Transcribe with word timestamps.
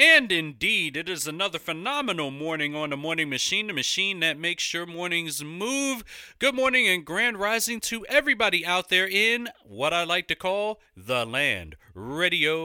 And 0.00 0.32
indeed, 0.32 0.96
it 0.96 1.10
is 1.10 1.26
another 1.26 1.58
phenomenal 1.58 2.30
morning 2.30 2.74
on 2.74 2.88
the 2.88 2.96
morning 2.96 3.28
machine, 3.28 3.66
the 3.66 3.74
machine 3.74 4.20
that 4.20 4.38
makes 4.38 4.72
your 4.72 4.86
mornings 4.86 5.44
move. 5.44 6.04
Good 6.38 6.54
morning 6.54 6.88
and 6.88 7.04
grand 7.04 7.36
rising 7.38 7.80
to 7.80 8.06
everybody 8.06 8.64
out 8.64 8.88
there 8.88 9.06
in 9.06 9.50
what 9.62 9.92
I 9.92 10.04
like 10.04 10.26
to 10.28 10.34
call 10.34 10.80
the 10.96 11.26
land, 11.26 11.76
radio 11.94 12.56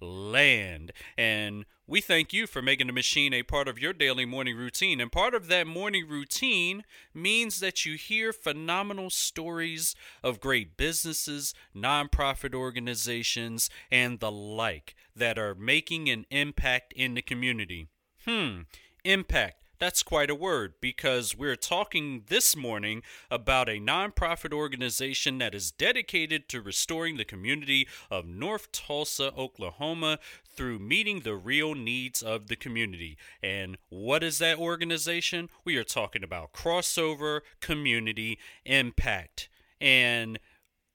land. 0.00 0.92
And 1.18 1.64
we 1.86 2.00
thank 2.00 2.32
you 2.32 2.46
for 2.46 2.62
making 2.62 2.86
the 2.86 2.92
machine 2.92 3.34
a 3.34 3.42
part 3.42 3.68
of 3.68 3.78
your 3.78 3.92
daily 3.92 4.24
morning 4.24 4.56
routine. 4.56 5.00
And 5.00 5.12
part 5.12 5.34
of 5.34 5.48
that 5.48 5.66
morning 5.66 6.08
routine 6.08 6.84
means 7.12 7.60
that 7.60 7.84
you 7.84 7.96
hear 7.96 8.32
phenomenal 8.32 9.10
stories 9.10 9.94
of 10.22 10.40
great 10.40 10.76
businesses, 10.76 11.52
nonprofit 11.76 12.54
organizations, 12.54 13.68
and 13.90 14.18
the 14.20 14.32
like 14.32 14.94
that 15.14 15.38
are 15.38 15.54
making 15.54 16.08
an 16.08 16.24
impact 16.30 16.92
in 16.94 17.14
the 17.14 17.22
community. 17.22 17.88
Hmm, 18.24 18.62
impact. 19.04 19.63
That's 19.80 20.04
quite 20.04 20.30
a 20.30 20.36
word 20.36 20.74
because 20.80 21.36
we're 21.36 21.56
talking 21.56 22.24
this 22.28 22.54
morning 22.54 23.02
about 23.28 23.68
a 23.68 23.80
nonprofit 23.80 24.52
organization 24.52 25.38
that 25.38 25.54
is 25.54 25.72
dedicated 25.72 26.48
to 26.50 26.62
restoring 26.62 27.16
the 27.16 27.24
community 27.24 27.88
of 28.08 28.24
North 28.24 28.70
Tulsa, 28.70 29.32
Oklahoma 29.36 30.20
through 30.46 30.78
meeting 30.78 31.20
the 31.20 31.34
real 31.34 31.74
needs 31.74 32.22
of 32.22 32.46
the 32.46 32.54
community. 32.54 33.18
And 33.42 33.76
what 33.88 34.22
is 34.22 34.38
that 34.38 34.58
organization? 34.58 35.50
We 35.64 35.76
are 35.76 35.84
talking 35.84 36.22
about 36.22 36.52
Crossover 36.52 37.40
Community 37.60 38.38
Impact. 38.64 39.48
And 39.80 40.38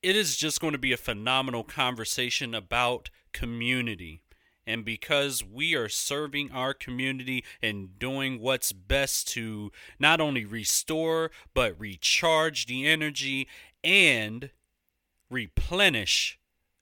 it 0.01 0.15
is 0.15 0.37
just 0.37 0.61
going 0.61 0.73
to 0.73 0.79
be 0.79 0.93
a 0.93 0.97
phenomenal 0.97 1.65
conversation 1.65 2.55
about 2.55 3.09
community. 3.33 4.21
And 4.69 4.85
because 4.85 5.43
we 5.43 5.73
are 5.73 5.89
serving 5.89 6.51
our 6.51 6.75
community 6.75 7.43
and 7.59 7.97
doing 7.97 8.39
what's 8.39 8.71
best 8.71 9.27
to 9.29 9.71
not 9.97 10.21
only 10.21 10.45
restore, 10.45 11.31
but 11.55 11.73
recharge 11.79 12.67
the 12.67 12.85
energy 12.85 13.47
and 13.83 14.51
replenish 15.27 16.37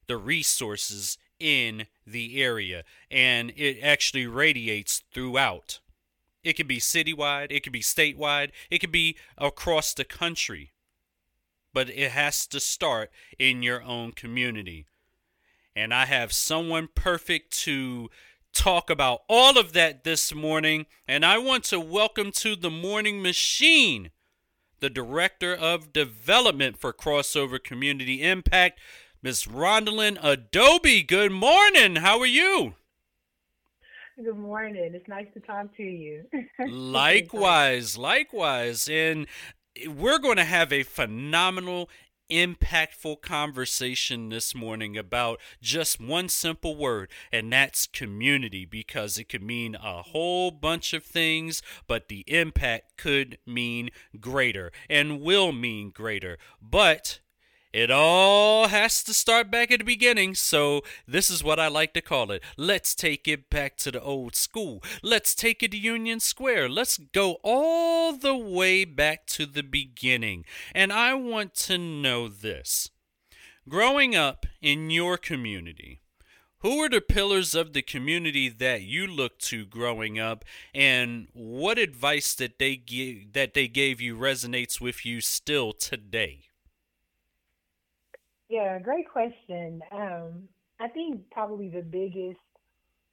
the 0.05 0.17
resources 0.17 1.17
in 1.39 1.87
the 2.05 2.43
area. 2.43 2.83
And 3.09 3.53
it 3.55 3.79
actually 3.81 4.27
radiates 4.27 5.03
throughout. 5.13 5.79
It 6.43 6.57
could 6.57 6.67
be 6.67 6.79
citywide, 6.79 7.53
it 7.53 7.63
could 7.63 7.71
be 7.71 7.79
statewide, 7.79 8.51
it 8.69 8.79
could 8.79 8.91
be 8.91 9.15
across 9.37 9.93
the 9.93 10.03
country. 10.03 10.71
But 11.73 11.89
it 11.89 12.11
has 12.11 12.47
to 12.47 12.59
start 12.59 13.11
in 13.39 13.63
your 13.63 13.81
own 13.81 14.11
community 14.11 14.87
and 15.77 15.93
I 15.93 16.05
have 16.05 16.33
someone 16.33 16.89
perfect 16.95 17.51
to 17.59 18.09
talk 18.51 18.89
about 18.89 19.21
all 19.29 19.59
of 19.59 19.73
that 19.73 20.03
this 20.03 20.33
morning. 20.33 20.87
And 21.07 21.23
I 21.23 21.37
want 21.37 21.65
to 21.65 21.79
welcome 21.79 22.31
to 22.37 22.55
the 22.55 22.71
Morning 22.71 23.21
Machine 23.21 24.09
the 24.79 24.89
Director 24.89 25.55
of 25.55 25.93
Development 25.93 26.77
for 26.77 26.93
Crossover 26.93 27.63
Community 27.63 28.23
Impact, 28.23 28.79
Ms. 29.21 29.45
Rondalyn 29.45 30.17
Abode. 30.21 31.07
Good 31.07 31.31
morning. 31.31 31.97
How 31.97 32.19
are 32.19 32.27
you? 32.27 32.73
Good 34.23 34.37
morning. 34.37 34.91
It's 34.93 35.07
nice 35.07 35.27
to 35.35 35.39
talk 35.39 35.75
to 35.77 35.83
you. 35.83 36.25
likewise, 36.67 37.97
likewise. 37.97 38.87
And 38.87 39.27
we're 39.87 40.19
going 40.19 40.37
to 40.37 40.43
have 40.43 40.73
a 40.73 40.83
phenomenal 40.83 41.89
impactful 42.29 43.21
conversation 43.21 44.29
this 44.29 44.53
morning 44.53 44.97
about 44.97 45.39
just 45.61 45.99
one 45.99 46.29
simple 46.29 46.75
word, 46.75 47.09
and 47.31 47.51
that's 47.51 47.87
community, 47.87 48.65
because 48.65 49.17
it 49.17 49.29
could 49.29 49.43
mean 49.43 49.75
a 49.75 50.01
whole 50.01 50.51
bunch 50.51 50.93
of 50.93 51.03
things, 51.03 51.61
but 51.87 52.09
the 52.09 52.23
impact 52.27 52.97
could 52.97 53.37
mean 53.45 53.89
greater 54.19 54.71
and 54.89 55.21
will 55.21 55.51
mean 55.51 55.89
greater. 55.89 56.37
But 56.61 57.19
it 57.77 57.91
all 57.91 58.69
has 58.69 59.03
to 59.03 59.13
start 59.13 59.51
back 59.51 59.69
at 59.69 59.77
the 59.77 59.85
beginning, 59.85 60.33
so 60.33 60.81
this 61.07 61.29
is 61.29 61.43
what 61.43 61.59
I 61.59 61.67
like 61.67 61.93
to 61.93 62.01
call 62.01 62.31
it. 62.31 62.41
Let's 62.57 62.95
take 62.95 63.27
it 63.27 63.51
back 63.51 63.77
to 63.77 63.91
the 63.91 64.01
old 64.01 64.35
school. 64.35 64.81
Let's 65.03 65.35
take 65.35 65.61
it 65.61 65.69
to 65.73 65.77
Union 65.77 66.19
Square. 66.19 66.69
Let's 66.69 66.97
go 66.97 67.37
all 67.43 68.13
the 68.13 68.35
way 68.35 68.83
back 68.83 69.27
to 69.27 69.45
the 69.45 69.61
beginning. 69.61 70.43
And 70.73 70.91
I 70.91 71.13
want 71.13 71.53
to 71.67 71.77
know 71.77 72.27
this. 72.27 72.89
Growing 73.69 74.15
up 74.15 74.47
in 74.59 74.89
your 74.89 75.15
community, 75.15 75.99
who 76.61 76.79
were 76.79 76.89
the 76.89 76.99
pillars 76.99 77.53
of 77.53 77.73
the 77.73 77.83
community 77.83 78.49
that 78.49 78.81
you 78.81 79.05
looked 79.05 79.43
to 79.49 79.67
growing 79.67 80.17
up 80.17 80.43
and 80.73 81.27
what 81.33 81.77
advice 81.77 82.33
that 82.33 82.57
they 82.57 82.75
give, 82.75 83.33
that 83.33 83.53
they 83.53 83.67
gave 83.67 84.01
you 84.01 84.17
resonates 84.17 84.81
with 84.81 85.05
you 85.05 85.21
still 85.21 85.73
today? 85.73 86.46
Yeah, 88.49 88.79
great 88.79 89.09
question. 89.09 89.81
Um, 89.91 90.47
I 90.79 90.87
think 90.89 91.29
probably 91.31 91.69
the 91.69 91.81
biggest 91.81 92.39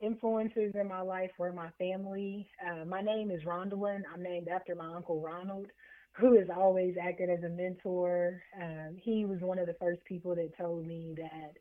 influences 0.00 0.74
in 0.74 0.88
my 0.88 1.00
life 1.00 1.30
were 1.38 1.52
my 1.52 1.70
family. 1.78 2.48
Uh, 2.64 2.84
my 2.84 3.00
name 3.00 3.30
is 3.30 3.42
Rondalyn. 3.44 4.02
I'm 4.12 4.22
named 4.22 4.48
after 4.48 4.74
my 4.74 4.94
uncle 4.94 5.20
Ronald, 5.20 5.66
who 6.12 6.38
has 6.38 6.48
always 6.54 6.96
acted 7.02 7.30
as 7.30 7.42
a 7.44 7.48
mentor. 7.48 8.42
Um, 8.60 8.96
he 9.02 9.24
was 9.24 9.40
one 9.40 9.58
of 9.58 9.66
the 9.66 9.74
first 9.80 10.04
people 10.04 10.34
that 10.36 10.56
told 10.56 10.86
me 10.86 11.14
that 11.16 11.54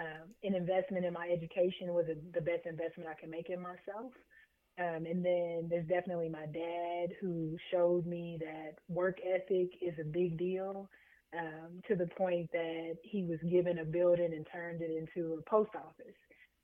um, 0.00 0.28
an 0.44 0.54
investment 0.54 1.04
in 1.04 1.12
my 1.12 1.28
education 1.28 1.94
was 1.94 2.06
a, 2.08 2.14
the 2.34 2.42
best 2.44 2.66
investment 2.66 3.08
I 3.10 3.20
can 3.20 3.30
make 3.30 3.50
in 3.50 3.60
myself. 3.60 4.12
Um, 4.78 5.06
and 5.06 5.24
then 5.24 5.66
there's 5.68 5.88
definitely 5.88 6.28
my 6.28 6.46
dad 6.46 7.08
who 7.20 7.56
showed 7.70 8.06
me 8.06 8.38
that 8.40 8.76
work 8.88 9.18
ethic 9.26 9.70
is 9.82 9.94
a 10.00 10.04
big 10.04 10.38
deal 10.38 10.88
um, 11.36 11.80
to 11.88 11.94
the 11.94 12.06
point 12.06 12.50
that 12.52 12.96
he 13.02 13.24
was 13.24 13.38
given 13.50 13.78
a 13.78 13.84
building 13.84 14.32
and 14.34 14.46
turned 14.50 14.82
it 14.82 14.90
into 14.90 15.34
a 15.34 15.50
post 15.50 15.70
office. 15.74 16.16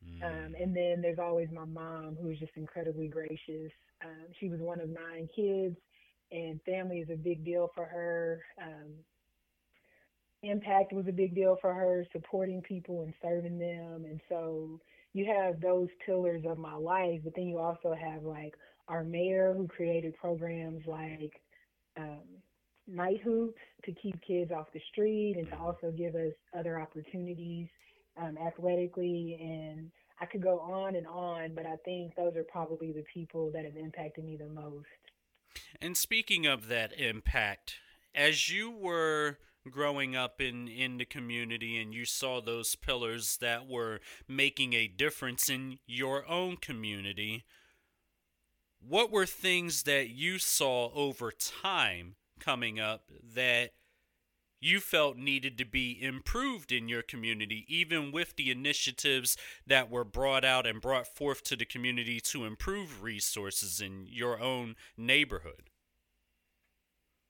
Mm. 0.07 0.23
Um, 0.23 0.55
and 0.61 0.77
then 0.77 1.01
there's 1.01 1.19
always 1.19 1.49
my 1.53 1.65
mom, 1.65 2.17
who 2.21 2.31
is 2.31 2.39
just 2.39 2.53
incredibly 2.57 3.09
gracious. 3.09 3.73
Um, 4.05 4.27
she 4.39 4.49
was 4.49 4.61
one 4.61 4.81
of 4.81 4.89
nine 4.89 5.29
kids, 5.35 5.77
and 6.31 6.61
family 6.63 6.99
is 6.99 7.11
a 7.11 7.17
big 7.17 7.45
deal 7.45 7.71
for 7.75 7.85
her. 7.85 8.43
Um, 8.63 8.93
impact 10.43 10.93
was 10.93 11.07
a 11.09 11.13
big 11.13 11.35
deal 11.35 11.57
for 11.61 11.73
her, 11.73 12.07
supporting 12.13 12.61
people 12.63 13.03
and 13.03 13.15
serving 13.23 13.59
them. 13.59 14.05
And 14.05 14.21
so 14.29 14.81
you 15.13 15.27
have 15.27 15.61
those 15.61 15.89
pillars 16.05 16.43
of 16.47 16.59
my 16.59 16.75
life, 16.75 17.21
but 17.25 17.35
then 17.35 17.47
you 17.49 17.59
also 17.59 17.95
have 17.95 18.25
like 18.25 18.55
our 18.89 19.05
mayor 19.05 19.55
who 19.57 19.67
created 19.67 20.17
programs 20.17 20.83
like 20.87 21.41
um, 21.97 22.23
night 22.87 23.21
hoops 23.23 23.61
to 23.85 23.93
keep 23.93 24.21
kids 24.23 24.51
off 24.53 24.67
the 24.73 24.81
street 24.93 25.37
and 25.39 25.49
to 25.49 25.59
also 25.59 25.91
give 25.91 26.15
us 26.15 26.33
other 26.57 26.81
opportunities 26.81 27.69
um, 28.21 28.37
athletically. 28.39 29.39
And 29.41 29.91
I 30.21 30.27
could 30.27 30.43
go 30.43 30.61
on 30.61 30.97
and 30.97 31.07
on, 31.07 31.55
but 31.55 31.67
I 31.67 31.77
think 31.85 32.15
those 32.17 32.37
are 32.37 32.45
probably 32.45 32.93
the 32.93 33.05
people 33.13 33.51
that 33.53 33.65
have 33.65 33.77
impacted 33.77 34.25
me 34.25 34.37
the 34.37 34.49
most. 34.49 34.87
And 35.81 35.97
speaking 35.97 36.47
of 36.47 36.69
that 36.69 36.99
impact, 36.99 37.77
as 38.15 38.49
you 38.49 38.71
were 38.71 39.39
growing 39.71 40.15
up 40.15 40.41
in 40.41 40.69
in 40.69 40.99
the 40.99 41.05
community 41.05 41.81
and 41.81 41.95
you 41.95 42.05
saw 42.05 42.41
those 42.41 42.75
pillars 42.75 43.39
that 43.39 43.67
were 43.67 44.01
making 44.29 44.75
a 44.75 44.87
difference 44.87 45.49
in 45.49 45.79
your 45.87 46.29
own 46.29 46.57
community 46.57 47.45
what 48.87 49.11
were 49.11 49.25
things 49.25 49.85
that 49.85 50.11
you 50.11 50.39
saw 50.39 50.91
over 50.93 51.33
time 51.33 52.15
coming 52.45 52.79
up 52.79 53.11
that 53.35 53.71
you 54.61 54.81
felt 54.81 55.17
needed 55.17 55.59
to 55.59 55.65
be 55.65 55.99
improved 56.03 56.73
in 56.73 56.89
your 56.89 57.03
community, 57.03 57.67
even 57.69 58.11
with 58.11 58.35
the 58.37 58.51
initiatives 58.51 59.37
that 59.67 59.91
were 59.91 60.05
brought 60.05 60.45
out 60.45 60.67
and 60.67 60.81
brought 60.81 61.07
forth 61.07 61.45
to 61.45 61.57
the 61.57 61.67
community 61.67 62.19
to 62.19 62.45
improve 62.45 63.03
resources 63.03 63.81
in 63.81 64.07
your 64.09 64.41
own 64.41 64.75
neighborhood? 64.97 65.71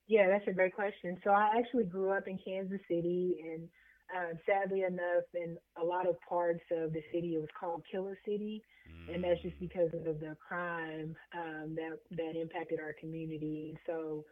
Yeah, 0.07 0.27
that's 0.27 0.47
a 0.47 0.53
great 0.53 0.75
question. 0.75 1.17
So 1.23 1.31
I 1.31 1.49
actually 1.57 1.85
grew 1.85 2.11
up 2.11 2.27
in 2.27 2.39
Kansas 2.45 2.79
City, 2.87 3.35
and 3.43 3.67
uh, 4.15 4.35
sadly 4.45 4.83
enough, 4.83 5.25
in 5.33 5.57
a 5.81 5.83
lot 5.83 6.07
of 6.07 6.15
parts 6.29 6.63
of 6.71 6.93
the 6.93 7.01
city, 7.11 7.35
it 7.35 7.39
was 7.39 7.49
called 7.59 7.83
Killer 7.91 8.17
City, 8.23 8.63
mm. 8.87 9.13
and 9.13 9.23
that's 9.23 9.41
just 9.41 9.55
mm. 9.55 9.67
because 9.67 9.89
of 9.93 10.19
the 10.19 10.37
crime 10.47 11.15
um, 11.33 11.75
that 11.75 11.97
that 12.11 12.39
impacted 12.39 12.79
our 12.79 12.93
community. 12.99 13.75
So 13.87 14.23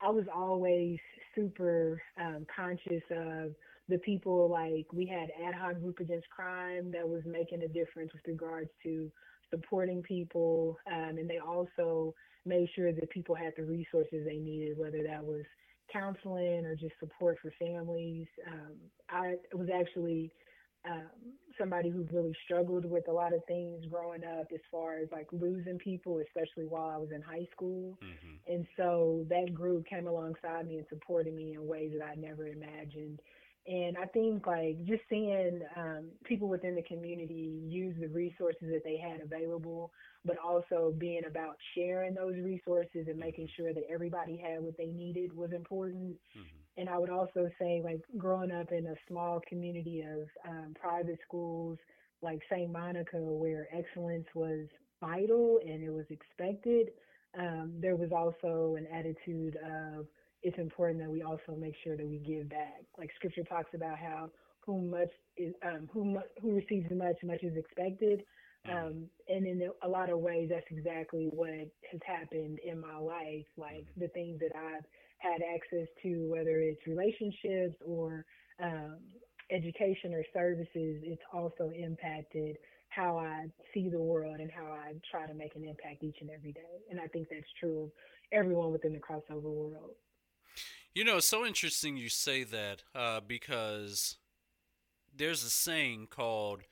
I 0.00 0.10
was 0.10 0.24
always 0.34 0.98
super 1.34 2.00
um, 2.20 2.46
conscious 2.54 3.02
of 3.10 3.52
the 3.88 3.98
people 3.98 4.50
like 4.50 4.86
we 4.92 5.06
had 5.06 5.28
ad 5.46 5.54
hoc 5.54 5.80
group 5.80 6.00
against 6.00 6.28
crime 6.28 6.90
that 6.92 7.08
was 7.08 7.22
making 7.24 7.62
a 7.62 7.68
difference 7.68 8.12
with 8.12 8.22
regards 8.26 8.70
to 8.82 9.10
supporting 9.50 10.02
people 10.02 10.76
um, 10.92 11.16
and 11.18 11.30
they 11.30 11.38
also 11.38 12.14
made 12.44 12.68
sure 12.74 12.92
that 12.92 13.10
people 13.10 13.34
had 13.34 13.52
the 13.56 13.62
resources 13.62 14.24
they 14.26 14.38
needed 14.38 14.76
whether 14.76 15.02
that 15.06 15.24
was 15.24 15.44
counseling 15.92 16.64
or 16.64 16.74
just 16.74 16.94
support 16.98 17.36
for 17.40 17.52
families. 17.58 18.26
Um, 18.48 18.74
i 19.08 19.34
was 19.54 19.68
actually 19.72 20.32
um, 20.88 21.10
somebody 21.58 21.90
who 21.90 22.06
really 22.12 22.34
struggled 22.44 22.84
with 22.84 23.08
a 23.08 23.12
lot 23.12 23.32
of 23.32 23.44
things 23.46 23.84
growing 23.90 24.22
up 24.24 24.46
as 24.52 24.60
far 24.70 24.98
as 24.98 25.08
like 25.10 25.26
losing 25.32 25.78
people, 25.78 26.20
especially 26.26 26.66
while 26.66 26.90
I 26.90 26.96
was 26.96 27.10
in 27.14 27.22
high 27.22 27.46
school. 27.52 27.98
Mm-hmm. 28.02 28.52
And 28.52 28.66
so 28.76 29.24
that 29.28 29.54
group 29.54 29.86
came 29.86 30.06
alongside 30.06 30.66
me 30.66 30.76
and 30.78 30.86
supported 30.88 31.34
me 31.34 31.54
in 31.54 31.66
ways 31.66 31.92
that 31.98 32.04
I 32.04 32.14
never 32.14 32.46
imagined. 32.46 33.20
And 33.66 33.96
I 33.98 34.06
think 34.06 34.46
like 34.46 34.84
just 34.84 35.02
seeing 35.10 35.60
um, 35.76 36.04
people 36.24 36.48
within 36.48 36.76
the 36.76 36.82
community 36.82 37.60
use 37.66 37.96
the 38.00 38.08
resources 38.08 38.68
that 38.70 38.82
they 38.84 38.96
had 38.96 39.20
available, 39.20 39.90
but 40.24 40.36
also 40.38 40.94
being 40.96 41.22
about 41.28 41.56
sharing 41.74 42.14
those 42.14 42.34
resources 42.36 43.06
and 43.08 43.18
making 43.18 43.48
sure 43.56 43.72
that 43.72 43.82
everybody 43.92 44.36
had 44.36 44.62
what 44.62 44.76
they 44.76 44.86
needed 44.86 45.34
was 45.36 45.50
important. 45.52 46.14
Mm-hmm. 46.36 46.65
And 46.76 46.88
I 46.88 46.98
would 46.98 47.10
also 47.10 47.48
say 47.58 47.80
like 47.82 48.00
growing 48.18 48.52
up 48.52 48.70
in 48.72 48.86
a 48.86 48.94
small 49.08 49.40
community 49.48 50.02
of 50.02 50.28
um, 50.48 50.74
private 50.78 51.18
schools 51.26 51.78
like 52.22 52.40
St. 52.50 52.70
Monica, 52.70 53.18
where 53.18 53.68
excellence 53.72 54.26
was 54.34 54.66
vital 55.00 55.60
and 55.64 55.82
it 55.82 55.90
was 55.90 56.06
expected, 56.10 56.88
um, 57.38 57.72
there 57.80 57.96
was 57.96 58.10
also 58.12 58.76
an 58.76 58.86
attitude 58.92 59.56
of 59.56 60.06
it's 60.42 60.58
important 60.58 61.00
that 61.00 61.10
we 61.10 61.22
also 61.22 61.56
make 61.58 61.74
sure 61.82 61.96
that 61.96 62.06
we 62.06 62.18
give 62.18 62.48
back. 62.48 62.82
Like 62.98 63.10
Scripture 63.16 63.42
talks 63.42 63.70
about 63.74 63.98
how 63.98 64.30
who 64.60 64.80
much 64.80 65.10
is 65.36 65.54
um, 65.64 65.88
who 65.92 66.18
who 66.40 66.54
receives 66.54 66.90
much, 66.90 67.16
much 67.24 67.42
is 67.42 67.56
expected. 67.56 68.22
Mm-hmm. 68.66 68.86
Um, 68.86 69.04
and 69.28 69.46
in 69.46 69.70
a 69.82 69.88
lot 69.88 70.10
of 70.10 70.18
ways, 70.18 70.48
that's 70.50 70.66
exactly 70.70 71.28
what 71.30 71.68
has 71.90 72.00
happened 72.06 72.58
in 72.64 72.80
my 72.80 72.96
life. 72.98 73.46
Like 73.56 73.84
mm-hmm. 73.84 74.00
the 74.00 74.08
things 74.08 74.40
that 74.40 74.56
I've 74.56 74.84
had 75.18 75.40
access 75.42 75.88
to, 76.02 76.28
whether 76.28 76.58
it's 76.60 76.80
relationships 76.86 77.76
or 77.84 78.24
um, 78.62 78.98
education 79.50 80.12
or 80.12 80.24
services, 80.32 81.02
it's 81.02 81.22
also 81.32 81.70
impacted 81.76 82.56
how 82.88 83.18
I 83.18 83.46
see 83.74 83.88
the 83.88 84.00
world 84.00 84.40
and 84.40 84.50
how 84.50 84.64
I 84.64 84.94
try 85.10 85.26
to 85.26 85.34
make 85.34 85.54
an 85.54 85.64
impact 85.64 86.02
each 86.02 86.16
and 86.20 86.30
every 86.30 86.52
day. 86.52 86.60
And 86.90 87.00
I 87.00 87.06
think 87.08 87.28
that's 87.30 87.44
true 87.60 87.84
of 87.84 87.90
everyone 88.32 88.72
within 88.72 88.92
the 88.92 88.98
crossover 88.98 89.42
world. 89.42 89.96
You 90.94 91.04
know, 91.04 91.18
it's 91.18 91.28
so 91.28 91.44
interesting 91.44 91.96
you 91.96 92.08
say 92.08 92.42
that 92.44 92.82
uh, 92.94 93.20
because 93.20 94.16
there's 95.14 95.44
a 95.44 95.50
saying 95.50 96.08
called 96.10 96.62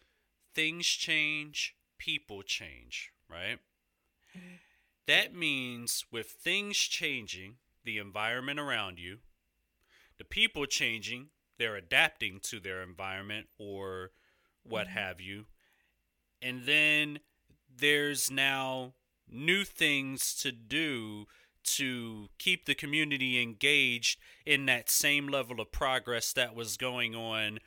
things 0.54 0.86
change, 0.86 1.76
people 1.98 2.42
change, 2.42 3.12
right? 3.28 3.58
Mm-hmm. 4.36 4.54
That 5.06 5.34
means 5.34 6.06
with 6.10 6.28
things 6.28 6.78
changing, 6.78 7.56
the 7.84 7.98
environment 7.98 8.58
around 8.58 8.98
you, 8.98 9.18
the 10.18 10.24
people 10.24 10.66
changing, 10.66 11.28
they're 11.58 11.76
adapting 11.76 12.40
to 12.42 12.60
their 12.60 12.82
environment 12.82 13.46
or 13.58 14.10
what 14.62 14.86
mm-hmm. 14.86 14.98
have 14.98 15.20
you. 15.20 15.46
And 16.42 16.64
then 16.66 17.20
there's 17.76 18.30
now 18.30 18.94
new 19.28 19.64
things 19.64 20.34
to 20.34 20.52
do 20.52 21.26
to 21.64 22.28
keep 22.38 22.66
the 22.66 22.74
community 22.74 23.40
engaged 23.40 24.20
in 24.44 24.66
that 24.66 24.90
same 24.90 25.28
level 25.28 25.60
of 25.60 25.72
progress 25.72 26.32
that 26.34 26.54
was 26.54 26.76
going 26.76 27.14
on 27.14 27.58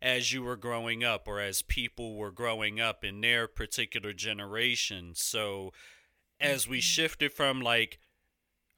as 0.00 0.32
you 0.32 0.42
were 0.42 0.56
growing 0.56 1.04
up 1.04 1.28
or 1.28 1.38
as 1.38 1.62
people 1.62 2.16
were 2.16 2.32
growing 2.32 2.80
up 2.80 3.04
in 3.04 3.20
their 3.20 3.46
particular 3.46 4.12
generation. 4.12 5.12
So 5.14 5.72
as 6.40 6.66
we 6.66 6.78
mm-hmm. 6.78 6.82
shifted 6.82 7.32
from 7.32 7.60
like 7.60 7.98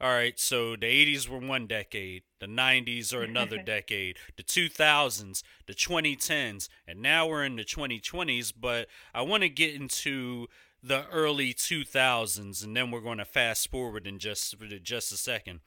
all 0.01 0.11
right, 0.11 0.39
so 0.39 0.77
the 0.77 0.87
80s 0.87 1.29
were 1.29 1.39
one 1.39 1.67
decade, 1.67 2.25
the 2.41 2.47
90s 2.47 3.15
are 3.15 3.23
another 3.23 3.59
decade, 3.65 4.17
the 4.37 4.43
2000s, 4.43 5.43
the 5.67 5.75
2010s, 5.75 6.69
and 6.87 7.01
now 7.01 7.27
we're 7.27 7.45
in 7.45 7.57
the 7.57 7.65
2020s, 7.65 8.53
but 8.59 8.89
I 9.15 9.23
want 9.23 9.45
to 9.45 9.49
get 9.49 9.75
into 9.75 10.49
the 10.83 11.07
early 11.11 11.55
2000s, 11.55 12.65
and 12.65 12.77
then 12.77 12.91
we're 12.91 13.01
going 13.01 13.19
to 13.19 13.25
fast 13.25 13.71
forward 13.71 14.07
in 14.07 14.19
just 14.19 14.55
just 14.83 15.13
a 15.13 15.17
second. 15.17 15.61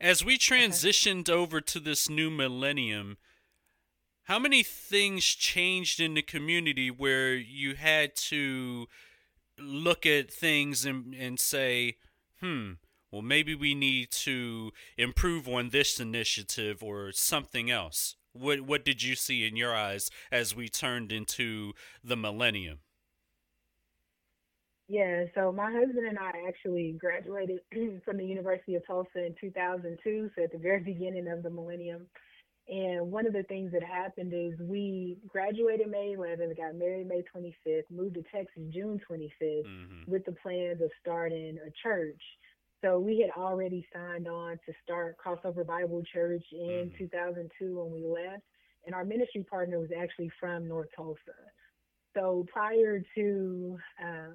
As 0.00 0.24
we 0.24 0.36
transitioned 0.36 1.28
okay. 1.28 1.32
over 1.32 1.60
to 1.62 1.80
this 1.80 2.10
new 2.10 2.28
millennium, 2.28 3.16
how 4.24 4.38
many 4.38 4.62
things 4.62 5.24
changed 5.24 6.00
in 6.00 6.14
the 6.14 6.22
community 6.22 6.90
where 6.90 7.34
you 7.34 7.76
had 7.76 8.14
to 8.16 8.88
look 9.58 10.04
at 10.04 10.30
things 10.30 10.84
and, 10.84 11.14
and 11.14 11.40
say, 11.40 11.96
hmm, 12.40 12.72
well, 13.16 13.22
maybe 13.22 13.54
we 13.54 13.74
need 13.74 14.10
to 14.10 14.72
improve 14.98 15.48
on 15.48 15.70
this 15.70 15.98
initiative 15.98 16.82
or 16.82 17.12
something 17.12 17.70
else? 17.70 18.14
What, 18.34 18.60
what 18.60 18.84
did 18.84 19.02
you 19.02 19.14
see 19.14 19.46
in 19.46 19.56
your 19.56 19.74
eyes 19.74 20.10
as 20.30 20.54
we 20.54 20.68
turned 20.68 21.12
into 21.12 21.72
the 22.04 22.14
millennium? 22.14 22.80
Yeah, 24.88 25.24
so 25.34 25.50
my 25.50 25.72
husband 25.72 26.06
and 26.06 26.18
I 26.18 26.32
actually 26.46 26.94
graduated 27.00 27.60
from 28.04 28.18
the 28.18 28.26
University 28.26 28.74
of 28.74 28.86
Tulsa 28.86 29.24
in 29.24 29.34
2002, 29.40 30.30
so 30.36 30.44
at 30.44 30.52
the 30.52 30.58
very 30.58 30.80
beginning 30.84 31.26
of 31.26 31.42
the 31.42 31.48
millennium. 31.48 32.06
And 32.68 33.10
one 33.10 33.26
of 33.26 33.32
the 33.32 33.44
things 33.44 33.72
that 33.72 33.82
happened 33.82 34.34
is 34.34 34.58
we 34.60 35.16
graduated 35.26 35.88
May 35.88 36.16
11th, 36.18 36.54
got 36.58 36.74
married 36.74 37.08
May 37.08 37.22
25th, 37.34 37.84
moved 37.90 38.16
to 38.16 38.22
Texas 38.24 38.62
June 38.74 39.00
25th 39.10 39.30
mm-hmm. 39.40 40.10
with 40.10 40.26
the 40.26 40.32
plans 40.32 40.82
of 40.82 40.90
starting 41.00 41.56
a 41.66 41.70
church. 41.82 42.20
So 42.86 43.00
we 43.00 43.20
had 43.20 43.30
already 43.40 43.86
signed 43.92 44.28
on 44.28 44.58
to 44.64 44.72
start 44.84 45.16
Crossover 45.18 45.66
Bible 45.66 46.02
Church 46.12 46.44
in 46.52 46.90
mm-hmm. 46.90 46.98
2002 46.98 47.78
when 47.78 47.92
we 47.92 48.06
left, 48.06 48.42
and 48.84 48.94
our 48.94 49.04
ministry 49.04 49.42
partner 49.42 49.80
was 49.80 49.88
actually 49.98 50.30
from 50.38 50.68
North 50.68 50.88
Tulsa. 50.94 51.18
So 52.14 52.46
prior 52.52 53.02
to 53.16 53.78
um, 54.02 54.34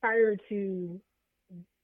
prior 0.00 0.36
to 0.48 1.00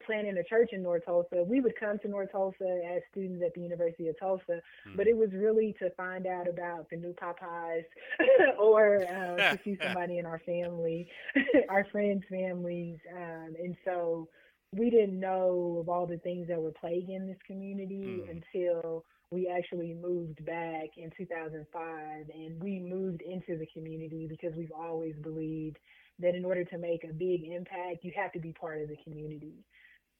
planning 0.04 0.38
a 0.38 0.44
church 0.44 0.70
in 0.72 0.82
North 0.82 1.04
Tulsa, 1.04 1.42
we 1.44 1.60
would 1.60 1.74
come 1.78 1.98
to 1.98 2.08
North 2.08 2.30
Tulsa 2.30 2.80
as 2.94 3.02
students 3.10 3.42
at 3.44 3.52
the 3.54 3.60
University 3.60 4.06
of 4.06 4.18
Tulsa, 4.20 4.60
mm. 4.88 4.96
but 4.96 5.08
it 5.08 5.16
was 5.16 5.30
really 5.32 5.74
to 5.80 5.90
find 5.96 6.28
out 6.28 6.48
about 6.48 6.88
the 6.90 6.96
new 6.96 7.12
Popeyes 7.14 7.84
or 8.58 9.02
uh, 9.02 9.36
to 9.36 9.60
see 9.64 9.76
somebody 9.82 10.18
in 10.18 10.26
our 10.26 10.40
family, 10.46 11.08
our 11.68 11.84
friends' 11.90 12.22
families. 12.30 12.98
Um, 13.12 13.56
and 13.60 13.76
so 13.84 14.28
we 14.72 14.90
didn't 14.90 15.18
know 15.18 15.78
of 15.80 15.88
all 15.88 16.06
the 16.06 16.18
things 16.18 16.48
that 16.48 16.60
were 16.60 16.72
plaguing 16.72 17.26
this 17.26 17.38
community 17.46 18.22
mm. 18.22 18.30
until 18.30 19.04
we 19.30 19.48
actually 19.48 19.94
moved 19.94 20.44
back 20.44 20.90
in 20.96 21.10
2005 21.16 22.26
and 22.32 22.62
we 22.62 22.78
moved 22.78 23.22
into 23.22 23.58
the 23.58 23.66
community 23.74 24.26
because 24.28 24.56
we've 24.56 24.72
always 24.76 25.14
believed 25.22 25.78
that 26.18 26.34
in 26.34 26.44
order 26.44 26.64
to 26.64 26.78
make 26.78 27.04
a 27.04 27.12
big 27.12 27.44
impact, 27.44 28.02
you 28.02 28.12
have 28.16 28.32
to 28.32 28.38
be 28.38 28.52
part 28.52 28.80
of 28.80 28.88
the 28.88 28.96
community. 29.04 29.64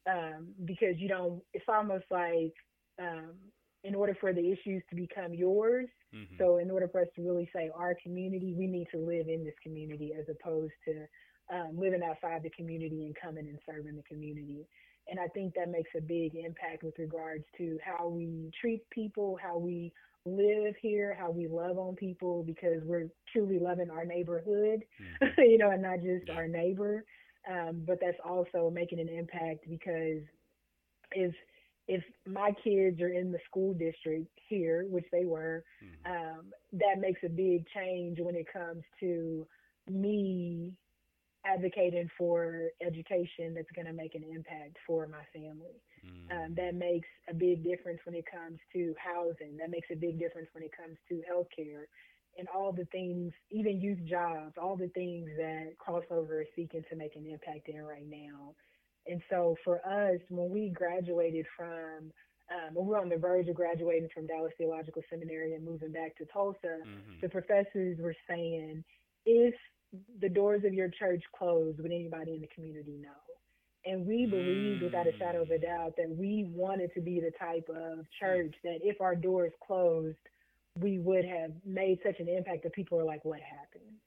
Um, 0.09 0.49
because 0.63 0.95
you 0.97 1.09
don't, 1.09 1.41
it's 1.53 1.65
almost 1.67 2.05
like 2.09 2.53
um, 2.99 3.33
in 3.83 3.95
order 3.95 4.15
for 4.19 4.33
the 4.33 4.51
issues 4.51 4.81
to 4.89 4.95
become 4.95 5.33
yours, 5.33 5.87
mm-hmm. 6.15 6.35
so 6.37 6.57
in 6.57 6.71
order 6.71 6.87
for 6.87 7.01
us 7.01 7.07
to 7.15 7.21
really 7.21 7.49
say 7.53 7.69
our 7.75 7.95
community, 8.01 8.53
we 8.57 8.67
need 8.67 8.87
to 8.93 8.99
live 8.99 9.27
in 9.27 9.43
this 9.43 9.55
community 9.61 10.13
as 10.17 10.25
opposed 10.29 10.73
to 10.85 11.05
um, 11.53 11.77
living 11.77 12.01
outside 12.03 12.43
the 12.43 12.49
community 12.49 13.05
and 13.05 13.15
coming 13.21 13.47
and 13.47 13.59
serving 13.65 13.95
the 13.95 14.03
community. 14.03 14.67
And 15.09 15.19
I 15.19 15.27
think 15.27 15.53
that 15.55 15.69
makes 15.69 15.91
a 15.97 16.01
big 16.01 16.35
impact 16.35 16.83
with 16.83 16.95
regards 16.97 17.45
to 17.57 17.77
how 17.83 18.07
we 18.07 18.51
treat 18.59 18.87
people, 18.89 19.37
how 19.41 19.57
we 19.57 19.93
live 20.25 20.75
here, 20.81 21.15
how 21.17 21.31
we 21.31 21.47
love 21.47 21.77
on 21.77 21.95
people, 21.95 22.43
because 22.43 22.81
we're 22.83 23.07
truly 23.31 23.59
loving 23.59 23.89
our 23.89 24.03
neighborhood, 24.03 24.83
mm-hmm. 25.01 25.25
you 25.41 25.57
know, 25.57 25.71
and 25.71 25.81
not 25.81 26.01
just 26.01 26.29
our 26.29 26.47
neighbor. 26.47 27.05
Um, 27.49 27.83
but 27.87 27.99
that's 28.01 28.17
also 28.25 28.69
making 28.69 28.99
an 28.99 29.07
impact 29.07 29.69
because 29.69 30.21
if 31.13 31.33
if 31.87 32.03
my 32.25 32.51
kids 32.61 32.99
are 32.99 33.07
in 33.13 33.31
the 33.31 33.39
school 33.49 33.73
district 33.73 34.27
here, 34.49 34.85
which 34.89 35.05
they 35.13 35.23
were, 35.23 35.63
mm-hmm. 35.81 36.11
um, 36.11 36.45
that 36.73 36.99
makes 36.99 37.21
a 37.23 37.29
big 37.29 37.65
change 37.73 38.19
when 38.19 38.35
it 38.35 38.45
comes 38.51 38.83
to 38.99 39.47
me 39.89 40.73
advocating 41.47 42.09
for 42.17 42.69
education 42.85 43.53
that's 43.55 43.71
going 43.75 43.87
to 43.87 43.93
make 43.93 44.15
an 44.15 44.23
impact 44.23 44.77
for 44.85 45.07
my 45.07 45.23
family. 45.33 45.79
Mm. 46.05 46.45
Um, 46.45 46.55
that 46.55 46.75
makes 46.75 47.07
a 47.29 47.33
big 47.33 47.63
difference 47.63 47.99
when 48.05 48.15
it 48.15 48.25
comes 48.29 48.59
to 48.73 48.93
housing. 48.97 49.57
That 49.57 49.69
makes 49.69 49.87
a 49.91 49.95
big 49.95 50.19
difference 50.19 50.49
when 50.53 50.63
it 50.63 50.71
comes 50.75 50.97
to 51.09 51.21
healthcare 51.29 51.85
and 52.37 52.47
all 52.53 52.71
the 52.71 52.85
things, 52.85 53.33
even 53.49 53.81
youth 53.81 54.03
jobs, 54.07 54.53
all 54.61 54.75
the 54.75 54.89
things 54.89 55.27
that 55.37 55.73
crossover 55.79 56.41
is 56.41 56.47
seeking 56.55 56.83
to 56.89 56.95
make 56.95 57.15
an 57.15 57.25
impact 57.25 57.67
in 57.67 57.81
right 57.81 58.05
now. 58.07 58.53
And 59.07 59.21
so 59.29 59.55
for 59.63 59.77
us, 59.87 60.19
when 60.29 60.49
we 60.49 60.69
graduated 60.69 61.45
from 61.55 62.11
um, 62.49 62.75
we 62.75 62.83
were 62.83 62.99
on 62.99 63.09
the 63.09 63.17
verge 63.17 63.49
of 63.49 63.55
graduating 63.55 64.07
from 64.13 64.27
Dallas 64.27 64.53
Theological 64.57 65.01
Seminary 65.09 65.53
and 65.53 65.65
moving 65.65 65.91
back 65.91 66.15
to 66.17 66.25
Tulsa, 66.31 66.79
mm-hmm. 66.79 67.19
the 67.21 67.27
professors 67.27 67.97
were 67.99 68.15
saying, 68.29 68.85
if 69.25 69.53
the 70.21 70.29
doors 70.29 70.63
of 70.65 70.73
your 70.73 70.89
church 70.89 71.23
closed, 71.37 71.79
would 71.79 71.91
anybody 71.91 72.33
in 72.33 72.41
the 72.41 72.47
community 72.47 72.97
know? 73.01 73.09
And 73.85 74.05
we 74.05 74.25
believed 74.25 74.83
without 74.83 75.07
a 75.07 75.17
shadow 75.17 75.43
of 75.43 75.49
a 75.49 75.57
doubt 75.57 75.93
that 75.97 76.09
we 76.09 76.49
wanted 76.53 76.93
to 76.95 77.01
be 77.01 77.21
the 77.21 77.31
type 77.39 77.69
of 77.69 78.05
church 78.19 78.53
that 78.63 78.79
if 78.83 78.99
our 78.99 79.15
doors 79.15 79.53
closed, 79.65 80.17
we 80.79 80.99
would 80.99 81.23
have 81.23 81.51
made 81.65 81.99
such 82.05 82.19
an 82.19 82.27
impact 82.27 82.63
that 82.63 82.73
people 82.73 82.99
are 82.99 83.05
like, 83.05 83.23
"What 83.23 83.39
happened?" 83.39 83.97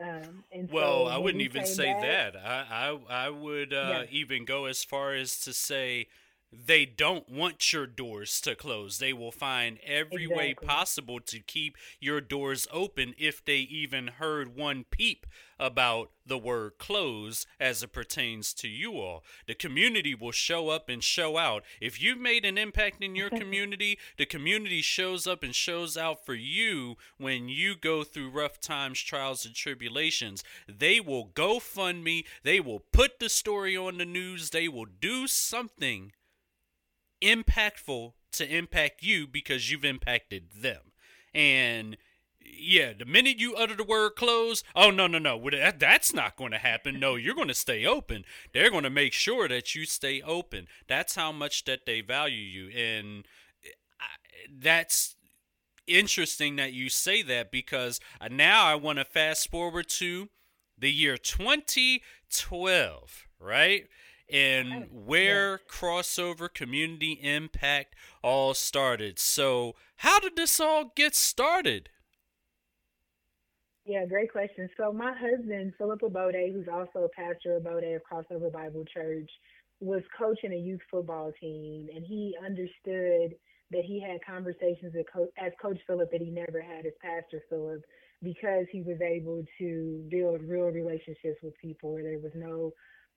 Um, 0.00 0.44
and 0.52 0.70
well, 0.70 1.06
so 1.06 1.12
I 1.12 1.18
wouldn't 1.18 1.42
even 1.42 1.66
say 1.66 1.92
back, 1.92 2.02
that. 2.02 2.36
I 2.36 2.90
I, 3.10 3.26
I 3.26 3.30
would 3.30 3.72
uh, 3.72 3.88
yeah, 3.90 4.04
even 4.10 4.44
go 4.44 4.66
as 4.66 4.84
far 4.84 5.12
as 5.12 5.40
to 5.40 5.52
say 5.52 6.06
they 6.52 6.84
don't 6.84 7.28
want 7.28 7.72
your 7.72 7.86
doors 7.86 8.40
to 8.40 8.56
close. 8.56 8.98
They 8.98 9.12
will 9.12 9.30
find 9.30 9.78
every 9.86 10.26
way 10.26 10.54
possible 10.54 11.20
to 11.20 11.38
keep 11.38 11.76
your 12.00 12.20
doors 12.20 12.66
open 12.72 13.14
if 13.18 13.44
they 13.44 13.58
even 13.58 14.08
heard 14.08 14.56
one 14.56 14.84
peep 14.90 15.26
about 15.60 16.10
the 16.26 16.38
word 16.38 16.72
close 16.78 17.46
as 17.60 17.82
it 17.82 17.92
pertains 17.92 18.52
to 18.54 18.68
you 18.68 18.94
all. 18.98 19.22
The 19.46 19.54
community 19.54 20.14
will 20.14 20.32
show 20.32 20.70
up 20.70 20.88
and 20.88 21.04
show 21.04 21.36
out. 21.36 21.62
If 21.80 22.00
you've 22.02 22.18
made 22.18 22.44
an 22.44 22.58
impact 22.58 23.02
in 23.02 23.14
your 23.14 23.30
community, 23.40 23.98
the 24.16 24.26
community 24.26 24.80
shows 24.80 25.26
up 25.26 25.42
and 25.44 25.54
shows 25.54 25.96
out 25.96 26.24
for 26.24 26.34
you 26.34 26.96
when 27.18 27.48
you 27.48 27.76
go 27.76 28.02
through 28.02 28.30
rough 28.30 28.58
times, 28.58 29.00
trials, 29.00 29.44
and 29.44 29.54
tribulations. 29.54 30.42
They 30.66 30.98
will 30.98 31.26
go 31.26 31.60
fund 31.60 32.02
me, 32.02 32.24
they 32.42 32.58
will 32.58 32.80
put 32.92 33.20
the 33.20 33.28
story 33.28 33.76
on 33.76 33.98
the 33.98 34.06
news, 34.06 34.50
they 34.50 34.66
will 34.66 34.86
do 34.86 35.26
something 35.26 36.12
impactful 37.22 38.12
to 38.32 38.56
impact 38.56 39.02
you 39.02 39.26
because 39.26 39.70
you've 39.70 39.84
impacted 39.84 40.50
them. 40.56 40.80
And 41.34 41.96
yeah, 42.40 42.92
the 42.92 43.04
minute 43.04 43.38
you 43.38 43.54
utter 43.54 43.74
the 43.74 43.84
word 43.84 44.12
close, 44.16 44.62
oh 44.74 44.90
no 44.90 45.06
no 45.06 45.18
no, 45.18 45.50
that's 45.78 46.12
not 46.12 46.36
going 46.36 46.52
to 46.52 46.58
happen. 46.58 46.98
No, 46.98 47.14
you're 47.14 47.34
going 47.34 47.48
to 47.48 47.54
stay 47.54 47.86
open. 47.86 48.24
They're 48.52 48.70
going 48.70 48.84
to 48.84 48.90
make 48.90 49.12
sure 49.12 49.48
that 49.48 49.74
you 49.74 49.84
stay 49.84 50.22
open. 50.22 50.66
That's 50.88 51.14
how 51.14 51.32
much 51.32 51.64
that 51.64 51.86
they 51.86 52.00
value 52.00 52.36
you, 52.36 52.70
and 52.70 53.26
that's 54.48 55.16
interesting 55.86 56.56
that 56.56 56.72
you 56.72 56.88
say 56.88 57.22
that 57.22 57.50
because 57.50 58.00
uh, 58.20 58.28
now 58.30 58.66
I 58.66 58.74
want 58.74 58.98
to 58.98 59.04
fast 59.04 59.50
forward 59.50 59.88
to 59.90 60.28
the 60.78 60.90
year 60.90 61.16
2012, 61.16 63.26
right? 63.38 63.88
And 64.32 64.88
where 64.90 65.58
crossover 65.58 66.52
community 66.52 67.18
impact 67.22 67.94
all 68.22 68.54
started. 68.54 69.18
So, 69.18 69.74
how 69.96 70.20
did 70.20 70.36
this 70.36 70.60
all 70.60 70.92
get 70.94 71.14
started? 71.14 71.90
Yeah, 73.84 74.06
great 74.06 74.30
question. 74.30 74.68
So 74.76 74.92
my 74.92 75.12
husband, 75.18 75.72
Philip 75.76 76.02
Abode, 76.02 76.34
who's 76.52 76.68
also 76.72 77.08
pastor 77.16 77.56
Abode 77.56 77.84
of 77.84 78.02
Crossover 78.04 78.52
Bible 78.52 78.84
Church, 78.92 79.28
was 79.80 80.02
coaching 80.16 80.52
a 80.52 80.56
youth 80.56 80.80
football 80.90 81.32
team, 81.40 81.88
and 81.94 82.04
he 82.04 82.36
understood 82.44 83.34
that 83.70 83.84
he 83.84 84.00
had 84.00 84.24
conversations 84.24 84.94
with 84.94 85.06
Co- 85.12 85.32
as 85.38 85.52
Coach 85.60 85.78
Philip 85.86 86.10
that 86.12 86.20
he 86.20 86.30
never 86.30 86.60
had 86.60 86.86
as 86.86 86.92
Pastor 87.00 87.42
Philip 87.48 87.84
because 88.22 88.66
he 88.70 88.82
was 88.82 89.00
able 89.00 89.44
to 89.58 90.04
build 90.10 90.42
real 90.42 90.66
relationships 90.66 91.38
with 91.42 91.56
people 91.58 91.94
where 91.94 92.02
there 92.02 92.18
was 92.18 92.32
no 92.34 92.72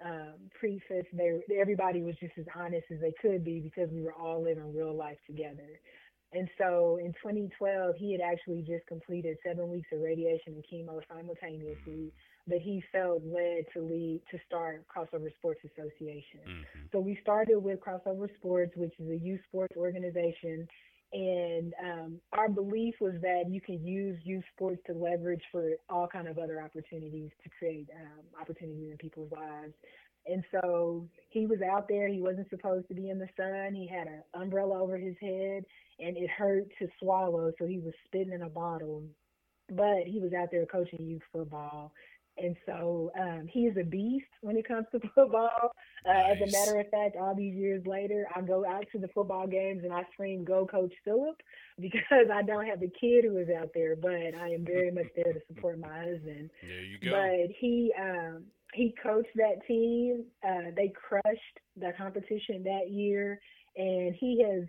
um, 0.06 0.34
preface. 0.60 1.06
They, 1.14 1.40
everybody 1.60 2.02
was 2.02 2.16
just 2.20 2.34
as 2.38 2.46
honest 2.56 2.86
as 2.92 3.00
they 3.00 3.14
could 3.22 3.44
be 3.44 3.60
because 3.60 3.90
we 3.92 4.02
were 4.02 4.14
all 4.14 4.44
living 4.44 4.74
real 4.76 4.96
life 4.96 5.18
together. 5.28 5.80
And 6.34 6.50
so 6.58 6.98
in 7.00 7.14
2012, 7.14 7.96
he 7.98 8.12
had 8.12 8.22
actually 8.22 8.62
just 8.62 8.86
completed 8.88 9.38
seven 9.46 9.70
weeks 9.70 9.88
of 9.94 10.02
radiation 10.02 10.56
and 10.56 10.64
chemo 10.66 11.00
simultaneously, 11.08 12.12
but 12.48 12.58
he 12.58 12.84
felt 12.92 13.22
led 13.24 13.66
to 13.74 13.82
lead 13.82 14.22
to 14.32 14.40
start 14.48 14.84
Crossover 14.90 15.32
Sports 15.38 15.62
Association. 15.64 16.42
Mm-hmm. 16.42 16.86
So 16.92 17.00
we 17.00 17.20
started 17.22 17.60
with 17.60 17.80
Crossover 17.80 18.28
Sports, 18.38 18.74
which 18.76 18.94
is 19.00 19.10
a 19.10 19.18
youth 19.18 19.42
sports 19.48 19.76
organization. 19.78 20.68
And 21.14 21.74
um, 21.84 22.20
our 22.32 22.50
belief 22.50 22.96
was 23.00 23.14
that 23.22 23.44
you 23.48 23.62
can 23.62 23.86
use 23.86 24.18
youth 24.24 24.44
sports 24.56 24.82
to 24.88 24.94
leverage 24.94 25.44
for 25.52 25.74
all 25.88 26.08
kind 26.08 26.28
of 26.28 26.40
other 26.40 26.60
opportunities 26.60 27.30
to 27.44 27.50
create 27.58 27.88
um, 27.96 28.42
opportunities 28.42 28.90
in 28.92 28.98
people's 28.98 29.32
lives. 29.32 29.74
And 30.26 30.44
so 30.52 31.08
he 31.30 31.46
was 31.46 31.60
out 31.62 31.88
there. 31.88 32.08
He 32.08 32.20
wasn't 32.20 32.50
supposed 32.50 32.88
to 32.88 32.96
be 32.96 33.10
in 33.10 33.20
the 33.20 33.28
sun. 33.38 33.76
He 33.76 33.88
had 33.88 34.08
an 34.08 34.24
umbrella 34.34 34.82
over 34.82 34.98
his 34.98 35.16
head, 35.22 35.66
and 36.00 36.18
it 36.18 36.30
hurt 36.30 36.66
to 36.80 36.88
swallow. 37.00 37.52
So 37.60 37.68
he 37.68 37.78
was 37.78 37.94
spitting 38.06 38.34
in 38.34 38.42
a 38.42 38.50
bottle. 38.50 39.04
But 39.70 40.04
he 40.06 40.20
was 40.20 40.34
out 40.34 40.50
there 40.52 40.66
coaching 40.66 41.06
youth 41.06 41.22
football. 41.32 41.94
And 42.38 42.56
so 42.66 43.12
um, 43.20 43.48
he 43.52 43.62
is 43.62 43.78
a 43.78 43.84
beast 43.84 44.26
when 44.42 44.58
it 44.58 44.68
comes 44.68 44.88
to 44.92 45.00
football. 45.16 45.72
Uh, 46.06 46.32
as 46.32 46.38
a 46.42 46.52
matter 46.52 46.80
of 46.80 46.90
fact, 46.90 47.16
all 47.20 47.36
these 47.36 47.56
years 47.56 47.86
later, 47.86 48.28
I 48.36 48.42
go 48.42 48.66
out 48.66 48.86
to 48.92 49.00
the 49.00 49.08
football 49.10 49.48
games 49.48 49.84
and 49.84 49.94
I 49.94 50.04
scream, 50.14 50.44
Go 50.44 50.66
Coach 50.66 50.94
Philip, 51.06 51.42
because 51.80 52.28
I 52.34 52.42
don't 52.42 52.66
have 52.66 52.82
a 52.82 52.88
kid 53.00 53.26
who 53.26 53.38
is 53.38 53.50
out 53.50 53.70
there, 53.74 53.96
but 53.96 54.12
I 54.12 54.50
am 54.50 54.66
very 54.66 54.92
much 54.92 55.08
there 55.16 55.34
to 55.34 55.40
support 55.48 55.80
my 55.80 55.96
husband 56.00 56.50
There 56.62 56.82
you 56.84 56.98
go. 57.00 57.12
but 57.12 57.56
he 57.60 57.94
um 58.00 58.44
he 58.74 58.94
coached 59.04 59.30
that 59.36 59.66
team. 59.68 60.26
Uh, 60.44 60.72
they 60.76 60.92
crushed 61.08 61.60
the 61.78 61.94
competition 61.96 62.64
that 62.64 62.90
year, 62.90 63.40
and 63.78 64.16
he 64.16 64.44
has 64.44 64.68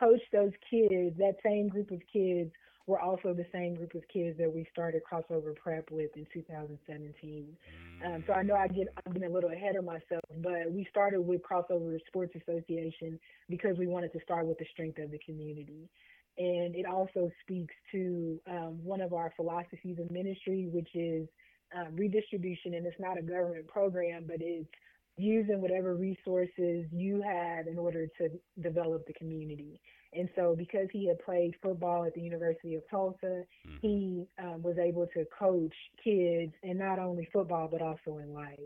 coached 0.00 0.24
those 0.32 0.52
kids. 0.70 1.16
That 1.18 1.34
same 1.44 1.68
group 1.68 1.90
of 1.90 2.00
kids 2.10 2.50
were 2.92 3.00
also 3.00 3.32
the 3.32 3.46
same 3.52 3.74
group 3.74 3.94
of 3.94 4.02
kids 4.12 4.36
that 4.36 4.52
we 4.52 4.66
started 4.70 5.00
crossover 5.10 5.56
prep 5.56 5.90
with 5.90 6.10
in 6.14 6.26
2017. 6.30 7.56
Um, 8.04 8.22
so 8.26 8.34
I 8.34 8.42
know 8.42 8.54
I 8.54 8.68
get 8.68 8.88
I'm 9.06 9.14
getting 9.14 9.30
a 9.30 9.32
little 9.32 9.50
ahead 9.50 9.76
of 9.76 9.84
myself, 9.86 10.20
but 10.42 10.70
we 10.70 10.86
started 10.90 11.22
with 11.22 11.40
Crossover 11.40 11.98
Sports 12.06 12.34
Association 12.36 13.18
because 13.48 13.78
we 13.78 13.86
wanted 13.86 14.12
to 14.12 14.20
start 14.22 14.46
with 14.46 14.58
the 14.58 14.66
strength 14.72 14.98
of 14.98 15.10
the 15.10 15.18
community. 15.24 15.88
And 16.36 16.76
it 16.76 16.84
also 16.84 17.30
speaks 17.40 17.74
to 17.92 18.38
um, 18.46 18.84
one 18.84 19.00
of 19.00 19.14
our 19.14 19.32
philosophies 19.36 19.98
of 19.98 20.10
ministry, 20.10 20.68
which 20.70 20.94
is 20.94 21.26
um, 21.74 21.96
redistribution, 21.96 22.74
and 22.74 22.86
it's 22.86 23.00
not 23.00 23.18
a 23.18 23.22
government 23.22 23.68
program, 23.68 24.24
but 24.26 24.36
it's 24.40 24.68
using 25.16 25.62
whatever 25.62 25.94
resources 25.94 26.84
you 26.92 27.22
have 27.22 27.66
in 27.68 27.78
order 27.78 28.06
to 28.18 28.28
develop 28.60 29.06
the 29.06 29.14
community. 29.14 29.80
And 30.12 30.28
so, 30.36 30.54
because 30.56 30.88
he 30.92 31.06
had 31.08 31.18
played 31.24 31.54
football 31.62 32.04
at 32.04 32.14
the 32.14 32.20
University 32.20 32.74
of 32.74 32.82
Tulsa, 32.90 33.44
Mhm. 33.64 33.80
he 33.80 34.26
um, 34.38 34.62
was 34.62 34.76
able 34.78 35.06
to 35.08 35.24
coach 35.38 35.74
kids, 36.02 36.52
and 36.62 36.78
not 36.78 36.98
only 36.98 37.28
football, 37.32 37.68
but 37.68 37.80
also 37.82 38.18
in 38.18 38.32
life. 38.34 38.58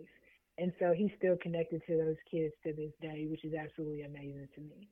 And 0.58 0.72
so, 0.78 0.92
he's 0.92 1.10
still 1.18 1.36
connected 1.36 1.82
to 1.86 1.96
those 1.96 2.16
kids 2.30 2.54
to 2.64 2.72
this 2.72 2.92
day, 3.00 3.26
which 3.26 3.44
is 3.44 3.54
absolutely 3.54 4.02
amazing 4.02 4.48
to 4.54 4.60
me. 4.60 4.88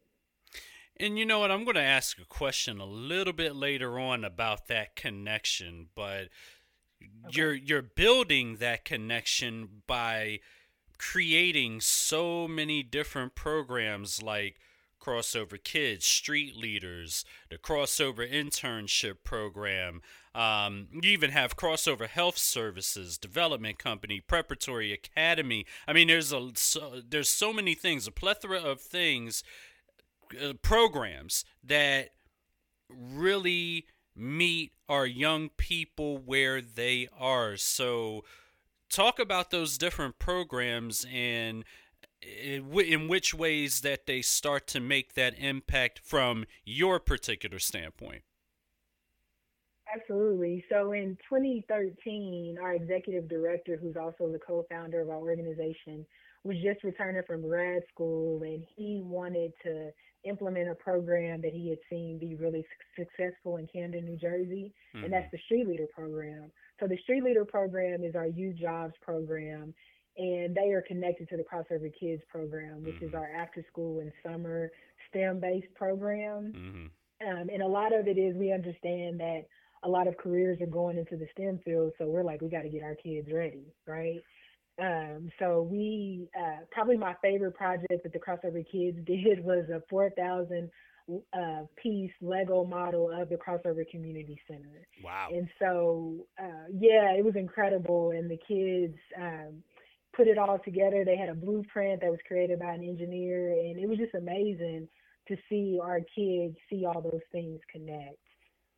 And 0.96 1.18
you 1.18 1.26
know 1.26 1.40
what? 1.40 1.50
I'm 1.50 1.64
going 1.64 1.74
to 1.74 1.80
ask 1.82 2.18
a 2.20 2.24
question 2.24 2.78
a 2.78 2.84
little 2.86 3.32
bit 3.32 3.56
later 3.56 3.98
on 3.98 4.24
about 4.24 4.68
that 4.68 4.94
connection, 4.94 5.88
but 5.94 6.28
Okay. 7.26 7.36
you're 7.36 7.54
you're 7.54 7.82
building 7.82 8.56
that 8.56 8.84
connection 8.84 9.82
by 9.86 10.40
creating 10.98 11.80
so 11.80 12.46
many 12.48 12.82
different 12.82 13.34
programs 13.34 14.22
like 14.22 14.58
crossover 15.04 15.62
kids 15.62 16.04
street 16.04 16.56
leaders 16.56 17.24
the 17.50 17.58
crossover 17.58 18.30
internship 18.30 19.16
program 19.24 20.00
um, 20.34 20.88
you 20.90 21.10
even 21.10 21.30
have 21.30 21.56
crossover 21.56 22.08
health 22.08 22.38
services 22.38 23.18
development 23.18 23.78
company 23.78 24.20
preparatory 24.20 24.92
academy 24.92 25.66
i 25.86 25.92
mean 25.92 26.08
there's 26.08 26.32
a 26.32 26.50
so, 26.54 27.00
there's 27.08 27.28
so 27.28 27.52
many 27.52 27.74
things 27.74 28.06
a 28.06 28.12
plethora 28.12 28.58
of 28.58 28.80
things 28.80 29.42
uh, 30.42 30.54
programs 30.62 31.44
that 31.62 32.10
really 32.88 33.86
meet 34.16 34.72
our 34.88 35.06
young 35.06 35.50
people 35.56 36.18
where 36.18 36.60
they 36.60 37.08
are. 37.18 37.56
So, 37.56 38.24
talk 38.88 39.18
about 39.18 39.50
those 39.50 39.78
different 39.78 40.18
programs 40.18 41.04
and 41.12 41.64
in 42.42 43.08
which 43.08 43.34
ways 43.34 43.80
that 43.82 44.06
they 44.06 44.22
start 44.22 44.66
to 44.68 44.80
make 44.80 45.14
that 45.14 45.38
impact 45.38 46.00
from 46.02 46.44
your 46.64 46.98
particular 47.00 47.58
standpoint. 47.58 48.22
Absolutely. 49.94 50.64
So 50.70 50.92
in 50.92 51.16
2013, 51.28 52.56
our 52.60 52.74
executive 52.74 53.28
director, 53.28 53.78
who's 53.80 53.96
also 53.96 54.32
the 54.32 54.40
co-founder 54.44 55.00
of 55.00 55.10
our 55.10 55.16
organization, 55.16 56.06
was 56.42 56.56
just 56.62 56.82
returning 56.82 57.22
from 57.26 57.42
grad 57.42 57.82
school 57.92 58.42
and 58.42 58.64
he 58.76 59.00
wanted 59.04 59.52
to 59.62 59.90
implement 60.24 60.70
a 60.70 60.74
program 60.74 61.42
that 61.42 61.52
he 61.52 61.68
had 61.68 61.78
seen 61.90 62.18
be 62.18 62.34
really 62.34 62.64
successful 62.96 63.58
in 63.58 63.66
Camden, 63.66 64.04
New 64.04 64.16
Jersey, 64.16 64.72
and 64.94 65.04
hmm 65.04 65.10
that's 65.10 65.30
the 65.30 65.38
Street 65.44 65.68
Leader 65.68 65.86
program. 65.94 66.50
So 66.80 66.86
the 66.88 66.98
Street 66.98 67.22
Leader 67.22 67.44
program 67.44 68.02
is 68.02 68.14
our 68.14 68.26
youth 68.26 68.56
jobs 68.56 68.94
program, 69.02 69.74
and 70.16 70.54
they 70.54 70.70
are 70.70 70.82
connected 70.82 71.28
to 71.28 71.36
the 71.36 71.42
Crossover 71.42 71.92
Kids 71.98 72.22
program, 72.28 72.84
which 72.84 73.02
is 73.02 73.10
hmm 73.10 73.16
our 73.16 73.30
after 73.36 73.64
school 73.70 74.00
and 74.00 74.12
summer 74.22 74.70
STEM-based 75.10 75.74
program. 75.74 76.52
hmm 76.52 76.86
Um, 77.26 77.48
and 77.48 77.62
a 77.62 77.66
lot 77.66 77.94
of 77.94 78.06
it 78.06 78.18
is 78.18 78.36
we 78.36 78.52
understand 78.52 79.20
that 79.20 79.46
a 79.84 79.88
lot 79.88 80.06
of 80.06 80.16
careers 80.16 80.60
are 80.60 80.66
going 80.66 80.98
into 80.98 81.16
the 81.16 81.26
STEM 81.32 81.60
field, 81.64 81.92
so 81.98 82.06
we're 82.06 82.24
like, 82.24 82.40
we 82.40 82.48
got 82.48 82.62
to 82.62 82.68
get 82.68 82.82
our 82.82 82.94
kids 82.94 83.28
ready, 83.32 83.66
right? 83.86 84.22
Um, 84.80 85.30
so 85.38 85.62
we 85.62 86.28
uh, 86.36 86.64
probably 86.72 86.96
my 86.96 87.14
favorite 87.22 87.54
project 87.54 88.02
that 88.02 88.12
the 88.12 88.18
Crossover 88.18 88.64
Kids 88.70 88.98
did 89.06 89.44
was 89.44 89.68
a 89.70 89.82
4,000 89.88 90.70
uh, 91.32 91.62
piece 91.80 92.10
Lego 92.20 92.64
model 92.64 93.10
of 93.10 93.28
the 93.28 93.36
Crossover 93.36 93.88
Community 93.88 94.40
Center. 94.48 94.86
Wow. 95.02 95.28
And 95.30 95.48
so, 95.60 96.26
uh, 96.40 96.66
yeah, 96.72 97.12
it 97.12 97.24
was 97.24 97.36
incredible. 97.36 98.10
And 98.10 98.30
the 98.30 98.38
kids 98.48 98.96
um, 99.20 99.62
put 100.16 100.28
it 100.28 100.38
all 100.38 100.58
together. 100.64 101.04
They 101.04 101.16
had 101.16 101.28
a 101.28 101.34
blueprint 101.34 102.00
that 102.00 102.10
was 102.10 102.20
created 102.26 102.58
by 102.58 102.72
an 102.72 102.82
engineer, 102.82 103.52
and 103.52 103.78
it 103.78 103.88
was 103.88 103.98
just 103.98 104.14
amazing 104.14 104.88
to 105.28 105.36
see 105.48 105.78
our 105.82 106.00
kids 106.00 106.56
see 106.68 106.84
all 106.84 107.00
those 107.00 107.22
things 107.32 107.60
connect. 107.70 108.18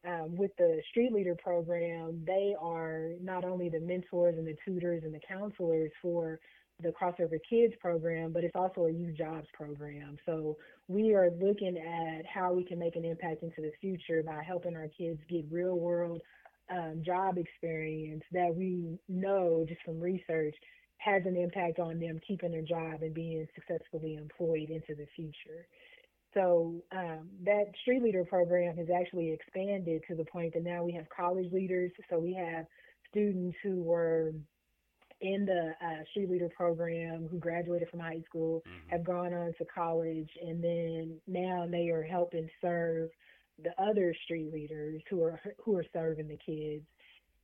Um, 0.07 0.37
with 0.37 0.53
the 0.57 0.81
Street 0.91 1.13
Leader 1.13 1.35
program, 1.35 2.23
they 2.25 2.55
are 2.61 3.11
not 3.21 3.45
only 3.45 3.69
the 3.69 3.81
mentors 3.81 4.37
and 4.39 4.47
the 4.47 4.57
tutors 4.65 5.03
and 5.05 5.13
the 5.13 5.21
counselors 5.27 5.91
for 6.01 6.39
the 6.81 6.91
Crossover 6.91 7.39
Kids 7.49 7.75
program, 7.81 8.33
but 8.33 8.45
it's 8.45 8.55
also 8.55 8.85
a 8.85 8.93
youth 8.93 9.17
jobs 9.17 9.49
program. 9.55 10.17
So 10.25 10.57
we 10.87 11.15
are 11.15 11.31
looking 11.41 11.77
at 11.79 12.25
how 12.27 12.53
we 12.53 12.65
can 12.65 12.79
make 12.79 12.95
an 12.95 13.05
impact 13.05 13.43
into 13.43 13.63
the 13.63 13.73
future 13.81 14.23
by 14.23 14.43
helping 14.47 14.77
our 14.77 14.89
kids 14.97 15.19
get 15.29 15.45
real 15.51 15.77
world 15.77 16.21
um, 16.71 17.03
job 17.05 17.39
experience 17.39 18.23
that 18.33 18.55
we 18.55 18.99
know 19.09 19.65
just 19.69 19.81
from 19.85 20.01
research 20.01 20.55
has 20.99 21.23
an 21.27 21.37
impact 21.37 21.79
on 21.79 22.01
them 22.01 22.21
keeping 22.27 22.51
their 22.51 22.63
job 22.63 23.03
and 23.03 23.15
being 23.15 23.47
successfully 23.55 24.17
employed 24.17 24.71
into 24.71 24.95
the 24.95 25.07
future. 25.15 25.67
So 26.35 26.83
um, 26.93 27.29
that 27.45 27.65
street 27.83 28.03
leader 28.03 28.25
program 28.25 28.77
has 28.77 28.89
actually 28.95 29.33
expanded 29.33 30.03
to 30.09 30.15
the 30.15 30.25
point 30.25 30.55
that 30.55 30.65
now 30.65 30.85
we 30.85 30.93
have 30.93 31.07
college 31.15 31.51
leaders. 31.53 31.93
So 32.11 32.19
we 32.19 32.35
have 32.35 32.67
students 33.11 33.57
who 33.63 33.83
were 33.83 34.33
in 35.21 35.47
the 35.47 35.73
uh, 35.83 36.05
street 36.11 36.31
leader 36.31 36.51
program 36.55 37.27
who 37.31 37.39
graduated 37.39 37.89
from 37.89 38.01
high 38.01 38.23
school 38.27 38.63
mm-hmm. 38.67 38.91
have 38.91 39.05
gone 39.05 39.33
on 39.33 39.53
to 39.59 39.65
college 39.75 40.29
and 40.43 40.63
then 40.63 41.19
now 41.27 41.67
they 41.71 41.89
are 41.89 42.03
helping 42.03 42.49
serve 42.61 43.09
the 43.63 43.71
other 43.83 44.15
street 44.25 44.53
leaders 44.53 45.01
who 45.09 45.23
are 45.23 45.41
who 45.65 45.75
are 45.75 45.85
serving 45.95 46.29
the 46.29 46.39
kids 46.45 46.85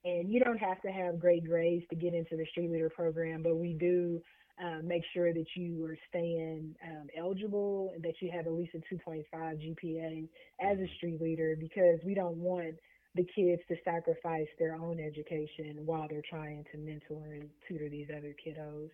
and 0.04 0.32
you 0.32 0.40
don't 0.40 0.58
have 0.58 0.80
to 0.82 0.88
have 0.88 1.18
great 1.18 1.46
grades 1.46 1.84
to 1.90 1.96
get 1.96 2.14
into 2.14 2.36
the 2.36 2.46
street 2.50 2.70
leader 2.70 2.90
program 2.90 3.42
but 3.42 3.56
we 3.56 3.72
do 3.74 4.20
um, 4.62 4.86
make 4.86 5.02
sure 5.14 5.32
that 5.32 5.46
you 5.56 5.84
are 5.86 5.98
staying 6.08 6.74
um, 6.86 7.06
eligible 7.18 7.90
and 7.94 8.02
that 8.04 8.14
you 8.20 8.30
have 8.30 8.46
at 8.46 8.52
least 8.52 8.74
a 8.74 8.94
2.5 8.94 9.24
GPA 9.32 10.28
as 10.60 10.78
a 10.78 10.86
street 10.96 11.20
leader 11.20 11.56
because 11.58 11.98
we 12.04 12.14
don't 12.14 12.36
want 12.36 12.74
the 13.14 13.26
kids 13.34 13.60
to 13.68 13.76
sacrifice 13.84 14.46
their 14.58 14.74
own 14.74 14.98
education 15.00 15.76
while 15.84 16.06
they're 16.08 16.22
trying 16.28 16.64
to 16.72 16.78
mentor 16.78 17.34
and 17.34 17.48
tutor 17.68 17.88
these 17.88 18.08
other 18.16 18.34
kiddos. 18.44 18.88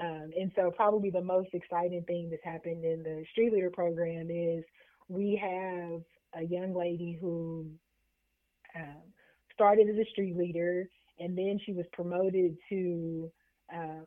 Um, 0.00 0.30
and 0.38 0.50
so, 0.54 0.70
probably 0.70 1.10
the 1.10 1.20
most 1.20 1.48
exciting 1.52 2.02
thing 2.04 2.30
that's 2.30 2.44
happened 2.44 2.84
in 2.84 3.02
the 3.02 3.24
Street 3.32 3.52
Leader 3.52 3.70
program 3.70 4.30
is 4.30 4.64
we 5.08 5.40
have 5.42 6.00
a 6.40 6.46
young 6.46 6.74
lady 6.74 7.18
who 7.20 7.66
um, 8.76 9.02
started 9.60 9.88
as 9.90 9.96
a 9.96 10.08
street 10.10 10.36
leader, 10.36 10.88
and 11.18 11.36
then 11.36 11.60
she 11.66 11.72
was 11.72 11.84
promoted 11.92 12.56
to 12.70 13.30
um, 13.74 14.06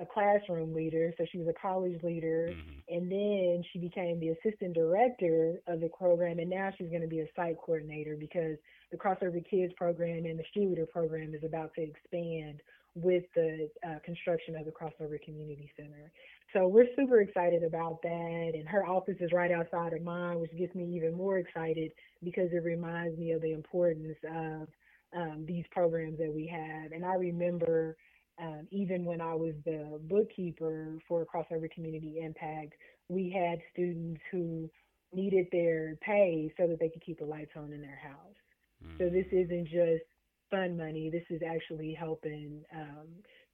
a 0.00 0.06
classroom 0.06 0.74
leader, 0.74 1.12
so 1.18 1.26
she 1.30 1.38
was 1.38 1.46
a 1.46 1.60
college 1.60 2.02
leader, 2.02 2.48
mm-hmm. 2.50 2.78
and 2.88 3.12
then 3.12 3.62
she 3.70 3.78
became 3.78 4.18
the 4.18 4.30
assistant 4.30 4.74
director 4.74 5.60
of 5.68 5.80
the 5.80 5.90
program, 5.96 6.38
and 6.38 6.48
now 6.48 6.70
she's 6.76 6.88
going 6.88 7.02
to 7.02 7.06
be 7.06 7.20
a 7.20 7.26
site 7.36 7.56
coordinator 7.64 8.16
because 8.18 8.56
the 8.90 8.96
Crossover 8.96 9.44
Kids 9.48 9.72
program 9.76 10.24
and 10.24 10.38
the 10.38 10.44
Street 10.50 10.70
Leader 10.70 10.86
program 10.86 11.34
is 11.34 11.44
about 11.44 11.72
to 11.74 11.82
expand 11.82 12.60
with 12.96 13.24
the 13.34 13.68
uh, 13.86 13.98
construction 14.04 14.56
of 14.56 14.64
the 14.64 14.72
Crossover 14.72 15.20
Community 15.22 15.70
Center. 15.76 16.10
So 16.52 16.68
we're 16.68 16.86
super 16.96 17.20
excited 17.20 17.62
about 17.62 18.00
that, 18.02 18.52
and 18.54 18.66
her 18.68 18.86
office 18.86 19.16
is 19.20 19.32
right 19.32 19.50
outside 19.50 19.92
of 19.92 20.02
mine, 20.02 20.40
which 20.40 20.56
gets 20.56 20.74
me 20.74 20.84
even 20.96 21.14
more 21.14 21.38
excited 21.38 21.92
because 22.22 22.48
it 22.52 22.64
reminds 22.64 23.18
me 23.18 23.32
of 23.32 23.42
the 23.42 23.52
importance 23.52 24.16
of 24.24 24.68
um, 25.14 25.44
these 25.46 25.64
programs 25.70 26.18
that 26.18 26.32
we 26.32 26.46
have. 26.46 26.92
And 26.92 27.04
I 27.04 27.14
remember 27.14 27.96
um, 28.40 28.66
even 28.70 29.04
when 29.04 29.20
I 29.20 29.34
was 29.34 29.54
the 29.64 30.00
bookkeeper 30.02 30.98
for 31.06 31.24
Crossover 31.24 31.70
Community 31.70 32.20
Impact, 32.20 32.74
we 33.08 33.30
had 33.30 33.60
students 33.72 34.20
who 34.30 34.68
needed 35.12 35.46
their 35.52 35.96
pay 36.02 36.52
so 36.58 36.66
that 36.66 36.80
they 36.80 36.88
could 36.88 37.04
keep 37.04 37.18
the 37.18 37.24
lights 37.24 37.52
on 37.56 37.72
in 37.72 37.80
their 37.80 38.00
house. 38.02 38.36
Mm. 38.84 38.98
So 38.98 39.08
this 39.08 39.26
isn't 39.30 39.66
just 39.66 40.04
fun 40.50 40.76
money. 40.76 41.10
This 41.10 41.24
is 41.30 41.42
actually 41.46 41.94
helping 41.94 42.64
um, 42.74 43.06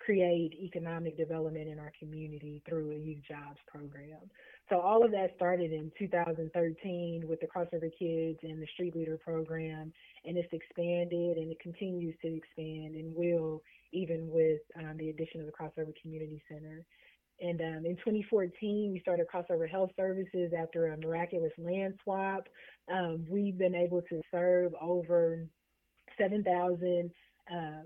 create 0.04 0.54
economic 0.60 1.16
development 1.16 1.68
in 1.68 1.78
our 1.78 1.92
community 1.98 2.62
through 2.68 2.92
a 2.92 2.98
youth 2.98 3.22
jobs 3.28 3.58
program. 3.66 4.18
So 4.68 4.80
all 4.80 5.04
of 5.04 5.10
that 5.12 5.32
started 5.36 5.72
in 5.72 5.92
2013 5.98 7.24
with 7.28 7.40
the 7.40 7.46
Crossover 7.46 7.90
Kids 7.98 8.38
and 8.42 8.62
the 8.62 8.66
Street 8.74 8.96
Leader 8.96 9.18
program, 9.18 9.92
and 10.24 10.36
it's 10.36 10.52
expanded 10.52 11.36
and 11.36 11.50
it 11.50 11.60
continues 11.60 12.14
to 12.22 12.28
expand 12.36 12.94
and 12.94 13.14
will 13.14 13.62
even 13.92 14.28
with 14.30 14.60
um, 14.78 14.96
the 14.96 15.10
addition 15.10 15.40
of 15.40 15.46
the 15.46 15.52
Crossover 15.52 15.92
Community 16.00 16.40
Center. 16.48 16.84
And 17.40 17.60
um, 17.60 17.86
in 17.86 17.96
2014, 17.96 18.90
we 18.92 19.00
started 19.00 19.26
Crossover 19.32 19.68
Health 19.68 19.90
Services 19.96 20.52
after 20.56 20.88
a 20.88 20.96
miraculous 20.98 21.52
land 21.58 21.94
swap. 22.04 22.48
Um, 22.92 23.24
we've 23.28 23.58
been 23.58 23.74
able 23.74 24.02
to 24.02 24.20
serve 24.30 24.72
over 24.80 25.46
7,000 26.18 27.10
um, 27.50 27.84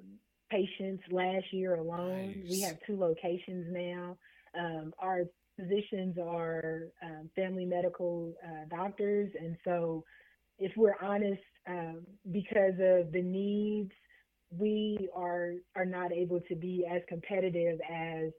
patients 0.55 1.03
last 1.11 1.47
year 1.53 1.75
alone. 1.75 2.35
Nice. 2.37 2.51
We 2.51 2.61
have 2.62 2.77
two 2.87 2.99
locations 2.99 3.67
now. 3.71 4.17
Um, 4.59 4.93
our 4.99 5.23
physicians 5.59 6.17
are 6.19 6.88
um, 7.03 7.31
family 7.35 7.64
medical 7.64 8.35
uh, 8.45 8.75
doctors, 8.75 9.31
and 9.38 9.57
so 9.64 10.05
if 10.59 10.73
we're 10.77 10.97
honest, 11.03 11.43
um, 11.69 12.03
because 12.31 12.75
of 12.75 13.12
the 13.12 13.23
needs 13.23 13.90
we 14.57 15.09
are 15.14 15.55
are 15.75 15.85
not 15.85 16.12
able 16.12 16.40
to 16.49 16.55
be 16.55 16.85
as 16.88 17.03
competitive 17.09 17.81
as 17.90 18.31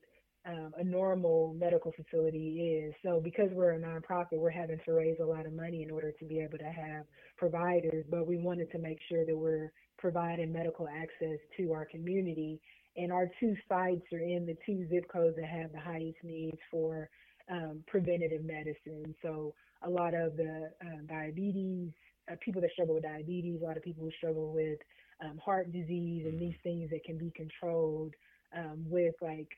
um, 0.48 0.72
a 0.78 0.84
normal 0.84 1.56
medical 1.58 1.92
facility 1.92 2.84
is. 2.86 2.94
So 3.04 3.20
because 3.24 3.50
we're 3.52 3.72
a 3.72 3.80
nonprofit, 3.80 4.38
we're 4.38 4.52
having 4.52 4.80
to 4.86 4.94
raise 4.94 5.18
a 5.20 5.26
lot 5.26 5.46
of 5.46 5.54
money 5.54 5.84
in 5.84 5.90
order 5.90 6.12
to 6.12 6.26
be 6.26 6.40
able 6.40 6.60
to 6.60 6.66
have 6.66 7.06
providers. 7.38 8.06
But 8.10 8.28
we 8.28 8.38
wanted 8.38 8.72
to 8.72 8.78
make 8.78 9.00
sure 9.10 9.26
that 9.26 9.36
we're 9.36 9.72
providing 10.06 10.54
medical 10.54 10.88
access 10.88 11.40
to 11.58 11.74
our 11.74 11.84
community. 11.84 12.62
And 12.96 13.12
our 13.12 13.28
two 13.40 13.56
sites 13.68 14.06
are 14.14 14.20
in 14.20 14.46
the 14.46 14.56
two 14.64 14.88
zip 14.88 15.12
codes 15.12 15.36
that 15.38 15.48
have 15.48 15.72
the 15.72 15.80
highest 15.80 16.20
needs 16.24 16.60
for 16.70 17.10
um, 17.50 17.84
preventative 17.88 18.46
medicine. 18.46 19.16
So 19.24 19.56
a 19.82 19.90
lot 19.90 20.14
of 20.14 20.38
the 20.38 20.70
um, 20.82 21.08
diabetes, 21.08 21.90
uh, 22.32 22.36
people 22.40 22.62
that 22.62 22.70
struggle 22.74 22.94
with 22.94 23.04
diabetes, 23.04 23.62
a 23.64 23.66
lot 23.66 23.78
of 23.78 23.84
people 23.84 24.04
who 24.04 24.12
struggle 24.20 24.54
with 24.54 24.78
um, 25.24 25.40
heart 25.44 25.74
disease 25.74 26.28
and 26.28 26.40
these 26.40 26.60
things 26.62 26.92
that 26.92 27.04
can 27.04 27.18
be 27.18 27.32
controlled 27.36 28.14
um, 28.56 28.86
with 28.88 29.16
like 29.24 29.50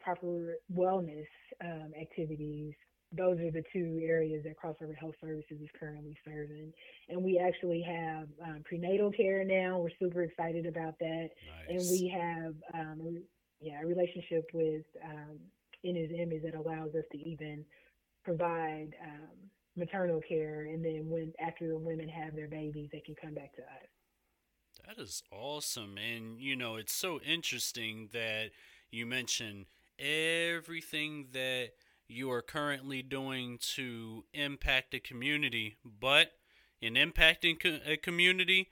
proper 0.00 0.54
wellness 0.72 1.26
um, 1.64 1.90
activities. 2.00 2.74
Those 3.16 3.38
are 3.40 3.50
the 3.50 3.62
two 3.72 4.00
areas 4.02 4.44
that 4.44 4.56
Crossover 4.58 4.96
Health 4.96 5.14
Services 5.20 5.58
is 5.62 5.68
currently 5.78 6.16
serving. 6.24 6.72
And 7.08 7.22
we 7.22 7.38
actually 7.38 7.82
have 7.82 8.28
um, 8.42 8.62
prenatal 8.64 9.10
care 9.12 9.44
now. 9.44 9.78
We're 9.78 9.90
super 10.00 10.22
excited 10.22 10.66
about 10.66 10.98
that. 10.98 11.28
Nice. 11.68 11.68
And 11.68 11.78
we 11.90 12.08
have 12.08 12.54
um, 12.74 13.22
yeah, 13.60 13.82
a 13.82 13.86
relationship 13.86 14.50
with 14.52 14.84
um, 15.04 15.38
In 15.82 15.96
His 15.96 16.10
Image 16.10 16.42
that 16.42 16.54
allows 16.54 16.94
us 16.94 17.04
to 17.12 17.18
even 17.18 17.64
provide 18.24 18.94
maternal 19.76 20.20
care. 20.26 20.62
And 20.62 20.84
then 20.84 21.08
when 21.08 21.32
after 21.40 21.68
the 21.68 21.78
women 21.78 22.08
have 22.08 22.34
their 22.34 22.48
babies, 22.48 22.90
they 22.92 23.00
can 23.00 23.14
come 23.14 23.34
back 23.34 23.54
to 23.56 23.62
us. 23.62 23.88
That 24.86 25.02
is 25.02 25.22
awesome. 25.30 25.96
And, 25.98 26.40
you 26.40 26.56
know, 26.56 26.76
it's 26.76 26.94
so 26.94 27.20
interesting 27.20 28.10
that 28.12 28.50
you 28.90 29.06
mention 29.06 29.66
everything 29.98 31.28
that 31.32 31.70
you 32.14 32.30
are 32.30 32.42
currently 32.42 33.02
doing 33.02 33.58
to 33.74 34.24
impact 34.32 34.94
a 34.94 35.00
community. 35.00 35.76
But 35.84 36.32
in 36.80 36.94
impacting 36.94 37.58
a 37.86 37.96
community, 37.96 38.68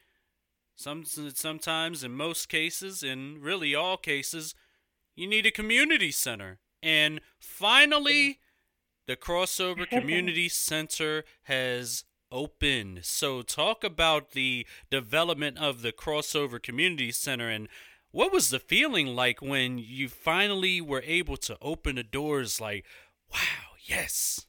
some, 0.77 1.05
sometimes, 1.05 2.05
in 2.05 2.13
most 2.13 2.49
cases, 2.49 3.03
in 3.03 3.41
really 3.41 3.75
all 3.75 3.97
cases, 3.97 4.55
you 5.17 5.27
need 5.27 5.47
a 5.47 5.51
community 5.51 6.11
center. 6.11 6.59
And 6.83 7.21
finally, 7.39 8.39
the 9.07 9.17
Crossover 9.17 9.89
Community 9.89 10.49
Center 10.49 11.25
has 11.45 12.05
opened. 12.31 13.05
So, 13.05 13.43
talk 13.43 13.85
about 13.85 14.31
the 14.31 14.67
development 14.91 15.59
of 15.59 15.83
the 15.83 15.93
Crossover 15.93 16.63
Community 16.63 17.13
Center 17.13 17.49
and 17.49 17.69
what 18.13 18.31
was 18.31 18.51
the 18.51 18.59
feeling 18.59 19.09
like 19.09 19.41
when 19.41 19.79
you 19.79 20.09
finally 20.09 20.83
were 20.83 21.03
able 21.07 21.39
to 21.39 21.57
open 21.63 21.97
the 21.97 22.03
doors? 22.03 22.61
Like, 22.61 22.85
wow, 23.33 23.77
yes. 23.85 24.47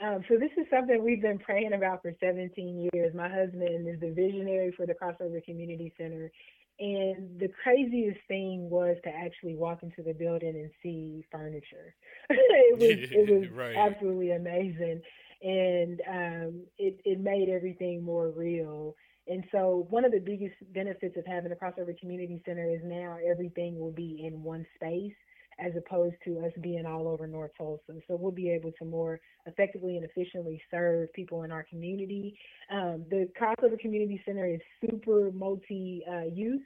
Um, 0.00 0.24
so 0.28 0.36
this 0.38 0.50
is 0.56 0.66
something 0.70 1.02
we've 1.04 1.20
been 1.20 1.38
praying 1.38 1.74
about 1.74 2.02
for 2.02 2.12
17 2.20 2.88
years. 2.92 3.14
My 3.14 3.28
husband 3.28 3.86
is 3.86 4.00
the 4.00 4.12
visionary 4.12 4.72
for 4.76 4.86
the 4.86 4.94
Crossover 4.94 5.44
Community 5.44 5.92
Center, 5.98 6.30
And 6.78 7.38
the 7.38 7.50
craziest 7.62 8.18
thing 8.26 8.70
was 8.70 8.96
to 9.04 9.10
actually 9.10 9.56
walk 9.56 9.82
into 9.82 10.02
the 10.02 10.14
building 10.14 10.56
and 10.56 10.70
see 10.82 11.24
furniture. 11.30 11.94
it 12.30 12.78
was 12.78 13.10
it 13.12 13.30
was 13.30 13.50
right. 13.50 13.76
absolutely 13.76 14.30
amazing, 14.32 15.02
and 15.42 16.00
um, 16.08 16.62
it 16.78 16.98
it 17.04 17.20
made 17.20 17.50
everything 17.50 18.02
more 18.02 18.30
real. 18.30 18.94
And 19.26 19.44
so, 19.52 19.86
one 19.90 20.06
of 20.06 20.12
the 20.12 20.18
biggest 20.18 20.56
benefits 20.72 21.16
of 21.18 21.26
having 21.26 21.52
a 21.52 21.54
crossover 21.54 21.98
community 21.98 22.42
center 22.46 22.66
is 22.66 22.80
now 22.82 23.18
everything 23.30 23.78
will 23.78 23.92
be 23.92 24.24
in 24.26 24.42
one 24.42 24.64
space 24.76 25.12
as 25.60 25.72
opposed 25.76 26.16
to 26.24 26.38
us 26.40 26.52
being 26.60 26.86
all 26.86 27.08
over 27.08 27.26
North 27.26 27.52
Tulsa. 27.56 28.00
So 28.08 28.16
we'll 28.16 28.32
be 28.32 28.50
able 28.50 28.72
to 28.78 28.84
more 28.84 29.20
effectively 29.46 29.96
and 29.96 30.04
efficiently 30.04 30.60
serve 30.70 31.12
people 31.12 31.42
in 31.42 31.52
our 31.52 31.64
community. 31.64 32.38
Um, 32.72 33.04
the 33.10 33.28
Crossover 33.40 33.78
Community 33.78 34.20
Center 34.24 34.46
is 34.46 34.60
super 34.80 35.30
multi-use. 35.32 36.62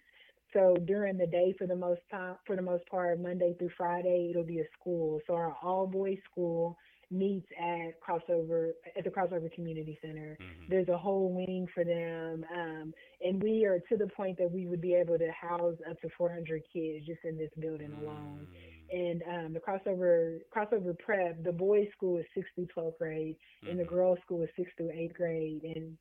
So 0.52 0.76
during 0.84 1.18
the 1.18 1.26
day, 1.26 1.54
for 1.58 1.66
the 1.66 1.74
most 1.74 2.00
time, 2.10 2.36
for 2.46 2.54
the 2.54 2.62
most 2.62 2.86
part, 2.86 3.20
Monday 3.20 3.54
through 3.58 3.70
Friday, 3.76 4.28
it'll 4.30 4.44
be 4.44 4.60
a 4.60 4.64
school. 4.78 5.20
So 5.26 5.34
our 5.34 5.56
all 5.62 5.86
boys 5.86 6.18
school 6.30 6.78
meets 7.10 7.46
at 7.60 8.00
crossover 8.00 8.70
at 8.96 9.04
the 9.04 9.10
crossover 9.10 9.52
community 9.52 9.98
center 10.02 10.36
mm-hmm. 10.40 10.64
there's 10.68 10.88
a 10.88 10.96
whole 10.96 11.32
wing 11.32 11.66
for 11.74 11.84
them 11.84 12.44
um, 12.54 12.94
and 13.22 13.42
we 13.42 13.64
are 13.64 13.78
to 13.88 13.96
the 13.96 14.06
point 14.08 14.36
that 14.38 14.50
we 14.50 14.66
would 14.66 14.80
be 14.80 14.94
able 14.94 15.18
to 15.18 15.30
house 15.30 15.76
up 15.88 16.00
to 16.00 16.08
400 16.16 16.62
kids 16.72 17.06
just 17.06 17.20
in 17.24 17.36
this 17.36 17.50
building 17.58 17.92
alone 18.00 18.46
mm-hmm. 18.50 18.73
And 18.94 19.22
um, 19.28 19.52
the 19.52 19.60
crossover 19.60 20.38
crossover 20.54 20.96
prep 20.98 21.42
the 21.42 21.52
boys 21.52 21.88
school 21.96 22.18
is 22.18 22.24
6th 22.36 22.44
through 22.54 22.68
12th 22.76 22.98
grade 22.98 23.36
mm-hmm. 23.36 23.70
and 23.70 23.78
the 23.78 23.84
mm-hmm. 23.84 23.94
girls 23.94 24.18
school 24.24 24.42
is 24.42 24.48
6th 24.58 24.76
through 24.76 24.88
8th 24.88 25.14
grade 25.14 25.60
and 25.64 25.96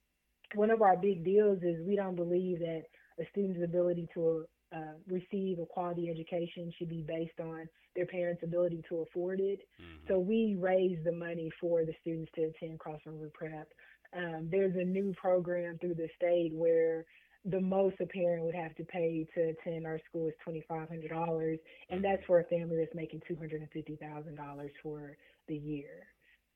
one 0.55 0.69
of 0.69 0.81
our 0.81 0.95
big 0.95 1.25
deals 1.25 1.59
is 1.63 1.85
we 1.85 1.95
don't 1.95 2.15
believe 2.15 2.59
that 2.59 2.83
a 3.19 3.25
student's 3.31 3.63
ability 3.63 4.07
to 4.13 4.45
uh, 4.75 4.93
receive 5.07 5.59
a 5.59 5.65
quality 5.65 6.09
education 6.09 6.71
should 6.77 6.89
be 6.89 7.03
based 7.07 7.39
on 7.39 7.67
their 7.95 8.05
parents' 8.05 8.41
ability 8.43 8.81
to 8.89 9.01
afford 9.01 9.39
it. 9.39 9.59
Mm-hmm. 9.79 10.07
So 10.07 10.19
we 10.19 10.57
raise 10.59 10.97
the 11.03 11.11
money 11.11 11.51
for 11.61 11.85
the 11.85 11.93
students 12.01 12.31
to 12.35 12.43
attend 12.43 12.79
crossover 12.79 13.31
prep. 13.33 13.67
Um, 14.15 14.49
there's 14.51 14.75
a 14.75 14.83
new 14.83 15.13
program 15.13 15.77
through 15.79 15.95
the 15.95 16.07
state 16.15 16.51
where 16.53 17.05
the 17.45 17.59
most 17.59 17.95
a 17.99 18.05
parent 18.05 18.45
would 18.45 18.55
have 18.55 18.75
to 18.75 18.83
pay 18.85 19.27
to 19.35 19.41
attend 19.49 19.85
our 19.85 19.99
school 20.09 20.27
is 20.27 20.33
twenty 20.43 20.63
five 20.67 20.87
hundred 20.87 21.09
dollars, 21.09 21.59
and 21.89 22.03
that's 22.03 22.17
mm-hmm. 22.17 22.27
for 22.27 22.39
a 22.39 22.43
family 22.45 22.77
that's 22.77 22.95
making 22.95 23.21
two 23.27 23.35
hundred 23.35 23.61
and 23.61 23.69
fifty 23.71 23.97
thousand 23.97 24.35
dollars 24.35 24.71
for 24.81 25.17
the 25.47 25.55
year. 25.55 26.07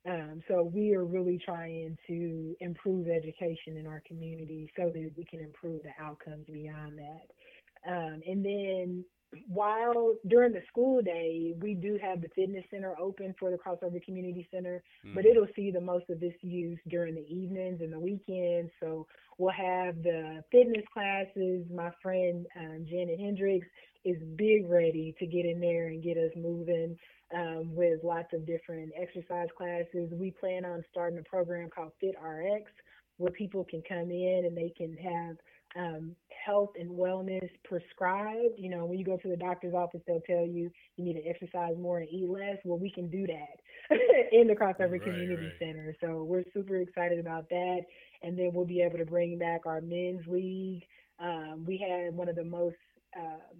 Um, 0.08 0.42
so 0.48 0.62
we 0.62 0.94
are 0.94 1.04
really 1.04 1.38
trying 1.44 1.98
to 2.06 2.56
improve 2.60 3.08
education 3.08 3.76
in 3.76 3.86
our 3.86 4.02
community 4.06 4.70
so 4.76 4.84
that 4.84 5.10
we 5.16 5.24
can 5.24 5.40
improve 5.40 5.82
the 5.82 6.02
outcomes 6.02 6.46
beyond 6.46 6.98
that. 6.98 7.90
Um, 7.90 8.22
and 8.26 8.44
then 8.44 9.04
while 9.48 10.14
during 10.26 10.52
the 10.52 10.62
school 10.68 11.02
day, 11.02 11.54
we 11.60 11.74
do 11.74 11.98
have 12.02 12.22
the 12.22 12.28
fitness 12.34 12.64
center 12.70 12.94
open 12.98 13.34
for 13.38 13.50
the 13.50 13.58
crossover 13.58 14.02
community 14.02 14.48
center, 14.52 14.82
mm. 15.06 15.14
but 15.14 15.26
it'll 15.26 15.48
see 15.54 15.70
the 15.70 15.80
most 15.80 16.08
of 16.08 16.20
this 16.20 16.32
use 16.40 16.78
during 16.88 17.14
the 17.14 17.26
evenings 17.28 17.80
and 17.80 17.92
the 17.92 17.98
weekends. 17.98 18.70
So 18.80 19.06
we'll 19.36 19.52
have 19.52 20.02
the 20.02 20.42
fitness 20.50 20.84
classes. 20.92 21.66
My 21.72 21.90
friend 22.02 22.46
um, 22.58 22.86
Janet 22.88 23.20
Hendricks 23.20 23.66
is 24.04 24.16
big 24.36 24.68
ready 24.68 25.14
to 25.18 25.26
get 25.26 25.44
in 25.44 25.60
there 25.60 25.88
and 25.88 26.02
get 26.02 26.16
us 26.16 26.32
moving 26.34 26.96
um, 27.34 27.74
with 27.74 28.02
lots 28.02 28.32
of 28.32 28.46
different 28.46 28.92
exercise 28.98 29.48
classes. 29.56 30.10
We 30.12 30.30
plan 30.30 30.64
on 30.64 30.82
starting 30.90 31.18
a 31.18 31.28
program 31.28 31.68
called 31.68 31.92
Fit 32.00 32.14
RX 32.22 32.70
where 33.18 33.32
people 33.32 33.64
can 33.68 33.82
come 33.86 34.10
in 34.10 34.44
and 34.46 34.56
they 34.56 34.72
can 34.76 34.96
have 34.96 35.36
um, 35.76 36.14
health 36.44 36.70
and 36.78 36.90
wellness 36.90 37.48
prescribed. 37.64 38.54
You 38.56 38.70
know, 38.70 38.86
when 38.86 38.98
you 38.98 39.04
go 39.04 39.16
to 39.16 39.28
the 39.28 39.36
doctor's 39.36 39.74
office, 39.74 40.00
they'll 40.06 40.20
tell 40.20 40.46
you 40.46 40.70
you 40.96 41.04
need 41.04 41.14
to 41.14 41.28
exercise 41.28 41.74
more 41.78 41.98
and 41.98 42.08
eat 42.08 42.28
less. 42.28 42.56
Well, 42.64 42.78
we 42.78 42.90
can 42.90 43.08
do 43.08 43.26
that 43.26 43.90
in 44.32 44.46
the 44.46 44.54
Crossover 44.54 44.92
right, 44.92 45.02
Community 45.02 45.44
right. 45.44 45.52
Center. 45.58 45.94
So 46.00 46.24
we're 46.24 46.44
super 46.54 46.76
excited 46.76 47.18
about 47.18 47.48
that. 47.50 47.80
And 48.22 48.38
then 48.38 48.50
we'll 48.52 48.66
be 48.66 48.82
able 48.82 48.98
to 48.98 49.04
bring 49.04 49.38
back 49.38 49.66
our 49.66 49.80
men's 49.80 50.26
league. 50.26 50.84
Um, 51.20 51.64
we 51.66 51.78
had 51.78 52.14
one 52.14 52.28
of 52.28 52.36
the 52.36 52.44
most 52.44 52.76
uh, 53.16 53.56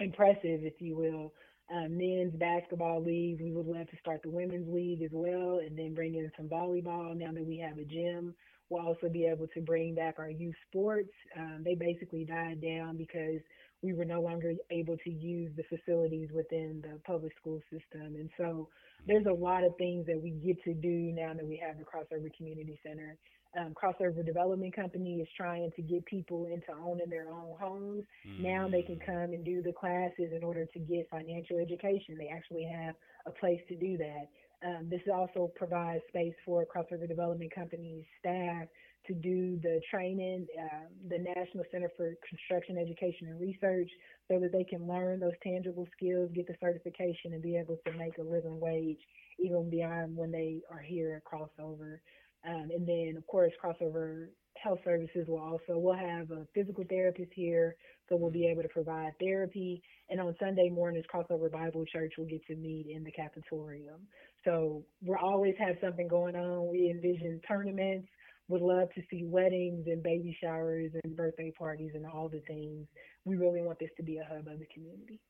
impressive, 0.00 0.64
if 0.64 0.80
you 0.80 0.96
will, 0.96 1.32
uh, 1.74 1.88
men's 1.88 2.34
basketball 2.34 3.02
leagues. 3.02 3.40
We 3.42 3.52
would 3.52 3.66
love 3.66 3.88
to 3.88 3.96
start 3.98 4.22
the 4.22 4.30
women's 4.30 4.68
league 4.72 5.02
as 5.02 5.10
well, 5.12 5.60
and 5.64 5.78
then 5.78 5.94
bring 5.94 6.14
in 6.14 6.30
some 6.36 6.48
volleyball 6.48 7.16
now 7.16 7.32
that 7.32 7.44
we 7.44 7.58
have 7.58 7.78
a 7.78 7.84
gym. 7.84 8.34
We'll 8.74 8.88
also 8.88 9.08
be 9.08 9.24
able 9.26 9.46
to 9.54 9.60
bring 9.60 9.94
back 9.94 10.16
our 10.18 10.30
youth 10.30 10.56
sports. 10.68 11.12
Um, 11.38 11.62
they 11.64 11.76
basically 11.76 12.24
died 12.24 12.60
down 12.60 12.96
because 12.96 13.40
we 13.82 13.92
were 13.92 14.04
no 14.04 14.20
longer 14.20 14.54
able 14.72 14.96
to 15.04 15.10
use 15.10 15.52
the 15.56 15.62
facilities 15.62 16.30
within 16.34 16.82
the 16.82 16.98
public 17.06 17.32
school 17.40 17.60
system. 17.70 18.16
And 18.16 18.28
so 18.36 18.68
there's 19.06 19.26
a 19.26 19.32
lot 19.32 19.62
of 19.62 19.76
things 19.76 20.06
that 20.06 20.20
we 20.20 20.30
get 20.30 20.60
to 20.64 20.74
do 20.74 21.12
now 21.14 21.34
that 21.34 21.46
we 21.46 21.62
have 21.64 21.78
the 21.78 21.84
Crossover 21.84 22.34
Community 22.36 22.76
Center. 22.84 23.16
Um, 23.56 23.74
Crossover 23.74 24.26
Development 24.26 24.74
Company 24.74 25.20
is 25.20 25.28
trying 25.36 25.70
to 25.76 25.82
get 25.82 26.04
people 26.06 26.46
into 26.46 26.72
owning 26.84 27.08
their 27.08 27.28
own 27.28 27.54
homes. 27.60 28.02
Mm-hmm. 28.26 28.42
Now 28.42 28.68
they 28.68 28.82
can 28.82 28.98
come 28.98 29.30
and 29.34 29.44
do 29.44 29.62
the 29.62 29.72
classes 29.72 30.32
in 30.34 30.42
order 30.42 30.66
to 30.66 30.78
get 30.80 31.08
financial 31.10 31.58
education. 31.58 32.16
They 32.18 32.30
actually 32.34 32.64
have 32.64 32.96
a 33.26 33.30
place 33.30 33.60
to 33.68 33.76
do 33.76 33.96
that. 33.98 34.26
Um, 34.64 34.88
this 34.88 35.02
also 35.12 35.50
provides 35.56 36.02
space 36.08 36.34
for 36.44 36.64
crossover 36.64 37.06
development 37.06 37.54
companies 37.54 38.04
staff 38.18 38.66
to 39.06 39.12
do 39.12 39.58
the 39.62 39.80
training, 39.90 40.46
uh, 40.58 40.86
the 41.10 41.18
National 41.18 41.64
Center 41.70 41.90
for 41.96 42.14
Construction 42.26 42.78
Education 42.78 43.28
and 43.28 43.40
Research, 43.40 43.90
so 44.28 44.40
that 44.40 44.52
they 44.52 44.64
can 44.64 44.88
learn 44.88 45.20
those 45.20 45.36
tangible 45.42 45.86
skills, 45.94 46.30
get 46.34 46.46
the 46.46 46.54
certification, 46.60 47.34
and 47.34 47.42
be 47.42 47.56
able 47.56 47.76
to 47.86 47.92
make 47.92 48.16
a 48.18 48.22
living 48.22 48.58
wage 48.58 49.00
even 49.38 49.68
beyond 49.68 50.16
when 50.16 50.30
they 50.30 50.60
are 50.70 50.80
here 50.80 51.20
at 51.20 51.24
Crossover. 51.24 51.98
Um, 52.46 52.68
and 52.74 52.86
then, 52.86 53.14
of 53.16 53.26
course, 53.26 53.52
Crossover 53.62 54.28
Health 54.56 54.78
Services 54.84 55.26
will 55.28 55.40
also 55.40 55.78
we'll 55.78 55.94
have 55.94 56.30
a 56.30 56.46
physical 56.54 56.84
therapist 56.88 57.32
here, 57.34 57.76
so 58.08 58.16
we'll 58.16 58.30
be 58.30 58.46
able 58.46 58.62
to 58.62 58.68
provide 58.68 59.12
therapy. 59.20 59.82
And 60.08 60.20
on 60.20 60.34
Sunday 60.40 60.70
mornings, 60.70 61.04
Crossover 61.12 61.50
Bible 61.50 61.84
Church 61.84 62.14
will 62.16 62.26
get 62.26 62.46
to 62.46 62.56
meet 62.56 62.86
in 62.88 63.04
the 63.04 63.12
cafetorium. 63.12 64.00
So 64.44 64.84
we'll 65.02 65.18
always 65.18 65.54
have 65.58 65.76
something 65.82 66.08
going 66.08 66.36
on. 66.36 66.70
We 66.70 66.90
envision 66.90 67.40
tournaments. 67.46 68.08
Would 68.48 68.60
love 68.60 68.88
to 68.94 69.02
see 69.10 69.24
weddings 69.24 69.86
and 69.86 70.02
baby 70.02 70.36
showers 70.42 70.90
and 71.02 71.16
birthday 71.16 71.50
parties 71.58 71.92
and 71.94 72.04
all 72.04 72.28
the 72.28 72.40
things. 72.46 72.86
We 73.24 73.36
really 73.36 73.62
want 73.62 73.78
this 73.78 73.90
to 73.96 74.02
be 74.02 74.18
a 74.18 74.24
hub 74.24 74.46
of 74.46 74.58
the 74.58 74.66
community. 74.72 75.20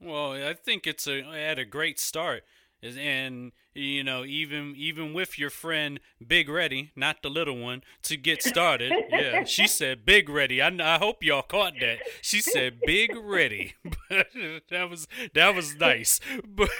Well, 0.00 0.32
I 0.32 0.52
think 0.52 0.86
it's 0.86 1.06
a 1.06 1.22
at 1.22 1.58
a 1.58 1.64
great 1.64 1.98
start 1.98 2.42
and 2.84 3.52
you 3.74 4.04
know 4.04 4.24
even 4.24 4.74
even 4.76 5.14
with 5.14 5.38
your 5.38 5.50
friend 5.50 5.98
big 6.24 6.48
ready 6.48 6.92
not 6.94 7.22
the 7.22 7.30
little 7.30 7.56
one 7.56 7.82
to 8.02 8.16
get 8.16 8.42
started. 8.42 8.92
Yeah 9.10 9.44
she 9.44 9.66
said 9.78 10.04
big 10.04 10.28
ready 10.28 10.60
I, 10.60 10.68
I 10.68 10.98
hope 10.98 11.22
y'all 11.22 11.42
caught 11.42 11.74
that. 11.80 11.98
She 12.20 12.40
said 12.40 12.80
big 12.84 13.16
ready 13.16 13.74
that 14.10 14.88
was 14.90 15.06
that 15.34 15.54
was 15.54 15.74
nice. 15.76 16.20
But 16.46 16.70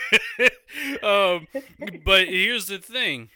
um 1.02 1.48
but 2.04 2.28
here's 2.28 2.66
the 2.66 2.78
thing. 2.78 3.30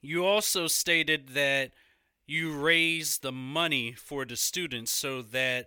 You 0.00 0.26
also 0.26 0.66
stated 0.66 1.28
that 1.30 1.70
you 2.26 2.52
raise 2.52 3.18
the 3.18 3.32
money 3.32 3.92
for 3.92 4.24
the 4.24 4.36
students 4.36 4.90
so 4.90 5.22
that 5.22 5.66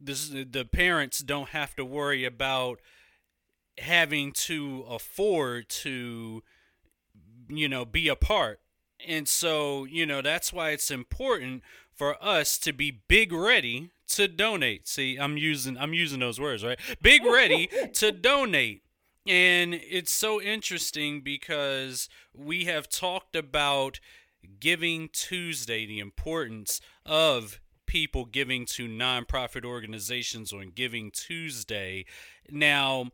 this, 0.00 0.28
the 0.28 0.64
parents 0.70 1.20
don't 1.20 1.50
have 1.50 1.74
to 1.76 1.84
worry 1.84 2.24
about 2.24 2.80
having 3.78 4.32
to 4.32 4.84
afford 4.88 5.68
to 5.68 6.42
you 7.48 7.68
know 7.68 7.84
be 7.84 8.08
a 8.08 8.16
part. 8.16 8.60
And 9.06 9.28
so 9.28 9.84
you 9.84 10.06
know 10.06 10.22
that's 10.22 10.52
why 10.52 10.70
it's 10.70 10.90
important 10.90 11.62
for 11.92 12.22
us 12.22 12.58
to 12.58 12.72
be 12.72 13.02
big 13.08 13.32
ready 13.32 13.90
to 14.08 14.28
donate. 14.28 14.88
See 14.88 15.16
i'm 15.16 15.36
using 15.36 15.76
i'm 15.78 15.94
using 15.94 16.20
those 16.20 16.40
words 16.40 16.64
right? 16.64 16.78
Big 17.00 17.24
ready 17.24 17.68
to 17.94 18.12
donate. 18.12 18.82
And 19.26 19.74
it's 19.74 20.12
so 20.12 20.42
interesting 20.42 21.20
because 21.20 22.08
we 22.34 22.64
have 22.64 22.88
talked 22.88 23.36
about 23.36 24.00
giving 24.58 25.08
tuesday 25.12 25.86
the 25.86 26.00
importance 26.00 26.80
of 27.06 27.60
people 27.86 28.24
giving 28.24 28.64
to 28.64 28.88
nonprofit 28.88 29.64
organizations 29.64 30.52
on 30.52 30.72
giving 30.74 31.10
tuesday. 31.10 32.04
Now 32.50 33.10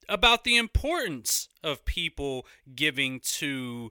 about 0.09 0.45
the 0.45 0.57
importance 0.57 1.49
of 1.63 1.85
people 1.85 2.47
giving 2.75 3.21
to 3.21 3.91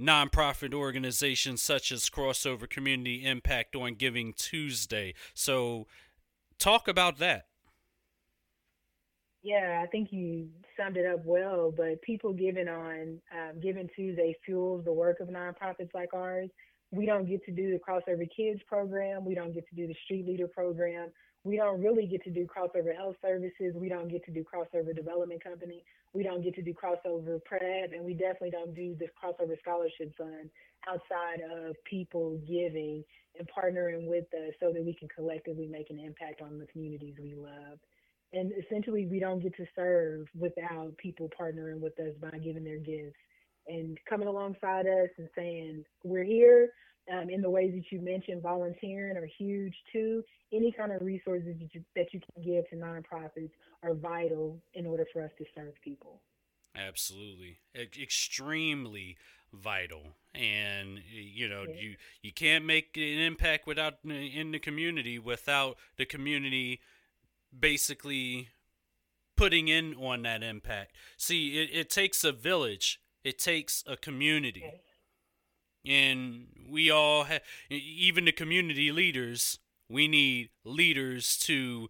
nonprofit 0.00 0.72
organizations 0.72 1.60
such 1.60 1.92
as 1.92 2.08
Crossover 2.08 2.68
Community 2.68 3.24
Impact 3.24 3.74
on 3.76 3.94
Giving 3.94 4.32
Tuesday. 4.32 5.14
So, 5.34 5.86
talk 6.58 6.88
about 6.88 7.18
that. 7.18 7.46
Yeah, 9.42 9.80
I 9.82 9.86
think 9.86 10.08
you 10.12 10.48
summed 10.76 10.96
it 10.96 11.06
up 11.06 11.24
well. 11.24 11.72
But 11.76 12.02
people 12.02 12.32
giving 12.32 12.68
on 12.68 13.20
um, 13.32 13.60
Giving 13.60 13.88
Tuesday 13.94 14.36
fuels 14.44 14.84
the 14.84 14.92
work 14.92 15.20
of 15.20 15.28
nonprofits 15.28 15.94
like 15.94 16.12
ours. 16.12 16.50
We 16.90 17.06
don't 17.06 17.28
get 17.28 17.44
to 17.44 17.52
do 17.52 17.70
the 17.70 17.78
Crossover 17.78 18.26
Kids 18.34 18.60
program. 18.66 19.24
We 19.24 19.34
don't 19.34 19.52
get 19.52 19.68
to 19.68 19.74
do 19.74 19.86
the 19.86 19.94
Street 20.04 20.26
Leader 20.26 20.48
program 20.48 21.10
we 21.48 21.56
don't 21.56 21.82
really 21.82 22.06
get 22.06 22.22
to 22.24 22.30
do 22.30 22.46
crossover 22.46 22.94
health 22.94 23.16
services. 23.22 23.74
We 23.74 23.88
don't 23.88 24.08
get 24.08 24.24
to 24.26 24.30
do 24.30 24.44
crossover 24.44 24.94
development 24.94 25.42
company. 25.42 25.82
We 26.12 26.22
don't 26.22 26.42
get 26.42 26.54
to 26.56 26.62
do 26.62 26.74
crossover 26.74 27.42
prep, 27.44 27.92
and 27.92 28.04
we 28.04 28.12
definitely 28.12 28.50
don't 28.50 28.74
do 28.74 28.94
this 28.98 29.08
crossover 29.22 29.58
scholarship 29.60 30.14
fund 30.16 30.50
outside 30.88 31.40
of 31.50 31.74
people 31.84 32.38
giving 32.46 33.02
and 33.38 33.48
partnering 33.48 34.06
with 34.06 34.24
us 34.34 34.52
so 34.60 34.72
that 34.72 34.84
we 34.84 34.94
can 34.94 35.08
collectively 35.08 35.66
make 35.66 35.90
an 35.90 35.98
impact 35.98 36.42
on 36.42 36.58
the 36.58 36.66
communities 36.66 37.14
we 37.20 37.34
love. 37.34 37.78
And 38.32 38.52
essentially, 38.52 39.06
we 39.06 39.18
don't 39.18 39.42
get 39.42 39.56
to 39.56 39.66
serve 39.74 40.26
without 40.38 40.96
people 40.98 41.30
partnering 41.38 41.80
with 41.80 41.98
us 41.98 42.14
by 42.20 42.36
giving 42.38 42.64
their 42.64 42.78
gifts 42.78 43.16
and 43.66 43.98
coming 44.08 44.28
alongside 44.28 44.86
us 44.86 45.08
and 45.16 45.28
saying, 45.34 45.84
We're 46.04 46.24
here 46.24 46.70
um, 47.12 47.30
in 47.30 47.40
the 47.40 47.50
ways 47.50 47.72
that 47.74 47.84
you 47.90 48.00
mentioned, 48.00 48.42
volunteering 48.42 49.16
are 49.16 49.28
huge 49.38 49.74
too. 49.92 50.22
Any 50.52 50.72
kind 50.72 50.92
of 50.92 51.02
resources 51.02 51.56
that 51.60 51.74
you, 51.74 51.84
that 51.96 52.12
you 52.12 52.20
can 52.20 52.42
give 52.42 52.68
to 52.70 52.76
nonprofits 52.76 53.50
are 53.82 53.94
vital 53.94 54.58
in 54.74 54.86
order 54.86 55.06
for 55.12 55.22
us 55.22 55.30
to 55.38 55.44
serve 55.54 55.74
people. 55.82 56.20
Absolutely, 56.76 57.58
e- 57.74 58.02
extremely 58.02 59.16
vital, 59.52 60.02
and 60.34 61.00
you 61.10 61.48
know 61.48 61.64
yeah. 61.68 61.80
you 61.80 61.96
you 62.22 62.32
can't 62.32 62.64
make 62.64 62.96
an 62.96 63.02
impact 63.02 63.66
without 63.66 63.94
in 64.04 64.52
the 64.52 64.58
community 64.58 65.18
without 65.18 65.76
the 65.96 66.04
community 66.04 66.80
basically 67.58 68.48
putting 69.36 69.68
in 69.68 69.94
on 69.94 70.22
that 70.22 70.42
impact. 70.42 70.92
See, 71.16 71.60
it, 71.60 71.70
it 71.72 71.90
takes 71.90 72.24
a 72.24 72.32
village. 72.32 73.00
It 73.24 73.38
takes 73.38 73.82
a 73.86 73.96
community. 73.96 74.62
Okay 74.66 74.80
and 75.88 76.46
we 76.70 76.90
all 76.90 77.24
have 77.24 77.40
even 77.70 78.26
the 78.26 78.32
community 78.32 78.92
leaders 78.92 79.58
we 79.88 80.06
need 80.06 80.50
leaders 80.64 81.36
to 81.36 81.88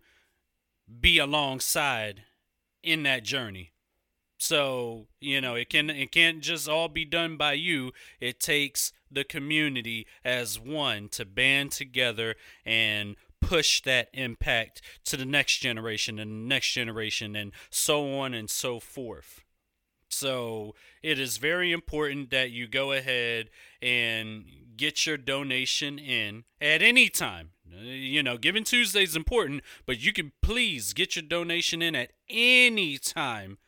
be 1.00 1.18
alongside 1.18 2.22
in 2.82 3.02
that 3.02 3.24
journey. 3.24 3.72
So 4.38 5.08
you 5.20 5.40
know 5.40 5.56
it 5.56 5.68
can 5.68 5.90
it 5.90 6.12
can't 6.12 6.40
just 6.40 6.68
all 6.68 6.88
be 6.88 7.04
done 7.04 7.36
by 7.36 7.54
you. 7.54 7.92
It 8.20 8.38
takes 8.38 8.92
the 9.10 9.24
community 9.24 10.06
as 10.24 10.60
one 10.60 11.08
to 11.10 11.24
band 11.24 11.72
together 11.72 12.36
and 12.64 13.16
push 13.40 13.82
that 13.82 14.08
impact 14.12 14.80
to 15.06 15.16
the 15.16 15.24
next 15.24 15.58
generation 15.58 16.18
and 16.18 16.30
the 16.30 16.48
next 16.48 16.72
generation 16.72 17.34
and 17.34 17.52
so 17.70 18.18
on 18.18 18.34
and 18.34 18.50
so 18.50 18.78
forth 18.78 19.44
so 20.10 20.74
it 21.02 21.18
is 21.18 21.36
very 21.36 21.72
important 21.72 22.30
that 22.30 22.50
you 22.50 22.66
go 22.66 22.92
ahead 22.92 23.50
and 23.80 24.44
get 24.76 25.06
your 25.06 25.18
donation 25.18 25.98
in 25.98 26.44
at 26.60 26.82
any 26.82 27.08
time. 27.08 27.50
You 27.70 28.22
know, 28.22 28.38
Giving 28.38 28.64
Tuesday 28.64 29.02
is 29.02 29.14
important, 29.14 29.62
but 29.84 30.00
you 30.00 30.12
can 30.12 30.32
please 30.40 30.94
get 30.94 31.16
your 31.16 31.24
donation 31.24 31.82
in 31.82 31.94
at 31.94 32.12
any 32.30 32.96
time. 32.96 33.58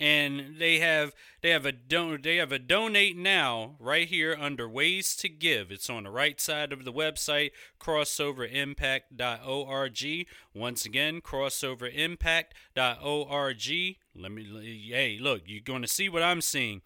And 0.00 0.56
they 0.58 0.78
have 0.78 1.12
they 1.42 1.50
have 1.50 1.66
a 1.66 1.72
don 1.72 2.22
they 2.22 2.36
have 2.36 2.52
a 2.52 2.58
donate 2.58 3.18
now 3.18 3.76
right 3.78 4.08
here 4.08 4.34
under 4.38 4.66
ways 4.66 5.14
to 5.16 5.28
give. 5.28 5.70
It's 5.70 5.90
on 5.90 6.04
the 6.04 6.10
right 6.10 6.40
side 6.40 6.72
of 6.72 6.86
the 6.86 6.92
website 6.92 7.50
crossoverimpact.org 7.78 10.26
once 10.54 10.86
again 10.86 11.20
crossoverimpact.org 11.20 13.96
let 14.14 14.32
me 14.32 14.90
hey 14.92 15.18
look 15.20 15.42
you're 15.46 15.62
going 15.62 15.82
to 15.82 15.88
see 15.88 16.08
what 16.08 16.22
i'm 16.22 16.40
seeing. 16.40 16.82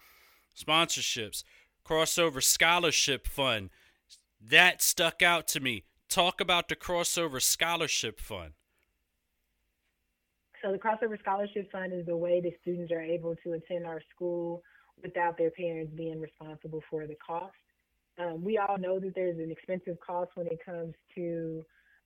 Sponsorships 0.56 1.42
crossover 1.84 2.42
scholarship 2.42 3.26
fund. 3.26 3.70
That 4.40 4.82
stuck 4.82 5.22
out 5.22 5.46
to 5.48 5.60
me. 5.60 5.84
Talk 6.08 6.40
about 6.40 6.68
the 6.68 6.76
crossover 6.76 7.40
scholarship 7.40 8.20
fund. 8.20 8.52
So 10.62 10.72
the 10.72 10.78
Crossover 10.78 11.18
Scholarship 11.20 11.70
Fund 11.70 11.92
is 11.92 12.06
the 12.06 12.16
way 12.16 12.40
that 12.40 12.52
students 12.62 12.90
are 12.90 13.02
able 13.02 13.36
to 13.44 13.52
attend 13.52 13.84
our 13.84 14.00
school 14.14 14.62
without 15.02 15.36
their 15.36 15.50
parents 15.50 15.92
being 15.94 16.18
responsible 16.18 16.82
for 16.88 17.06
the 17.06 17.16
cost. 17.16 17.52
Um, 18.18 18.42
we 18.42 18.56
all 18.56 18.78
know 18.78 18.98
that 18.98 19.14
there's 19.14 19.38
an 19.38 19.50
expensive 19.50 19.98
cost 20.00 20.30
when 20.36 20.46
it 20.46 20.64
comes 20.64 20.94
to 21.16 21.62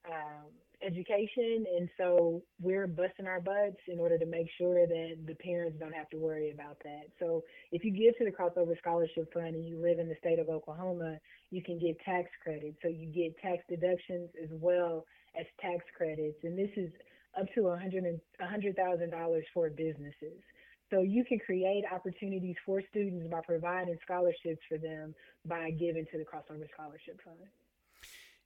um, 0.08 0.46
education, 0.82 1.64
and 1.76 1.88
so 1.98 2.42
we're 2.60 2.86
busting 2.86 3.26
our 3.26 3.40
butts 3.40 3.80
in 3.88 3.98
order 3.98 4.18
to 4.18 4.26
make 4.26 4.46
sure 4.56 4.86
that 4.86 5.16
the 5.26 5.34
parents 5.34 5.76
don't 5.78 5.94
have 5.94 6.08
to 6.10 6.16
worry 6.16 6.50
about 6.52 6.78
that. 6.84 7.10
So 7.18 7.42
if 7.72 7.84
you 7.84 7.90
give 7.90 8.16
to 8.18 8.24
the 8.24 8.30
Crossover 8.30 8.78
Scholarship 8.78 9.32
Fund 9.32 9.54
and 9.54 9.66
you 9.66 9.80
live 9.80 9.98
in 9.98 10.08
the 10.08 10.14
state 10.20 10.38
of 10.38 10.48
Oklahoma, 10.48 11.18
you 11.50 11.62
can 11.62 11.78
get 11.78 11.98
tax 12.00 12.28
credits. 12.42 12.78
So 12.82 12.88
you 12.88 13.06
get 13.06 13.36
tax 13.38 13.62
deductions 13.68 14.30
as 14.42 14.50
well 14.52 15.04
as 15.38 15.46
tax 15.60 15.84
credits, 15.96 16.38
and 16.44 16.58
this 16.58 16.70
is 16.76 16.90
up 17.38 17.46
to 17.54 17.68
a 17.68 17.78
hundred 17.78 18.04
hundred 18.40 18.76
thousand 18.76 19.10
dollars 19.10 19.44
for 19.52 19.70
businesses. 19.70 20.42
So 20.90 21.02
you 21.02 21.24
can 21.24 21.38
create 21.38 21.84
opportunities 21.92 22.56
for 22.64 22.82
students 22.90 23.28
by 23.30 23.40
providing 23.46 23.98
scholarships 24.02 24.62
for 24.68 24.78
them 24.78 25.14
by 25.44 25.70
giving 25.70 26.06
to 26.12 26.18
the 26.18 26.24
Crossover 26.24 26.66
Scholarship 26.72 27.20
Fund. 27.24 27.36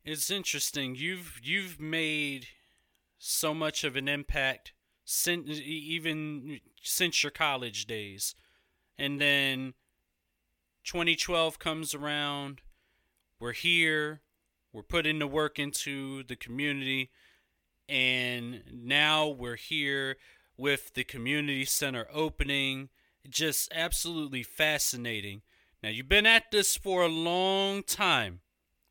It's 0.05 0.31
interesting. 0.31 0.95
You've 0.97 1.41
you've 1.43 1.81
made 1.81 2.47
so 3.19 3.55
much 3.55 3.85
of 3.85 3.97
an 3.97 4.09
impact 4.09 4.73
since 5.05 5.49
even 5.61 6.61
since 6.83 7.23
your 7.23 7.31
college 7.31 7.87
days, 7.87 8.35
and 8.99 9.21
then 9.21 9.75
2012 10.85 11.59
comes 11.59 11.95
around. 11.95 12.63
We're 13.39 13.53
here. 13.53 14.23
We're 14.73 14.83
putting 14.83 15.19
the 15.19 15.27
work 15.27 15.59
into 15.59 16.23
the 16.23 16.37
community 16.37 17.11
and 17.89 18.63
now 18.73 19.29
we're 19.29 19.57
here 19.57 20.17
with 20.57 20.95
the 20.95 21.05
community 21.05 21.67
center 21.67 22.07
opening. 22.13 22.89
Just 23.29 23.71
absolutely 23.75 24.43
fascinating. 24.43 25.43
Now, 25.83 25.91
you've 25.91 26.09
been 26.09 26.27
at 26.27 26.51
this 26.51 26.77
for 26.77 27.03
a 27.03 27.09
long 27.09 27.83
time, 27.83 28.41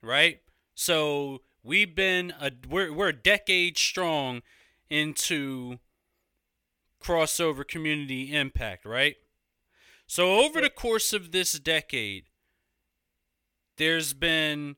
right? 0.01 0.41
So 0.81 1.41
we've 1.63 1.93
been 1.93 2.33
a 2.41 2.51
we're 2.67 2.91
we're 2.91 3.09
a 3.09 3.13
decade 3.13 3.77
strong 3.77 4.41
into 4.89 5.77
crossover 6.99 7.67
community 7.67 8.35
impact, 8.35 8.83
right? 8.83 9.17
So 10.07 10.39
over 10.39 10.59
the 10.59 10.71
course 10.71 11.13
of 11.13 11.31
this 11.31 11.51
decade, 11.59 12.23
there's 13.77 14.13
been 14.13 14.75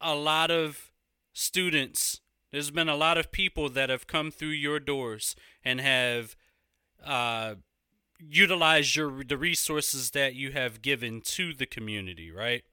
a 0.00 0.16
lot 0.16 0.50
of 0.50 0.90
students 1.32 2.20
there's 2.50 2.72
been 2.72 2.88
a 2.88 2.96
lot 2.96 3.16
of 3.16 3.30
people 3.30 3.68
that 3.68 3.90
have 3.90 4.08
come 4.08 4.32
through 4.32 4.48
your 4.48 4.80
doors 4.80 5.36
and 5.64 5.80
have 5.80 6.34
uh, 7.04 7.54
utilized 8.18 8.96
your 8.96 9.22
the 9.22 9.38
resources 9.38 10.10
that 10.10 10.34
you 10.34 10.50
have 10.50 10.82
given 10.82 11.20
to 11.20 11.54
the 11.54 11.66
community, 11.66 12.28
right? 12.28 12.64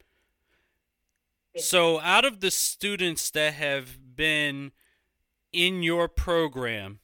So, 1.57 1.99
out 2.01 2.25
of 2.25 2.41
the 2.41 2.51
students 2.51 3.29
that 3.31 3.53
have 3.53 3.97
been 4.15 4.71
in 5.53 5.83
your 5.83 6.07
program, 6.07 6.99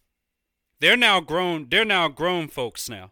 they're 0.80 0.98
now 0.98 1.22
grown. 1.22 1.68
They're 1.70 1.86
now 1.86 2.10
grown 2.10 2.48
folks 2.48 2.90
now. 2.90 3.12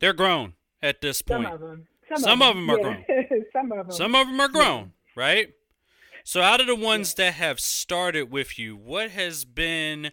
They're 0.00 0.12
grown 0.12 0.54
at 0.82 1.00
this 1.00 1.22
point. 1.22 1.44
Some 1.44 1.54
of 1.54 1.60
them. 1.60 1.86
Some, 2.08 2.18
Some 2.18 2.42
of 2.42 2.56
them, 2.56 2.66
them 2.66 2.70
are 2.70 2.78
yeah. 2.78 3.02
grown. 3.28 3.44
Some 3.52 3.72
of 3.72 3.86
them. 3.86 3.96
Some 3.96 4.14
of 4.14 4.26
them 4.26 4.40
are 4.40 4.48
grown, 4.48 4.92
yeah. 5.16 5.22
right? 5.22 5.48
So, 6.24 6.42
out 6.42 6.60
of 6.60 6.66
the 6.66 6.76
ones 6.76 7.14
that 7.14 7.34
have 7.34 7.58
started 7.58 8.30
with 8.30 8.58
you, 8.58 8.76
what 8.76 9.10
has 9.12 9.44
been 9.46 10.12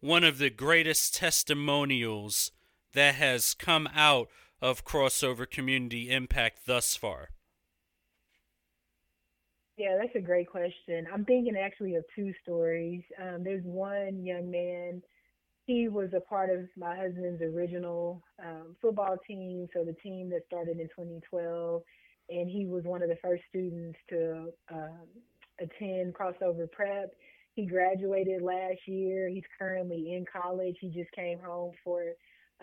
one 0.00 0.24
of 0.24 0.38
the 0.38 0.50
greatest 0.50 1.14
testimonials 1.14 2.50
that 2.92 3.14
has 3.14 3.54
come 3.54 3.88
out 3.94 4.28
of 4.60 4.84
crossover 4.84 5.48
community 5.48 6.10
impact 6.10 6.66
thus 6.66 6.96
far? 6.96 7.30
Yeah, 9.82 9.96
that's 10.00 10.14
a 10.14 10.20
great 10.20 10.48
question. 10.48 11.08
I'm 11.12 11.24
thinking 11.24 11.56
actually 11.56 11.96
of 11.96 12.04
two 12.14 12.32
stories. 12.44 13.02
Um, 13.20 13.42
there's 13.42 13.64
one 13.64 14.24
young 14.24 14.48
man. 14.48 15.02
He 15.66 15.88
was 15.88 16.10
a 16.16 16.20
part 16.20 16.50
of 16.50 16.68
my 16.76 16.94
husband's 16.96 17.42
original 17.42 18.22
um, 18.38 18.76
football 18.80 19.16
team, 19.26 19.66
so 19.74 19.82
the 19.84 19.94
team 19.94 20.30
that 20.30 20.42
started 20.46 20.78
in 20.78 20.86
2012, 20.86 21.82
and 22.30 22.48
he 22.48 22.64
was 22.64 22.84
one 22.84 23.02
of 23.02 23.08
the 23.08 23.18
first 23.20 23.42
students 23.48 23.98
to 24.10 24.50
um, 24.72 25.08
attend 25.58 26.14
crossover 26.14 26.70
prep. 26.70 27.10
He 27.54 27.66
graduated 27.66 28.40
last 28.40 28.86
year. 28.86 29.28
He's 29.28 29.42
currently 29.58 30.12
in 30.14 30.24
college. 30.32 30.76
He 30.80 30.90
just 30.90 31.10
came 31.10 31.40
home 31.40 31.72
for 31.82 32.04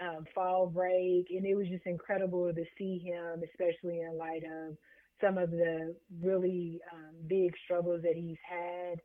um, 0.02 0.24
fall 0.34 0.68
break, 0.68 1.28
and 1.32 1.46
it 1.46 1.56
was 1.56 1.68
just 1.68 1.86
incredible 1.86 2.50
to 2.54 2.64
see 2.78 2.98
him, 3.00 3.44
especially 3.44 4.00
in 4.00 4.18
light 4.18 4.44
of 4.46 4.78
some 5.22 5.38
of 5.38 5.52
the 5.52 5.96
really 6.22 6.80
um, 6.94 7.16
big 7.28 7.54
struggles 7.66 8.02
that 8.04 8.16
he's 8.16 8.38
had, 8.48 9.00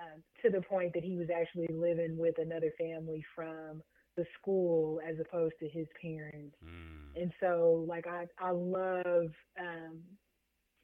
um, 0.00 0.22
to 0.42 0.50
the 0.50 0.62
point 0.62 0.92
that 0.94 1.02
he 1.02 1.16
was 1.16 1.28
actually 1.34 1.68
living 1.72 2.16
with 2.16 2.36
another 2.38 2.72
family 2.78 3.24
from 3.34 3.82
the 4.16 4.24
school 4.40 5.00
as 5.08 5.16
opposed 5.20 5.54
to 5.60 5.68
his 5.68 5.86
parents. 6.00 6.56
Mm. 6.64 7.22
And 7.22 7.32
so, 7.40 7.84
like, 7.88 8.06
I 8.06 8.26
I 8.38 8.50
love 8.50 9.30
um, 9.58 10.00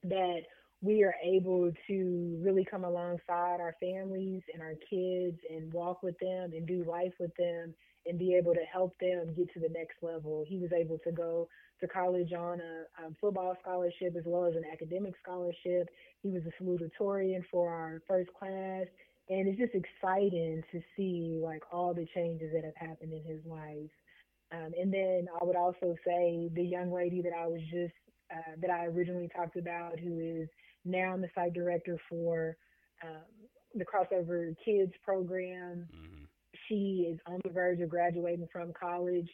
that 0.04 0.42
we 0.80 1.02
are 1.02 1.14
able 1.24 1.72
to 1.88 2.38
really 2.42 2.64
come 2.64 2.84
alongside 2.84 3.60
our 3.60 3.74
families 3.80 4.42
and 4.52 4.62
our 4.62 4.74
kids 4.90 5.38
and 5.48 5.72
walk 5.72 6.02
with 6.02 6.18
them 6.18 6.52
and 6.52 6.66
do 6.66 6.84
life 6.84 7.14
with 7.18 7.34
them 7.36 7.74
and 8.06 8.18
be 8.18 8.34
able 8.34 8.54
to 8.54 8.64
help 8.70 8.92
them 9.00 9.34
get 9.36 9.52
to 9.54 9.60
the 9.60 9.68
next 9.68 9.96
level. 10.02 10.44
He 10.46 10.58
was 10.58 10.70
able 10.72 10.98
to 11.04 11.12
go 11.12 11.48
to 11.80 11.88
college 11.88 12.32
on 12.32 12.60
a 12.60 13.04
um, 13.04 13.16
football 13.20 13.56
scholarship 13.60 14.14
as 14.16 14.24
well 14.26 14.44
as 14.44 14.54
an 14.54 14.64
academic 14.70 15.14
scholarship. 15.22 15.88
He 16.22 16.30
was 16.30 16.42
a 16.46 16.62
salutatorian 16.62 17.42
for 17.50 17.72
our 17.72 18.02
first 18.06 18.30
class. 18.38 18.86
And 19.30 19.48
it's 19.48 19.58
just 19.58 19.74
exciting 19.74 20.62
to 20.70 20.80
see 20.96 21.40
like 21.42 21.62
all 21.72 21.94
the 21.94 22.06
changes 22.14 22.52
that 22.52 22.64
have 22.64 22.76
happened 22.76 23.12
in 23.12 23.24
his 23.24 23.40
life. 23.46 23.90
Um, 24.52 24.72
and 24.78 24.92
then 24.92 25.26
I 25.40 25.44
would 25.44 25.56
also 25.56 25.96
say 26.06 26.50
the 26.54 26.62
young 26.62 26.92
lady 26.92 27.22
that 27.22 27.32
I 27.32 27.46
was 27.46 27.60
just 27.70 27.94
uh, 28.30 28.56
that 28.60 28.70
I 28.70 28.86
originally 28.86 29.28
talked 29.34 29.56
about, 29.56 29.98
who 29.98 30.18
is 30.18 30.48
now 30.84 31.16
the 31.16 31.28
site 31.34 31.54
director 31.54 31.98
for 32.08 32.56
um, 33.02 33.22
the 33.74 33.84
Crossover 33.84 34.54
Kids 34.64 34.92
program. 35.04 35.88
Mm-hmm. 35.94 36.23
She 36.68 37.10
is 37.12 37.18
on 37.26 37.40
the 37.44 37.50
verge 37.50 37.80
of 37.80 37.88
graduating 37.88 38.48
from 38.52 38.72
college. 38.78 39.28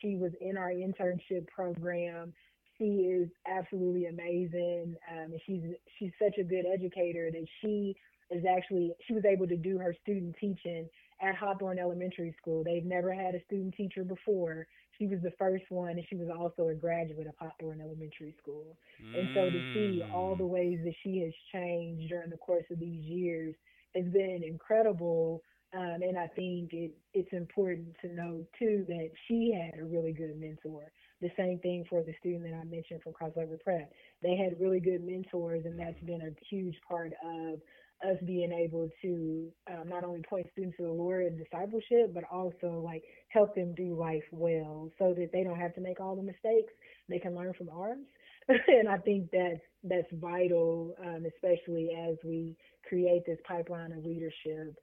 She 0.00 0.16
was 0.16 0.32
in 0.40 0.56
our 0.56 0.70
internship 0.70 1.46
program. 1.48 2.32
She 2.78 2.84
is 2.84 3.28
absolutely 3.46 4.06
amazing. 4.06 4.96
Um, 5.10 5.32
and 5.32 5.40
she's 5.46 5.62
she's 5.98 6.12
such 6.22 6.38
a 6.38 6.44
good 6.44 6.64
educator 6.72 7.30
that 7.30 7.46
she 7.60 7.94
is 8.30 8.44
actually 8.44 8.92
she 9.06 9.14
was 9.14 9.24
able 9.24 9.46
to 9.46 9.56
do 9.56 9.78
her 9.78 9.94
student 10.02 10.34
teaching 10.40 10.88
at 11.22 11.36
Hawthorne 11.36 11.78
Elementary 11.78 12.34
School. 12.40 12.64
They've 12.64 12.84
never 12.84 13.14
had 13.14 13.34
a 13.34 13.44
student 13.44 13.74
teacher 13.76 14.02
before, 14.02 14.66
she 14.98 15.06
was 15.06 15.20
the 15.22 15.32
first 15.38 15.64
one, 15.70 15.90
and 15.90 16.04
she 16.08 16.16
was 16.16 16.28
also 16.28 16.68
a 16.68 16.74
graduate 16.74 17.26
of 17.26 17.34
Hawthorne 17.38 17.80
Elementary 17.80 18.34
School. 18.40 18.76
Mm. 19.02 19.18
And 19.18 19.28
so 19.34 19.50
to 19.50 19.74
see 19.74 20.02
all 20.12 20.36
the 20.36 20.46
ways 20.46 20.78
that 20.84 20.94
she 21.02 21.20
has 21.20 21.32
changed 21.52 22.08
during 22.08 22.30
the 22.30 22.36
course 22.36 22.64
of 22.70 22.78
these 22.78 23.02
years 23.02 23.54
has 23.94 24.04
been 24.06 24.42
incredible. 24.46 25.42
Um, 25.76 26.02
and 26.02 26.16
I 26.18 26.28
think 26.28 26.72
it, 26.72 26.92
it's 27.14 27.32
important 27.32 27.96
to 28.02 28.08
know 28.08 28.44
too 28.58 28.84
that 28.88 29.10
she 29.26 29.52
had 29.52 29.80
a 29.80 29.84
really 29.84 30.12
good 30.12 30.38
mentor. 30.38 30.92
The 31.20 31.30
same 31.36 31.58
thing 31.60 31.84
for 31.88 32.02
the 32.02 32.14
student 32.20 32.44
that 32.44 32.54
I 32.54 32.64
mentioned 32.64 33.02
from 33.02 33.12
Crossover 33.12 33.60
Prep. 33.62 33.90
They 34.22 34.36
had 34.36 34.60
really 34.60 34.80
good 34.80 35.02
mentors, 35.02 35.64
and 35.64 35.78
that's 35.78 35.98
been 36.04 36.20
a 36.22 36.30
huge 36.48 36.76
part 36.88 37.12
of 37.24 37.60
us 38.06 38.18
being 38.26 38.52
able 38.52 38.88
to 39.02 39.48
um, 39.70 39.88
not 39.88 40.04
only 40.04 40.22
point 40.28 40.46
students 40.52 40.76
to 40.76 40.84
the 40.84 40.92
Lord 40.92 41.24
and 41.24 41.38
discipleship, 41.38 42.12
but 42.12 42.24
also 42.30 42.82
like 42.84 43.02
help 43.28 43.54
them 43.54 43.74
do 43.74 43.96
life 43.98 44.24
well, 44.30 44.90
so 44.98 45.14
that 45.16 45.30
they 45.32 45.42
don't 45.42 45.58
have 45.58 45.74
to 45.74 45.80
make 45.80 46.00
all 46.00 46.14
the 46.14 46.22
mistakes. 46.22 46.72
They 47.08 47.18
can 47.18 47.34
learn 47.34 47.54
from 47.56 47.70
ours, 47.70 47.98
and 48.48 48.88
I 48.88 48.98
think 48.98 49.30
that's 49.32 49.60
that's 49.82 50.08
vital, 50.12 50.94
um, 51.02 51.24
especially 51.26 51.90
as 52.08 52.16
we 52.24 52.56
create 52.88 53.24
this 53.26 53.38
pipeline 53.48 53.92
of 53.92 54.04
leadership, 54.04 54.76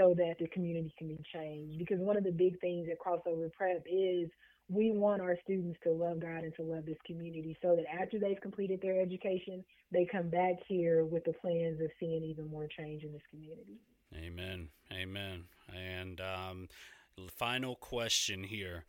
so 0.00 0.14
that 0.16 0.36
the 0.38 0.48
community 0.48 0.92
can 0.96 1.08
be 1.08 1.20
changed. 1.32 1.78
Because 1.78 1.98
one 2.00 2.16
of 2.16 2.24
the 2.24 2.32
big 2.32 2.58
things 2.60 2.88
at 2.90 2.98
Crossover 2.98 3.52
Prep 3.52 3.84
is 3.86 4.30
we 4.68 4.92
want 4.92 5.20
our 5.20 5.36
students 5.44 5.78
to 5.82 5.90
love 5.90 6.20
God 6.20 6.44
and 6.44 6.54
to 6.56 6.62
love 6.62 6.86
this 6.86 6.96
community 7.04 7.56
so 7.60 7.76
that 7.76 7.84
after 8.00 8.18
they've 8.18 8.40
completed 8.40 8.80
their 8.80 9.00
education, 9.00 9.64
they 9.92 10.06
come 10.10 10.28
back 10.28 10.54
here 10.66 11.04
with 11.04 11.24
the 11.24 11.32
plans 11.32 11.80
of 11.80 11.90
seeing 11.98 12.22
even 12.22 12.48
more 12.48 12.68
change 12.78 13.02
in 13.02 13.12
this 13.12 13.22
community. 13.30 13.78
Amen. 14.16 14.68
Amen. 14.92 15.44
And 15.74 16.20
um, 16.20 16.68
final 17.36 17.74
question 17.74 18.44
here. 18.44 18.84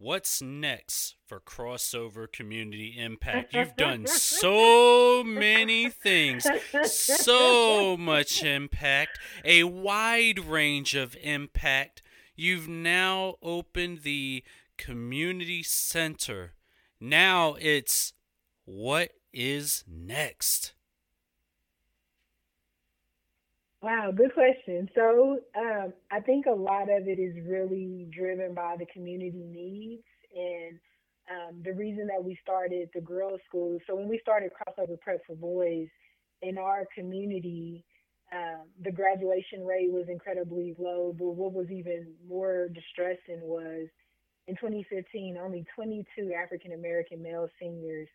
What's 0.00 0.40
next 0.40 1.16
for 1.26 1.40
crossover 1.40 2.30
community 2.30 2.94
impact? 2.96 3.52
You've 3.52 3.74
done 3.74 4.06
so 4.06 5.24
many 5.26 5.90
things, 5.90 6.46
so 6.84 7.96
much 7.96 8.44
impact, 8.44 9.18
a 9.44 9.64
wide 9.64 10.38
range 10.38 10.94
of 10.94 11.16
impact. 11.20 12.02
You've 12.36 12.68
now 12.68 13.38
opened 13.42 14.02
the 14.02 14.44
community 14.76 15.64
center. 15.64 16.52
Now 17.00 17.56
it's 17.58 18.12
what 18.66 19.10
is 19.32 19.82
next? 19.88 20.74
Wow, 23.80 24.10
good 24.16 24.34
question. 24.34 24.88
So 24.94 25.38
um, 25.56 25.92
I 26.10 26.20
think 26.20 26.46
a 26.46 26.50
lot 26.54 26.90
of 26.90 27.06
it 27.06 27.20
is 27.20 27.36
really 27.46 28.08
driven 28.12 28.52
by 28.54 28.74
the 28.78 28.86
community 28.86 29.44
needs 29.46 30.02
and 30.34 30.78
um, 31.30 31.62
the 31.62 31.72
reason 31.74 32.08
that 32.08 32.22
we 32.22 32.36
started 32.42 32.88
the 32.92 33.00
girls' 33.00 33.40
school. 33.46 33.78
So 33.86 33.94
when 33.94 34.08
we 34.08 34.18
started 34.20 34.50
crossover 34.50 34.98
prep 35.00 35.20
for 35.26 35.36
boys 35.36 35.86
in 36.42 36.58
our 36.58 36.86
community, 36.92 37.84
um, 38.32 38.66
the 38.82 38.90
graduation 38.90 39.64
rate 39.64 39.92
was 39.92 40.06
incredibly 40.08 40.74
low. 40.76 41.14
But 41.16 41.36
what 41.36 41.52
was 41.52 41.70
even 41.70 42.08
more 42.28 42.68
distressing 42.74 43.40
was 43.42 43.86
in 44.48 44.56
2015, 44.56 45.38
only 45.40 45.64
22 45.76 46.32
African 46.32 46.72
American 46.72 47.22
male 47.22 47.48
seniors 47.60 48.08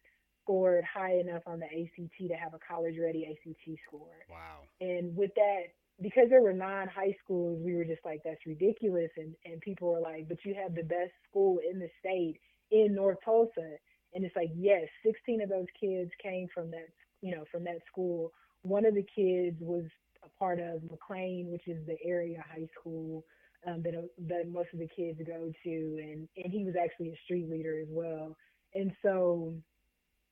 scored 0.44 0.84
high 0.84 1.20
enough 1.20 1.44
on 1.46 1.60
the 1.60 1.66
ACT 1.66 2.28
to 2.28 2.36
have 2.36 2.54
a 2.54 2.60
college 2.68 2.96
ready 3.02 3.26
ACT 3.26 3.80
score. 3.88 4.16
Wow. 4.30 4.62
And 4.82 5.16
with 5.16 5.32
that, 5.36 5.74
because 6.02 6.30
there 6.30 6.42
were 6.42 6.54
nine 6.54 6.88
high 6.88 7.16
schools, 7.24 7.62
we 7.64 7.76
were 7.76 7.86
just 7.86 8.04
like, 8.04 8.22
that's 8.24 8.46
ridiculous. 8.46 9.10
And, 9.18 9.34
and 9.46 9.62
people 9.62 9.92
were 9.92 10.02
like, 10.02 10.28
but 10.28 10.44
you 10.44 10.56
have 10.62 10.76
the 10.76 10.84
best 10.84 11.12
school 11.30 11.60
in 11.70 11.80
the 11.80 11.90
state 12.00 12.40
in 12.72 12.96
North 12.96 13.18
Tulsa. 13.24 13.78
And 14.14 14.24
it's 14.24 14.36
like, 14.36 14.52
yes, 14.56 14.88
16 15.06 15.42
of 15.42 15.50
those 15.50 15.68
kids 15.80 16.12
came 16.22 16.48
from 16.54 16.72
that, 16.72 16.90
you 17.22 17.36
know, 17.36 17.46
from 17.52 17.64
that 17.66 17.80
school. 17.88 18.32
One 18.64 18.86
of 18.86 18.96
the 18.96 19.06
kids 19.16 19.58
was 19.60 19.86
a 20.24 20.30
part 20.40 20.60
of 20.60 20.82
McLain, 20.82 21.52
which 21.52 21.68
is 21.68 21.86
the 21.86 21.98
area 22.04 22.44
high 22.50 22.68
school 22.80 23.26
um, 23.66 23.82
that 23.84 23.94
that 24.28 24.50
most 24.50 24.70
of 24.74 24.80
the 24.80 24.88
kids 24.88 25.20
go 25.26 25.52
to, 25.64 25.70
and 25.70 26.28
and 26.36 26.52
he 26.52 26.66
was 26.66 26.76
actually 26.82 27.10
a 27.10 27.18
street 27.24 27.50
leader 27.50 27.80
as 27.82 27.88
well. 27.90 28.36
And 28.76 28.92
so 29.02 29.54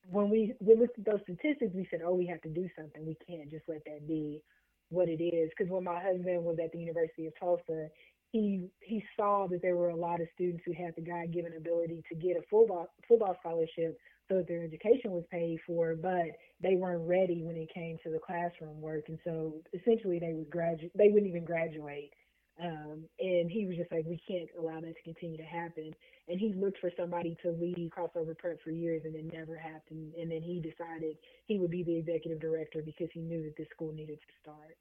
when 0.10 0.30
we 0.30 0.54
we 0.60 0.76
looked 0.76 0.98
at 1.00 1.06
those 1.06 1.22
statistics, 1.24 1.74
we 1.74 1.88
said, 1.90 2.02
oh, 2.06 2.14
we 2.16 2.28
have 2.28 2.42
to 2.42 2.50
do 2.50 2.70
something. 2.78 3.06
We 3.06 3.18
can't 3.28 3.50
just 3.50 3.64
let 3.68 3.84
that 3.86 4.08
be 4.08 4.42
what 4.90 5.10
it 5.10 5.24
is. 5.24 5.50
Because 5.56 5.72
when 5.72 5.84
my 5.84 6.02
husband 6.02 6.44
was 6.44 6.58
at 6.64 6.72
the 6.72 6.80
University 6.80 7.28
of 7.28 7.34
Tulsa, 7.40 7.88
he 8.32 8.68
he 8.82 9.04
saw 9.18 9.48
that 9.48 9.62
there 9.62 9.76
were 9.76 9.90
a 9.90 9.96
lot 9.96 10.22
of 10.22 10.28
students 10.34 10.64
who 10.66 10.74
had 10.74 10.94
the 10.96 11.02
God-given 11.02 11.54
ability 11.56 12.04
to 12.10 12.16
get 12.16 12.38
a 12.38 12.42
football 12.50 12.88
football 13.08 13.36
scholarship 13.40 13.98
so 14.30 14.38
that 14.38 14.48
their 14.48 14.64
education 14.64 15.12
was 15.12 15.26
paid 15.30 15.60
for, 15.68 15.96
but 15.96 16.28
they 16.62 16.76
weren't 16.76 17.08
ready 17.08 17.44
when 17.44 17.58
it 17.58 17.74
came 17.74 17.98
to 18.04 18.10
the 18.10 18.20
classroom 18.20 18.80
work, 18.80 19.04
and 19.10 19.20
so 19.26 19.56
essentially 19.74 20.20
they 20.20 20.34
would 20.34 20.50
graduate. 20.50 20.92
They 20.96 21.10
wouldn't 21.10 21.30
even 21.30 21.44
graduate 21.44 22.14
um, 22.60 23.06
and 23.20 23.50
he 23.50 23.66
was 23.66 23.78
just 23.78 23.92
like, 23.92 24.06
we 24.06 24.20
can't 24.28 24.50
allow 24.60 24.80
that 24.82 24.96
to 24.96 25.04
continue 25.04 25.38
to 25.38 25.44
happen. 25.44 25.94
And 26.28 26.40
he 26.40 26.54
looked 26.54 26.80
for 26.80 26.92
somebody 26.98 27.38
to 27.44 27.52
lead 27.52 27.90
crossover 27.96 28.38
prep 28.38 28.62
for 28.64 28.72
years, 28.72 29.02
and 29.06 29.16
it 29.16 29.32
never 29.34 29.58
happened. 29.58 30.14
And 30.20 30.32
then 30.32 30.42
he 30.42 30.60
decided 30.60 31.18
he 31.46 31.58
would 31.60 31.72
be 31.72 31.84
the 31.84 31.98
executive 31.98 32.40
director 32.40 32.82
because 32.86 33.08
he 33.14 33.22
knew 33.22 33.44
that 33.44 33.56
this 33.58 33.68
school 33.74 33.94
needed 33.94 34.20
to 34.20 34.34
start. 34.42 34.78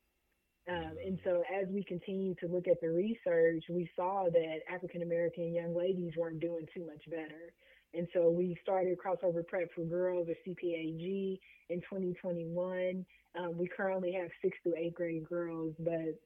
Um, 0.69 0.97
and 1.05 1.19
so, 1.25 1.43
as 1.51 1.69
we 1.69 1.83
continued 1.85 2.39
to 2.41 2.47
look 2.47 2.69
at 2.69 2.81
the 2.83 2.91
research, 2.91 3.65
we 3.71 3.91
saw 3.97 4.27
that 4.31 4.59
African 4.73 5.03
American 5.03 5.55
young 5.55 5.75
ladies 5.75 6.13
weren't 6.17 6.41
doing 6.41 6.67
too 6.75 6.87
much 6.87 7.03
better. 7.09 7.53
And 7.95 8.07
so, 8.13 8.31
we 8.31 8.57
started 8.63 8.99
crossover 8.99 9.45
prep 9.47 9.73
for 9.75 9.85
girls 9.85 10.29
or 10.29 10.35
CPAG 10.47 11.41
in 11.71 11.81
2021. 11.81 13.07
Um, 13.39 13.57
we 13.57 13.68
currently 13.68 14.12
have 14.12 14.29
sixth 14.43 14.61
through 14.62 14.77
eighth 14.77 14.95
grade 14.95 15.27
girls, 15.29 15.75
but 15.79 16.21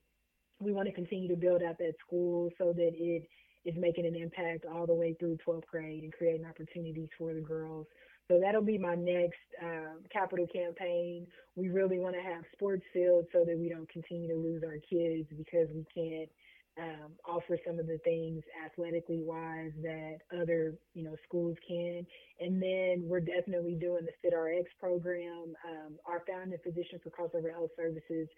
we 0.60 0.72
want 0.72 0.86
to 0.88 0.94
continue 0.94 1.28
to 1.28 1.36
build 1.36 1.62
out 1.62 1.78
that 1.78 1.94
school 2.06 2.50
so 2.58 2.72
that 2.72 2.92
it 2.94 3.28
is 3.64 3.74
making 3.76 4.06
an 4.06 4.14
impact 4.14 4.64
all 4.70 4.86
the 4.86 4.94
way 4.94 5.14
through 5.18 5.38
12th 5.46 5.66
grade 5.66 6.02
and 6.02 6.12
creating 6.12 6.46
opportunities 6.46 7.08
for 7.18 7.32
the 7.32 7.40
girls 7.40 7.86
So 8.28 8.38
that'll 8.40 8.62
be 8.62 8.78
my 8.78 8.94
next 8.94 9.40
um, 9.62 10.00
capital 10.12 10.46
campaign. 10.46 11.26
We 11.56 11.68
really 11.68 11.98
want 11.98 12.14
to 12.14 12.22
have 12.22 12.44
sports 12.52 12.84
fields 12.92 13.28
so 13.32 13.44
that 13.44 13.58
we 13.58 13.68
don't 13.68 13.88
continue 13.90 14.28
to 14.28 14.36
lose 14.36 14.62
our 14.64 14.78
kids 14.88 15.28
because 15.36 15.68
we 15.74 15.84
can't 15.94 16.28
um, 16.76 17.12
offer 17.26 17.56
some 17.64 17.78
of 17.78 17.86
the 17.86 17.98
things 18.04 18.42
athletically 18.64 19.20
wise 19.22 19.70
that 19.82 20.18
other 20.40 20.74
you 20.94 21.04
know 21.04 21.16
schools 21.26 21.56
can. 21.66 22.04
And 22.40 22.60
then 22.60 23.04
we're 23.06 23.20
definitely 23.20 23.76
doing 23.76 24.06
the 24.06 24.28
FitRx 24.28 24.64
program. 24.80 25.54
Um, 25.68 25.94
our 26.06 26.22
founding 26.26 26.58
physician 26.64 27.00
for 27.02 27.10
Crossover 27.10 27.52
Health 27.52 27.70
Services 27.76 28.28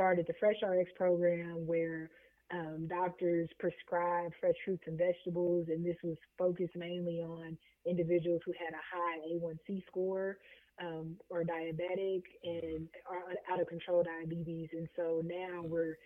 started 0.00 0.26
the 0.26 0.32
Fresh 0.40 0.56
RX 0.66 0.90
program 0.96 1.66
where 1.66 2.08
um, 2.54 2.88
doctors 2.88 3.50
prescribe 3.58 4.32
fresh 4.40 4.54
fruits 4.64 4.82
and 4.86 4.96
vegetables, 4.96 5.66
and 5.68 5.84
this 5.84 5.96
was 6.02 6.16
focused 6.38 6.74
mainly 6.74 7.20
on 7.20 7.54
individuals 7.86 8.40
who 8.46 8.52
had 8.52 8.72
a 8.72 8.80
high 8.96 9.18
A1C 9.30 9.82
score 9.86 10.38
um, 10.82 11.16
or 11.28 11.44
diabetic 11.44 12.22
and 12.44 12.88
are 13.10 13.52
out 13.52 13.60
of 13.60 13.66
control 13.68 14.02
diabetes. 14.02 14.70
And 14.72 14.88
so 14.96 15.20
now 15.22 15.64
we're 15.64 15.96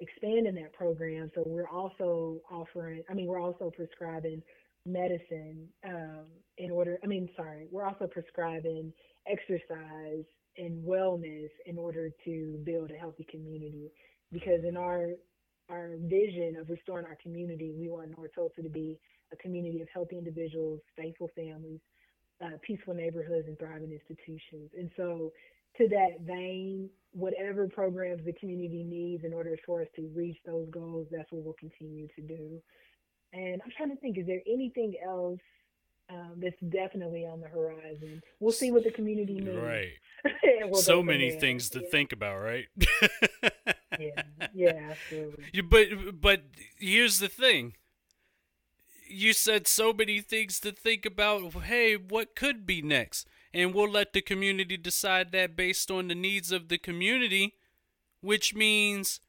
expanding 0.00 0.54
that 0.56 0.74
program. 0.74 1.30
So 1.34 1.42
we're 1.46 1.68
also 1.68 2.42
offering, 2.52 3.02
I 3.08 3.14
mean, 3.14 3.28
we're 3.28 3.40
also 3.40 3.72
prescribing 3.74 4.42
medicine 4.84 5.68
um, 5.86 6.26
in 6.58 6.70
order, 6.70 6.98
I 7.02 7.06
mean, 7.06 7.30
sorry, 7.34 7.66
we're 7.70 7.86
also 7.86 8.08
prescribing 8.08 8.92
exercise 9.26 10.24
and 10.58 10.84
wellness 10.84 11.48
in 11.66 11.78
order 11.78 12.10
to 12.24 12.60
build 12.64 12.90
a 12.90 12.98
healthy 12.98 13.26
community. 13.30 13.90
Because 14.32 14.64
in 14.66 14.76
our 14.76 15.10
our 15.70 15.90
vision 16.00 16.56
of 16.58 16.70
restoring 16.70 17.04
our 17.04 17.18
community, 17.22 17.74
we 17.78 17.88
want 17.88 18.16
North 18.16 18.30
Tulsa 18.34 18.62
to 18.62 18.70
be 18.70 18.98
a 19.32 19.36
community 19.36 19.82
of 19.82 19.88
healthy 19.92 20.16
individuals, 20.16 20.80
faithful 20.96 21.30
families, 21.36 21.80
uh, 22.42 22.56
peaceful 22.62 22.94
neighborhoods, 22.94 23.46
and 23.48 23.58
thriving 23.58 23.92
institutions. 23.92 24.70
And 24.76 24.90
so, 24.96 25.32
to 25.76 25.88
that 25.88 26.22
vein, 26.22 26.88
whatever 27.12 27.68
programs 27.68 28.24
the 28.24 28.32
community 28.32 28.82
needs 28.82 29.24
in 29.24 29.32
order 29.34 29.56
for 29.66 29.82
us 29.82 29.88
to 29.96 30.10
reach 30.14 30.36
those 30.46 30.68
goals, 30.70 31.06
that's 31.10 31.30
what 31.30 31.44
we'll 31.44 31.54
continue 31.60 32.08
to 32.16 32.22
do. 32.22 32.60
And 33.32 33.60
I'm 33.62 33.70
trying 33.76 33.90
to 33.90 34.00
think, 34.00 34.18
is 34.18 34.26
there 34.26 34.42
anything 34.50 34.94
else 35.06 35.40
um, 36.10 36.32
that's 36.36 36.60
definitely 36.60 37.26
on 37.26 37.40
the 37.40 37.48
horizon? 37.48 38.22
We'll 38.40 38.52
see 38.52 38.70
what 38.70 38.84
the 38.84 38.90
community 38.90 39.40
needs. 39.40 39.56
Right. 39.56 39.92
we'll 40.62 40.80
so 40.80 41.02
many 41.02 41.30
there. 41.30 41.40
things 41.40 41.70
to 41.70 41.80
yeah. 41.80 41.88
think 41.90 42.12
about, 42.12 42.38
right? 42.38 42.66
yeah, 43.98 44.22
yeah, 44.54 44.90
absolutely. 44.90 45.62
But 45.62 46.20
but 46.20 46.42
here's 46.78 47.18
the 47.18 47.28
thing. 47.28 47.74
You 49.10 49.32
said 49.32 49.66
so 49.66 49.92
many 49.92 50.20
things 50.20 50.60
to 50.60 50.72
think 50.72 51.06
about. 51.06 51.52
Hey, 51.64 51.96
what 51.96 52.36
could 52.36 52.66
be 52.66 52.82
next? 52.82 53.26
And 53.54 53.72
we'll 53.72 53.90
let 53.90 54.12
the 54.12 54.20
community 54.20 54.76
decide 54.76 55.32
that 55.32 55.56
based 55.56 55.90
on 55.90 56.08
the 56.08 56.14
needs 56.14 56.52
of 56.52 56.68
the 56.68 56.76
community, 56.76 57.54
which 58.20 58.54
means 58.54 59.20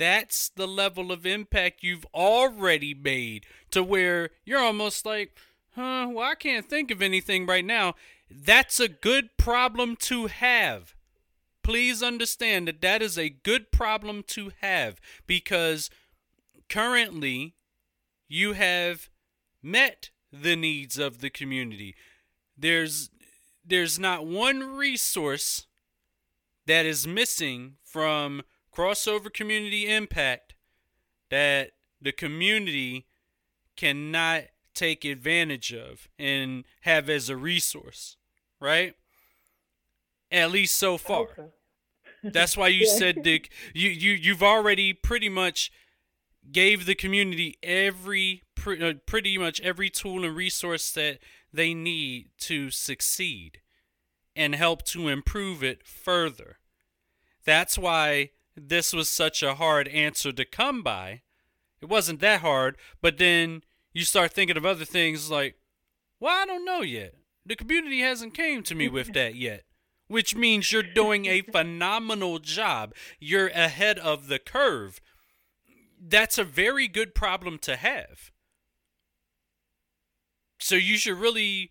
that's 0.00 0.48
the 0.48 0.66
level 0.66 1.12
of 1.12 1.26
impact 1.26 1.82
you've 1.82 2.06
already 2.14 2.94
made 2.94 3.44
to 3.70 3.82
where 3.84 4.30
you're 4.44 4.58
almost 4.58 5.04
like, 5.04 5.36
huh, 5.74 6.08
well, 6.10 6.30
I 6.30 6.34
can't 6.34 6.68
think 6.68 6.90
of 6.90 7.02
anything 7.02 7.46
right 7.46 7.64
now. 7.64 7.94
That's 8.30 8.80
a 8.80 8.88
good 8.88 9.36
problem 9.36 9.96
to 9.96 10.26
have 10.26 10.94
please 11.62 12.02
understand 12.02 12.68
that 12.68 12.80
that 12.80 13.02
is 13.02 13.18
a 13.18 13.28
good 13.28 13.70
problem 13.70 14.24
to 14.26 14.50
have 14.60 15.00
because 15.26 15.90
currently 16.68 17.54
you 18.28 18.54
have 18.54 19.08
met 19.62 20.10
the 20.32 20.56
needs 20.56 20.98
of 20.98 21.20
the 21.20 21.30
community. 21.30 21.94
There's 22.56 23.10
there's 23.64 23.98
not 23.98 24.26
one 24.26 24.76
resource 24.76 25.66
that 26.66 26.86
is 26.86 27.06
missing 27.06 27.76
from 27.84 28.42
crossover 28.74 29.32
community 29.32 29.88
impact 29.88 30.54
that 31.30 31.72
the 32.00 32.12
community 32.12 33.06
cannot 33.76 34.44
take 34.80 35.04
advantage 35.04 35.74
of 35.74 36.08
and 36.18 36.64
have 36.82 37.10
as 37.10 37.28
a 37.28 37.36
resource, 37.36 38.16
right? 38.58 38.94
At 40.32 40.50
least 40.50 40.78
so 40.78 40.96
far. 40.96 41.28
Okay. 41.38 41.48
That's 42.22 42.56
why 42.56 42.68
you 42.68 42.86
yeah. 42.86 42.94
said 42.94 43.22
Dick. 43.22 43.50
You 43.74 43.90
you 43.90 44.12
you've 44.12 44.42
already 44.42 44.94
pretty 44.94 45.28
much 45.28 45.70
gave 46.50 46.86
the 46.86 46.94
community 46.94 47.58
every 47.62 48.42
uh, 48.66 48.94
pretty 49.04 49.36
much 49.36 49.60
every 49.60 49.90
tool 49.90 50.24
and 50.24 50.34
resource 50.34 50.90
that 50.92 51.18
they 51.52 51.74
need 51.74 52.30
to 52.38 52.70
succeed 52.70 53.60
and 54.34 54.54
help 54.54 54.82
to 54.84 55.08
improve 55.08 55.62
it 55.62 55.86
further. 55.86 56.58
That's 57.44 57.76
why 57.76 58.30
this 58.56 58.92
was 58.94 59.08
such 59.10 59.42
a 59.42 59.56
hard 59.56 59.88
answer 59.88 60.32
to 60.32 60.44
come 60.44 60.82
by. 60.82 61.22
It 61.82 61.88
wasn't 61.88 62.20
that 62.20 62.40
hard, 62.40 62.76
but 63.00 63.18
then 63.18 63.62
you 63.92 64.04
start 64.04 64.32
thinking 64.32 64.56
of 64.56 64.66
other 64.66 64.84
things 64.84 65.30
like, 65.30 65.56
well, 66.18 66.42
I 66.42 66.46
don't 66.46 66.64
know 66.64 66.82
yet. 66.82 67.14
The 67.46 67.56
community 67.56 68.00
hasn't 68.00 68.34
came 68.34 68.62
to 68.64 68.74
me 68.74 68.88
with 68.88 69.12
that 69.14 69.34
yet 69.34 69.64
which 70.10 70.34
means 70.34 70.72
you're 70.72 70.82
doing 70.82 71.26
a 71.26 71.40
phenomenal 71.40 72.40
job. 72.40 72.92
You're 73.20 73.46
ahead 73.46 73.96
of 73.96 74.26
the 74.26 74.40
curve. 74.40 75.00
That's 76.02 76.36
a 76.36 76.42
very 76.42 76.88
good 76.88 77.14
problem 77.14 77.58
to 77.60 77.76
have. 77.76 78.32
So 80.58 80.74
you 80.74 80.96
should 80.96 81.16
really 81.16 81.70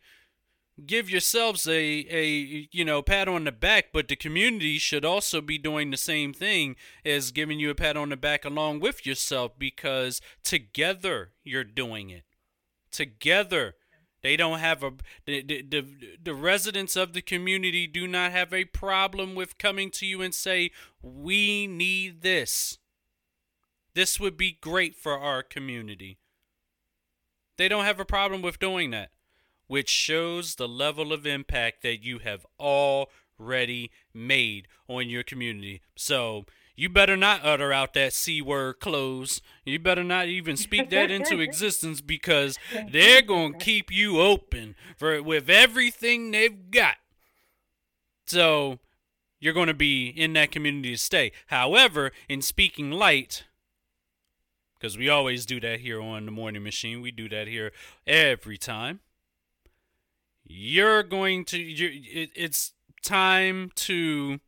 give 0.86 1.10
yourselves 1.10 1.68
a 1.68 2.06
a 2.10 2.68
you 2.72 2.86
know 2.86 3.02
pat 3.02 3.28
on 3.28 3.44
the 3.44 3.52
back 3.52 3.88
but 3.94 4.08
the 4.08 4.16
community 4.16 4.78
should 4.78 5.06
also 5.06 5.42
be 5.42 5.58
doing 5.58 5.92
the 5.92 5.98
same 5.98 6.34
thing 6.34 6.76
as 7.06 7.32
giving 7.32 7.60
you 7.60 7.70
a 7.70 7.76
pat 7.76 7.98
on 7.98 8.10
the 8.10 8.18
back 8.18 8.46
along 8.46 8.80
with 8.80 9.06
yourself 9.06 9.52
because 9.58 10.22
together 10.44 11.32
you're 11.44 11.64
doing 11.64 12.10
it 12.10 12.24
together 12.92 13.76
they 14.22 14.36
don't 14.36 14.60
have 14.60 14.84
a 14.84 14.92
the, 15.26 15.42
the, 15.44 15.86
the, 16.22 16.34
residents 16.34 16.96
of 16.96 17.14
the 17.14 17.22
community 17.22 17.88
do 17.88 18.06
not 18.08 18.32
have 18.32 18.54
a 18.54 18.66
problem 18.66 19.34
with 19.34 19.58
coming 19.58 19.90
to 19.92 20.06
you 20.06 20.22
and 20.22 20.34
say, 20.34 20.72
"We 21.02 21.68
need 21.68 22.22
this. 22.22 22.80
This 23.94 24.20
would 24.20 24.36
be 24.36 24.58
great 24.60 24.96
for 24.96 25.18
our 25.18 25.42
community." 25.42 26.20
They 27.58 27.68
don't 27.70 27.86
have 27.86 28.00
a 28.00 28.06
problem 28.06 28.42
with 28.42 28.60
doing 28.60 28.92
that, 28.92 29.12
which 29.70 29.88
shows 29.88 30.56
the 30.56 30.68
level 30.68 31.14
of 31.14 31.26
impact 31.26 31.84
that 31.84 32.04
you 32.04 32.20
have 32.20 32.46
already 32.60 33.92
made 34.14 34.68
on 34.90 35.08
your 35.08 35.24
community. 35.24 35.82
So, 35.96 36.46
you 36.76 36.88
better 36.88 37.18
not 37.18 37.42
utter 37.44 37.74
out 37.74 37.94
that 37.94 38.14
C 38.14 38.42
word 38.42 38.80
close. 38.80 39.42
You 39.66 39.80
better 39.80 40.04
not 40.04 40.28
even 40.28 40.56
speak 40.56 40.90
that 40.92 41.12
into 41.12 41.40
existence 41.42 42.00
because 42.00 42.58
they're 42.90 43.22
going 43.22 43.54
to 43.54 43.60
keep 43.60 43.92
you 43.92 44.22
open 44.22 44.76
for 44.98 45.22
with 45.22 45.50
everything 45.50 46.32
they've 46.32 46.72
got. 46.72 46.96
So 48.26 48.80
you're 49.42 49.54
going 49.54 49.68
to 49.68 49.74
be 49.74 50.08
in 50.08 50.32
that 50.34 50.52
community 50.52 50.92
to 50.92 50.98
stay. 50.98 51.34
However, 51.48 52.14
in 52.30 52.42
speaking 52.42 52.92
light, 52.92 53.44
because 54.80 54.98
we 54.98 55.10
always 55.10 55.46
do 55.46 55.60
that 55.60 55.82
here 55.82 56.02
on 56.02 56.26
the 56.26 56.32
morning 56.32 56.64
machine, 56.64 57.02
we 57.02 57.12
do 57.12 57.28
that 57.28 57.48
here 57.48 57.74
every 58.08 58.58
time. 58.58 59.02
You're 60.52 61.04
going 61.04 61.46
to, 61.46 61.60
you're, 61.60 61.92
it, 61.92 62.32
it's 62.36 62.74
time 63.04 63.72
to 63.76 64.40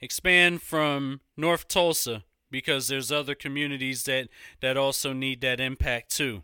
expand 0.00 0.62
from 0.62 1.20
North 1.36 1.68
Tulsa 1.68 2.24
because 2.50 2.88
there's 2.88 3.12
other 3.12 3.34
communities 3.34 4.02
that 4.04 4.28
that 4.60 4.76
also 4.76 5.12
need 5.12 5.40
that 5.42 5.60
impact 5.60 6.14
too. 6.14 6.42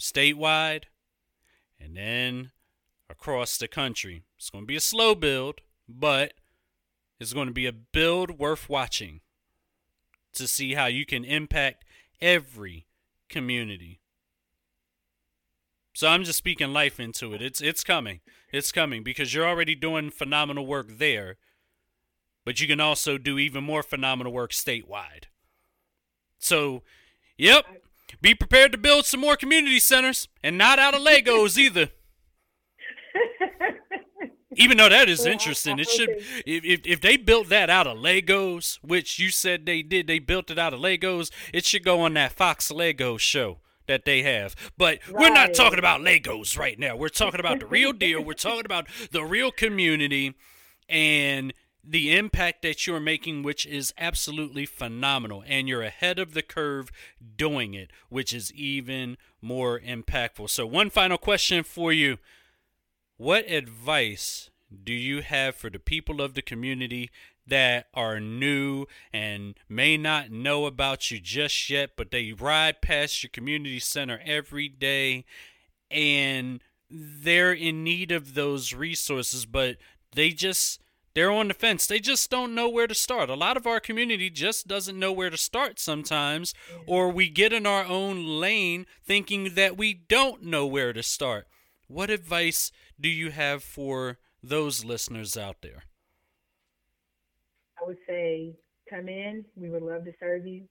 Statewide 0.00 0.84
and 1.78 1.96
then 1.96 2.50
across 3.10 3.58
the 3.58 3.68
country. 3.68 4.22
It's 4.38 4.50
going 4.50 4.64
to 4.64 4.68
be 4.68 4.76
a 4.76 4.80
slow 4.80 5.14
build, 5.14 5.60
but 5.88 6.32
it's 7.20 7.32
going 7.32 7.48
to 7.48 7.54
be 7.54 7.66
a 7.66 7.72
build 7.72 8.38
worth 8.38 8.68
watching 8.68 9.20
to 10.32 10.46
see 10.48 10.74
how 10.74 10.86
you 10.86 11.04
can 11.04 11.24
impact 11.24 11.84
every 12.20 12.86
community. 13.28 14.00
So 15.98 16.06
I'm 16.06 16.22
just 16.22 16.38
speaking 16.38 16.72
life 16.72 17.00
into 17.00 17.34
it. 17.34 17.42
It's 17.42 17.60
it's 17.60 17.82
coming. 17.82 18.20
It's 18.52 18.70
coming 18.70 19.02
because 19.02 19.34
you're 19.34 19.48
already 19.48 19.74
doing 19.74 20.10
phenomenal 20.10 20.66
work 20.66 20.98
there 20.98 21.36
but 22.48 22.62
you 22.62 22.66
can 22.66 22.80
also 22.80 23.18
do 23.18 23.38
even 23.38 23.62
more 23.62 23.82
phenomenal 23.82 24.32
work 24.32 24.52
statewide. 24.52 25.24
So, 26.38 26.82
yep, 27.36 27.66
be 28.22 28.34
prepared 28.34 28.72
to 28.72 28.78
build 28.78 29.04
some 29.04 29.20
more 29.20 29.36
community 29.36 29.78
centers 29.78 30.28
and 30.42 30.56
not 30.56 30.78
out 30.78 30.94
of 30.94 31.02
Legos 31.02 31.58
either. 31.58 31.90
even 34.56 34.78
though 34.78 34.88
that 34.88 35.10
is 35.10 35.26
interesting, 35.26 35.78
it 35.78 35.90
should 35.90 36.08
if 36.46 36.86
if 36.86 37.02
they 37.02 37.18
built 37.18 37.50
that 37.50 37.68
out 37.68 37.86
of 37.86 37.98
Legos, 37.98 38.78
which 38.80 39.18
you 39.18 39.28
said 39.28 39.66
they 39.66 39.82
did, 39.82 40.06
they 40.06 40.18
built 40.18 40.50
it 40.50 40.58
out 40.58 40.72
of 40.72 40.80
Legos. 40.80 41.30
It 41.52 41.66
should 41.66 41.84
go 41.84 42.00
on 42.00 42.14
that 42.14 42.32
Fox 42.32 42.70
Lego 42.70 43.18
show. 43.18 43.58
That 43.88 44.04
they 44.04 44.22
have. 44.22 44.54
But 44.76 45.00
right. 45.08 45.20
we're 45.20 45.34
not 45.34 45.54
talking 45.54 45.80
about 45.80 46.00
Legos 46.00 46.56
right 46.56 46.78
now. 46.78 46.96
We're 46.96 47.08
talking 47.08 47.40
about 47.40 47.58
the 47.58 47.66
real 47.66 47.92
deal. 47.92 48.22
We're 48.22 48.34
talking 48.34 48.64
about 48.64 48.86
the 49.10 49.24
real 49.24 49.50
community 49.50 50.34
and 50.88 51.52
the 51.82 52.16
impact 52.16 52.62
that 52.62 52.86
you're 52.86 53.00
making, 53.00 53.42
which 53.42 53.66
is 53.66 53.92
absolutely 53.98 54.66
phenomenal. 54.66 55.42
And 55.46 55.68
you're 55.68 55.82
ahead 55.82 56.18
of 56.18 56.34
the 56.34 56.42
curve 56.42 56.90
doing 57.36 57.74
it, 57.74 57.90
which 58.08 58.32
is 58.32 58.52
even 58.52 59.16
more 59.40 59.80
impactful. 59.80 60.50
So, 60.50 60.66
one 60.66 60.90
final 60.90 61.18
question 61.18 61.64
for 61.64 61.92
you 61.92 62.18
What 63.16 63.50
advice 63.50 64.50
do 64.84 64.92
you 64.92 65.22
have 65.22 65.56
for 65.56 65.70
the 65.70 65.78
people 65.78 66.20
of 66.20 66.34
the 66.34 66.42
community 66.42 67.10
that 67.48 67.86
are 67.94 68.20
new 68.20 68.86
and 69.12 69.54
may 69.68 69.96
not 69.96 70.30
know 70.30 70.66
about 70.66 71.10
you 71.10 71.20
just 71.20 71.68
yet, 71.68 71.90
but 71.96 72.10
they 72.10 72.32
ride 72.32 72.80
past 72.80 73.22
your 73.22 73.30
community 73.30 73.78
center 73.78 74.20
every 74.24 74.68
day 74.68 75.24
and 75.90 76.62
they're 76.90 77.52
in 77.52 77.84
need 77.84 78.12
of 78.12 78.34
those 78.34 78.72
resources, 78.72 79.44
but 79.44 79.76
they 80.12 80.30
just 80.30 80.80
they're 81.14 81.32
on 81.32 81.48
the 81.48 81.54
fence. 81.54 81.86
They 81.86 81.98
just 81.98 82.30
don't 82.30 82.54
know 82.54 82.68
where 82.68 82.86
to 82.86 82.94
start. 82.94 83.28
A 83.28 83.34
lot 83.34 83.56
of 83.56 83.66
our 83.66 83.80
community 83.80 84.30
just 84.30 84.68
doesn't 84.68 84.98
know 84.98 85.12
where 85.12 85.30
to 85.30 85.36
start 85.36 85.80
sometimes, 85.80 86.54
mm-hmm. 86.70 86.82
or 86.86 87.10
we 87.10 87.28
get 87.28 87.52
in 87.52 87.66
our 87.66 87.84
own 87.84 88.24
lane 88.24 88.86
thinking 89.04 89.54
that 89.54 89.76
we 89.76 89.94
don't 89.94 90.44
know 90.44 90.64
where 90.66 90.92
to 90.92 91.02
start. 91.02 91.48
What 91.88 92.10
advice 92.10 92.70
do 93.00 93.08
you 93.08 93.30
have 93.30 93.64
for 93.64 94.18
those 94.42 94.84
listeners 94.84 95.36
out 95.36 95.56
there? 95.62 95.84
I 97.80 97.86
would 97.86 97.98
say 98.06 98.54
come 98.88 99.08
in. 99.08 99.44
We 99.56 99.70
would 99.70 99.82
love 99.82 100.04
to 100.04 100.12
serve 100.20 100.46
you. 100.46 100.64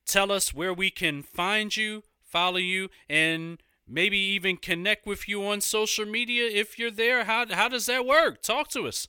tell 0.06 0.32
us 0.32 0.54
where 0.54 0.72
we 0.72 0.90
can 0.90 1.22
find 1.22 1.76
you, 1.76 2.04
follow 2.22 2.58
you, 2.58 2.88
and 3.08 3.62
maybe 3.90 4.18
even 4.18 4.56
connect 4.56 5.06
with 5.06 5.28
you 5.28 5.44
on 5.44 5.60
social 5.60 6.06
media 6.06 6.48
if 6.48 6.78
you're 6.78 6.90
there. 6.90 7.24
How, 7.24 7.46
how 7.50 7.68
does 7.68 7.86
that 7.86 8.06
work? 8.06 8.42
Talk 8.42 8.68
to 8.70 8.86
us. 8.86 9.08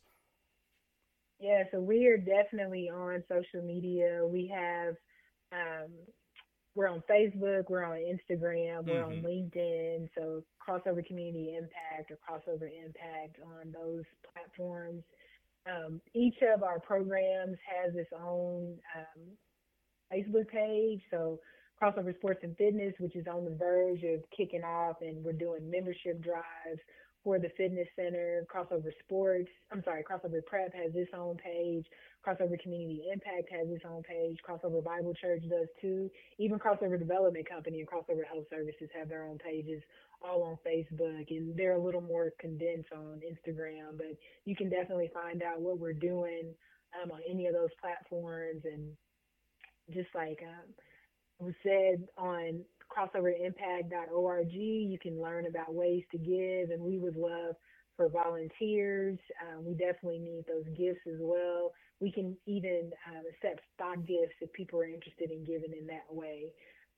Yeah, 1.39 1.63
so 1.71 1.79
we 1.79 2.07
are 2.07 2.17
definitely 2.17 2.89
on 2.89 3.23
social 3.27 3.65
media. 3.65 4.21
We 4.25 4.51
have, 4.53 4.95
um, 5.51 5.89
we're 6.75 6.87
on 6.87 7.03
Facebook, 7.09 7.69
we're 7.69 7.83
on 7.83 7.97
Instagram, 7.97 8.85
we're 8.85 9.03
mm-hmm. 9.03 9.25
on 9.25 9.31
LinkedIn. 9.31 10.07
So 10.15 10.43
Crossover 10.65 11.05
Community 11.05 11.55
Impact 11.57 12.11
or 12.11 12.17
Crossover 12.17 12.69
Impact 12.85 13.37
on 13.43 13.71
those 13.73 14.03
platforms. 14.33 15.03
Um, 15.69 16.01
each 16.13 16.37
of 16.53 16.63
our 16.63 16.79
programs 16.79 17.57
has 17.65 17.95
its 17.95 18.11
own 18.13 18.77
um, 18.95 19.21
Facebook 20.13 20.47
page. 20.47 21.01
So 21.09 21.39
Crossover 21.81 22.15
Sports 22.17 22.41
and 22.43 22.55
Fitness, 22.57 22.93
which 22.99 23.15
is 23.15 23.25
on 23.27 23.43
the 23.43 23.55
verge 23.57 24.03
of 24.03 24.21
kicking 24.35 24.63
off, 24.63 24.97
and 25.01 25.23
we're 25.23 25.33
doing 25.33 25.69
membership 25.69 26.21
drives 26.21 26.79
for 27.23 27.39
the 27.39 27.49
fitness 27.57 27.87
center. 27.95 28.45
Crossover 28.53 28.91
Sports, 29.03 29.49
I'm 29.71 29.83
sorry, 29.83 30.03
Crossover 30.03 30.45
Prep 30.45 30.73
has 30.75 30.91
its 30.93 31.11
own 31.15 31.37
page. 31.37 31.85
Crossover 32.25 32.59
Community 32.61 33.03
Impact 33.11 33.49
has 33.51 33.67
its 33.69 33.83
own 33.85 34.03
page. 34.03 34.37
Crossover 34.47 34.83
Bible 34.83 35.13
Church 35.19 35.41
does 35.49 35.67
too. 35.81 36.09
Even 36.37 36.59
Crossover 36.59 36.99
Development 36.99 37.47
Company 37.49 37.79
and 37.79 37.89
Crossover 37.89 38.25
Health 38.31 38.45
Services 38.49 38.89
have 38.97 39.09
their 39.09 39.23
own 39.25 39.39
pages 39.39 39.81
all 40.23 40.43
on 40.43 40.57
Facebook 40.65 41.25
and 41.31 41.57
they're 41.57 41.77
a 41.77 41.83
little 41.83 42.01
more 42.01 42.31
condensed 42.39 42.91
on 42.93 43.21
Instagram, 43.25 43.97
but 43.97 44.15
you 44.45 44.55
can 44.55 44.69
definitely 44.69 45.09
find 45.13 45.41
out 45.41 45.59
what 45.59 45.79
we're 45.79 45.93
doing 45.93 46.53
um, 47.01 47.11
on 47.11 47.21
any 47.27 47.47
of 47.47 47.53
those 47.53 47.73
platforms 47.81 48.61
and 48.65 48.91
just 49.91 50.09
like 50.13 50.39
um, 50.43 50.69
was 51.41 51.53
said 51.63 52.07
on 52.17 52.61
crossoverimpact.org. 52.89 54.51
You 54.51 54.97
can 55.01 55.21
learn 55.21 55.47
about 55.47 55.73
ways 55.73 56.03
to 56.11 56.17
give, 56.17 56.69
and 56.71 56.81
we 56.81 56.99
would 56.99 57.15
love 57.15 57.55
for 57.97 58.09
volunteers. 58.09 59.17
Um, 59.41 59.65
we 59.65 59.73
definitely 59.73 60.19
need 60.19 60.45
those 60.47 60.65
gifts 60.77 61.01
as 61.07 61.19
well. 61.19 61.71
We 61.99 62.11
can 62.11 62.35
even 62.45 62.91
uh, 63.09 63.21
accept 63.29 63.61
stock 63.75 63.97
gifts 64.07 64.35
if 64.41 64.51
people 64.53 64.79
are 64.79 64.85
interested 64.87 65.31
in 65.31 65.45
giving 65.45 65.73
in 65.77 65.87
that 65.87 66.07
way. 66.09 66.53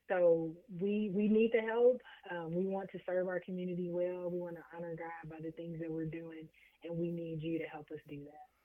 So 0.09 0.51
we 0.81 1.11
we 1.13 1.27
need 1.29 1.51
the 1.53 1.61
help. 1.61 2.01
Um, 2.31 2.53
we 2.55 2.65
want 2.65 2.89
to 2.91 2.99
serve 3.05 3.27
our 3.27 3.39
community 3.39 3.89
well. 3.89 4.29
We 4.29 4.39
want 4.39 4.55
to 4.55 4.63
honor 4.75 4.95
God 4.97 5.29
by 5.29 5.37
the 5.43 5.51
things 5.51 5.79
that 5.79 5.91
we're 5.91 6.05
doing, 6.05 6.47
and 6.83 6.97
we 6.97 7.11
need 7.11 7.41
you 7.41 7.57
to 7.59 7.65
help 7.65 7.87
us 7.91 7.99
do 8.09 8.19
that. 8.25 8.62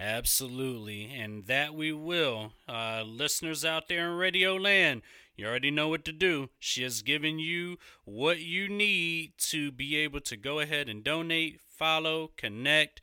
Absolutely, 0.00 1.12
and 1.12 1.44
that 1.44 1.74
we 1.74 1.92
will. 1.92 2.54
Uh, 2.66 3.02
listeners 3.06 3.66
out 3.66 3.88
there 3.88 4.10
in 4.10 4.16
Radio 4.16 4.54
Land, 4.54 5.02
you 5.36 5.46
already 5.46 5.70
know 5.70 5.88
what 5.88 6.06
to 6.06 6.12
do. 6.12 6.48
She 6.58 6.82
has 6.84 7.02
given 7.02 7.38
you 7.38 7.76
what 8.04 8.40
you 8.40 8.66
need 8.66 9.34
to 9.50 9.70
be 9.70 9.96
able 9.96 10.20
to 10.20 10.38
go 10.38 10.58
ahead 10.58 10.88
and 10.88 11.04
donate, 11.04 11.60
follow, 11.68 12.30
connect, 12.38 13.02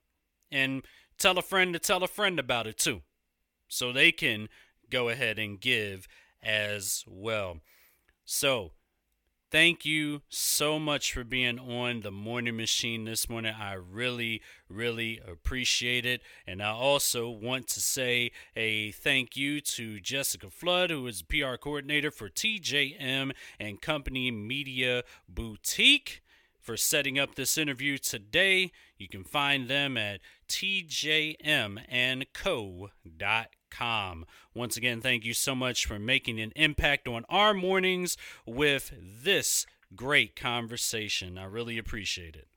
And 0.51 0.85
tell 1.17 1.37
a 1.37 1.41
friend 1.41 1.73
to 1.73 1.79
tell 1.79 2.03
a 2.03 2.07
friend 2.07 2.39
about 2.39 2.67
it 2.67 2.77
too, 2.77 3.01
so 3.67 3.91
they 3.91 4.11
can 4.11 4.49
go 4.89 5.09
ahead 5.09 5.39
and 5.39 5.59
give 5.59 6.07
as 6.43 7.03
well. 7.07 7.59
So, 8.25 8.71
thank 9.51 9.85
you 9.85 10.21
so 10.29 10.79
much 10.79 11.13
for 11.13 11.25
being 11.25 11.59
on 11.59 11.99
the 12.01 12.11
morning 12.11 12.55
machine 12.55 13.03
this 13.03 13.29
morning. 13.29 13.53
I 13.59 13.73
really, 13.73 14.41
really 14.69 15.19
appreciate 15.27 16.05
it. 16.05 16.21
And 16.47 16.63
I 16.63 16.69
also 16.69 17.29
want 17.29 17.67
to 17.69 17.81
say 17.81 18.31
a 18.55 18.91
thank 18.91 19.35
you 19.35 19.59
to 19.61 19.99
Jessica 19.99 20.49
Flood, 20.49 20.89
who 20.89 21.05
is 21.05 21.21
PR 21.21 21.55
coordinator 21.61 22.11
for 22.11 22.29
TJM 22.29 23.33
and 23.59 23.81
Company 23.81 24.31
Media 24.31 25.03
Boutique. 25.27 26.23
For 26.59 26.77
setting 26.77 27.19
up 27.19 27.35
this 27.35 27.57
interview 27.57 27.97
today, 27.97 28.71
you 28.97 29.07
can 29.07 29.23
find 29.23 29.67
them 29.67 29.97
at 29.97 30.21
tjmandco.com. 30.47 31.81
Once 34.53 34.77
again, 34.77 35.01
thank 35.01 35.25
you 35.25 35.33
so 35.33 35.55
much 35.55 35.85
for 35.85 35.97
making 35.97 36.39
an 36.39 36.51
impact 36.55 37.07
on 37.07 37.25
our 37.29 37.53
mornings 37.53 38.17
with 38.45 38.93
this 39.23 39.65
great 39.95 40.35
conversation. 40.35 41.37
I 41.37 41.45
really 41.45 41.77
appreciate 41.77 42.35
it. 42.35 42.47